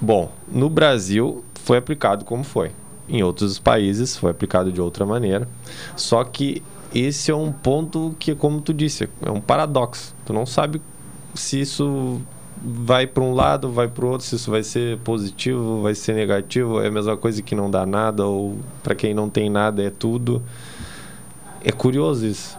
[0.00, 2.72] Bom, no Brasil foi aplicado como foi.
[3.08, 5.48] Em outros países foi aplicado de outra maneira.
[5.94, 6.62] Só que
[6.94, 10.14] esse é um ponto que, como tu disse, é um paradoxo.
[10.24, 10.80] Tu não sabe
[11.34, 12.20] se isso
[12.64, 16.14] vai para um lado, vai para o outro, se isso vai ser positivo, vai ser
[16.14, 19.82] negativo, é a mesma coisa que não dá nada, ou para quem não tem nada
[19.82, 20.42] é tudo.
[21.62, 22.56] É curioso isso.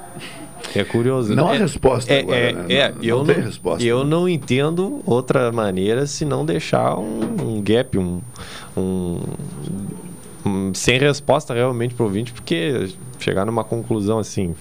[0.75, 1.33] É curioso.
[1.33, 2.65] Não há é, resposta é, agora, é, né?
[2.73, 4.09] é, Não- eu não resposta, Eu né?
[4.09, 7.21] não entendo outra maneira se não deixar um,
[7.57, 8.21] um gap, um-
[8.75, 9.19] um-
[10.73, 14.55] sem resposta realmente para o ouvinte, porque chegar numa conclusão assim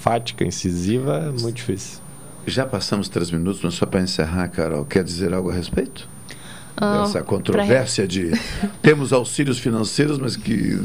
[0.00, 2.00] fática, incisiva, é muito difícil.
[2.46, 6.08] Já passamos três minutos, mas só para encerrar, Carol, quer dizer algo a respeito?
[6.76, 8.30] Ah, Dessa pra- controvérsia de
[8.82, 10.78] temos auxílios financeiros, mas que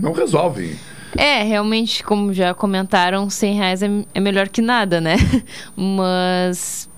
[0.00, 0.76] não resolvem.
[1.16, 5.16] É, realmente, como já comentaram, 100 reais é, é melhor que nada, né?
[5.74, 6.88] Mas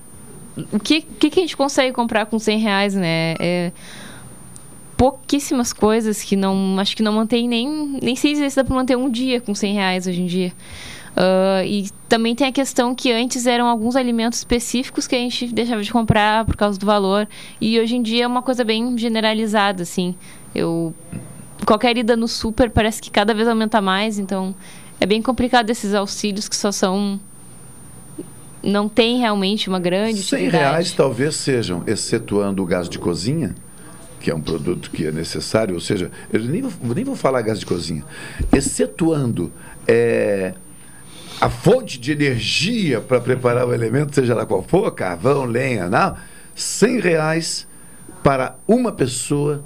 [0.73, 3.35] o que, que que a gente consegue comprar com 100 reais, né?
[3.39, 3.71] É
[4.99, 6.77] pouquíssimas coisas que não...
[6.77, 7.97] Acho que não mantém nem...
[8.01, 10.53] Nem sei se dá para manter um dia com 100 reais hoje em dia.
[11.15, 15.47] Ah, e também tem a questão que antes eram alguns alimentos específicos que a gente
[15.47, 17.27] deixava de comprar por causa do valor.
[17.59, 20.15] E hoje em dia é uma coisa bem generalizada, assim.
[20.53, 20.93] Eu
[21.65, 24.55] qualquer ida no super parece que cada vez aumenta mais, então
[24.99, 27.19] é bem complicado esses auxílios que só são
[28.61, 30.63] não tem realmente uma grande 100 utilidade.
[30.63, 33.55] reais talvez sejam, excetuando o gás de cozinha,
[34.19, 37.41] que é um produto que é necessário, ou seja, eu nem vou, nem vou falar
[37.41, 38.03] gás de cozinha,
[38.53, 39.51] excetuando
[39.87, 40.53] é,
[41.39, 46.15] a fonte de energia para preparar o elemento, seja lá qual for, carvão, lenha, não,
[46.53, 47.67] 100 reais
[48.21, 49.63] para uma pessoa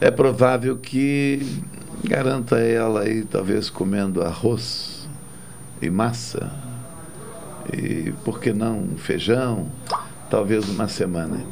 [0.00, 1.62] é provável que
[2.04, 5.08] garanta ela aí, talvez comendo arroz
[5.80, 6.50] e massa,
[7.72, 9.70] e por que não feijão,
[10.28, 11.44] talvez uma semana,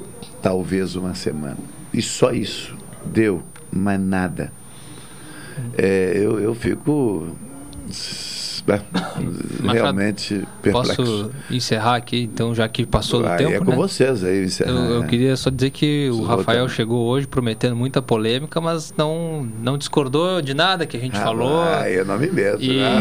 [0.44, 1.56] talvez uma semana.
[1.90, 3.42] E só isso deu
[3.72, 4.52] mais nada.
[5.78, 7.34] É, eu, eu fico
[9.62, 10.96] realmente perplexo.
[10.96, 13.76] Posso encerrar aqui, então, já que passou do tempo, É com né?
[13.76, 14.70] vocês aí, encerrar.
[14.70, 15.06] Eu, eu é.
[15.06, 16.68] queria só dizer que o Rafael voltando.
[16.70, 21.22] chegou hoje prometendo muita polêmica, mas não, não discordou de nada que a gente Ah,
[21.22, 21.62] falou.
[21.62, 23.00] Ah, eu não me meto, E, né?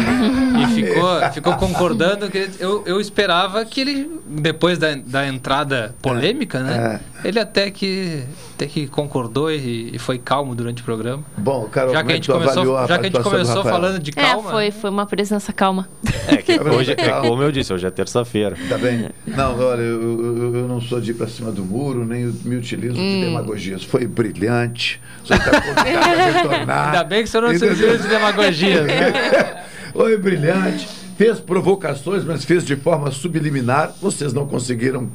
[0.63, 6.59] e ficou, ficou concordando que eu, eu esperava que ele, depois da, da entrada polêmica,
[6.59, 6.99] né?
[7.23, 8.21] Ele até que,
[8.55, 11.23] até que concordou e, e foi calmo durante o programa.
[11.37, 13.99] Bom, Carol, já que é a gente começou, a já que a gente começou falando
[13.99, 14.49] de calma.
[14.49, 15.87] É, foi, foi uma presença calma.
[16.27, 18.55] É, que hoje, é como eu disse, hoje é terça-feira.
[18.67, 19.09] Tá bem?
[19.25, 22.55] Não, olha, eu, eu, eu não sou de ir pra cima do muro, nem me
[22.57, 23.19] utilizo Hum.
[23.21, 23.83] de demagogias.
[23.83, 24.99] Foi brilhante.
[25.23, 25.87] Você está convidado
[26.21, 26.85] a retornar.
[26.93, 28.83] Ainda bem que você não se utiliza de demagogia.
[29.93, 30.87] Foi brilhante.
[31.17, 33.93] Fez provocações, mas fez de forma subliminar.
[34.01, 35.07] Vocês não conseguiram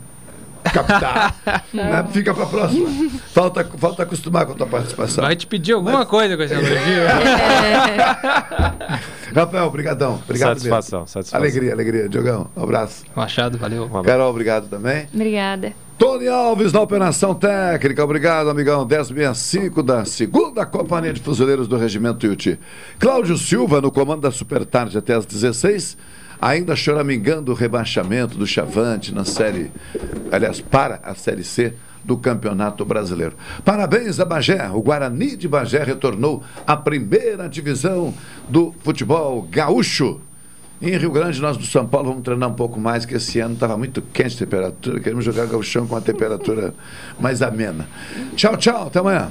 [0.73, 1.35] captar.
[1.73, 2.07] né?
[2.13, 2.89] Fica pra próxima.
[3.33, 5.25] Falta, falta acostumar com a tua participação.
[5.25, 7.03] Vai te pedir alguma coisa com esse elogio.
[9.35, 10.21] Rafael, obrigadão.
[10.25, 11.13] Obrigado Satisfação, mesmo.
[11.13, 11.41] satisfação.
[11.41, 12.09] Alegria, alegria.
[12.09, 13.05] Diogão, um abraço.
[13.15, 13.89] Machado, valeu.
[14.05, 15.07] Carol, obrigado também.
[15.13, 15.73] Obrigada.
[15.99, 18.05] Tony Alves na operação técnica.
[18.05, 18.87] Obrigado, amigão.
[18.87, 22.59] 1065 da segunda Companhia de Fuzileiros do Regimento Tuiuti.
[23.01, 25.99] Cláudio Silva no comando da Super Tarde até às 16
[26.41, 29.71] ainda choramingando o rebaixamento do Chavante na série,
[30.31, 31.75] aliás, para a Série C
[32.05, 33.37] do Campeonato Brasileiro.
[33.65, 34.69] Parabéns a Bagé.
[34.71, 38.15] O Guarani de Bagé retornou à primeira divisão
[38.49, 40.21] do futebol gaúcho.
[40.81, 43.55] Em Rio Grande, nós do São Paulo vamos treinar um pouco mais, que esse ano
[43.55, 45.01] estava muito quente a temperatura.
[45.01, 46.73] Queremos jogar gauchão com a temperatura
[47.19, 47.89] mais amena.
[48.37, 48.87] Tchau, tchau.
[48.87, 49.29] Até amanhã.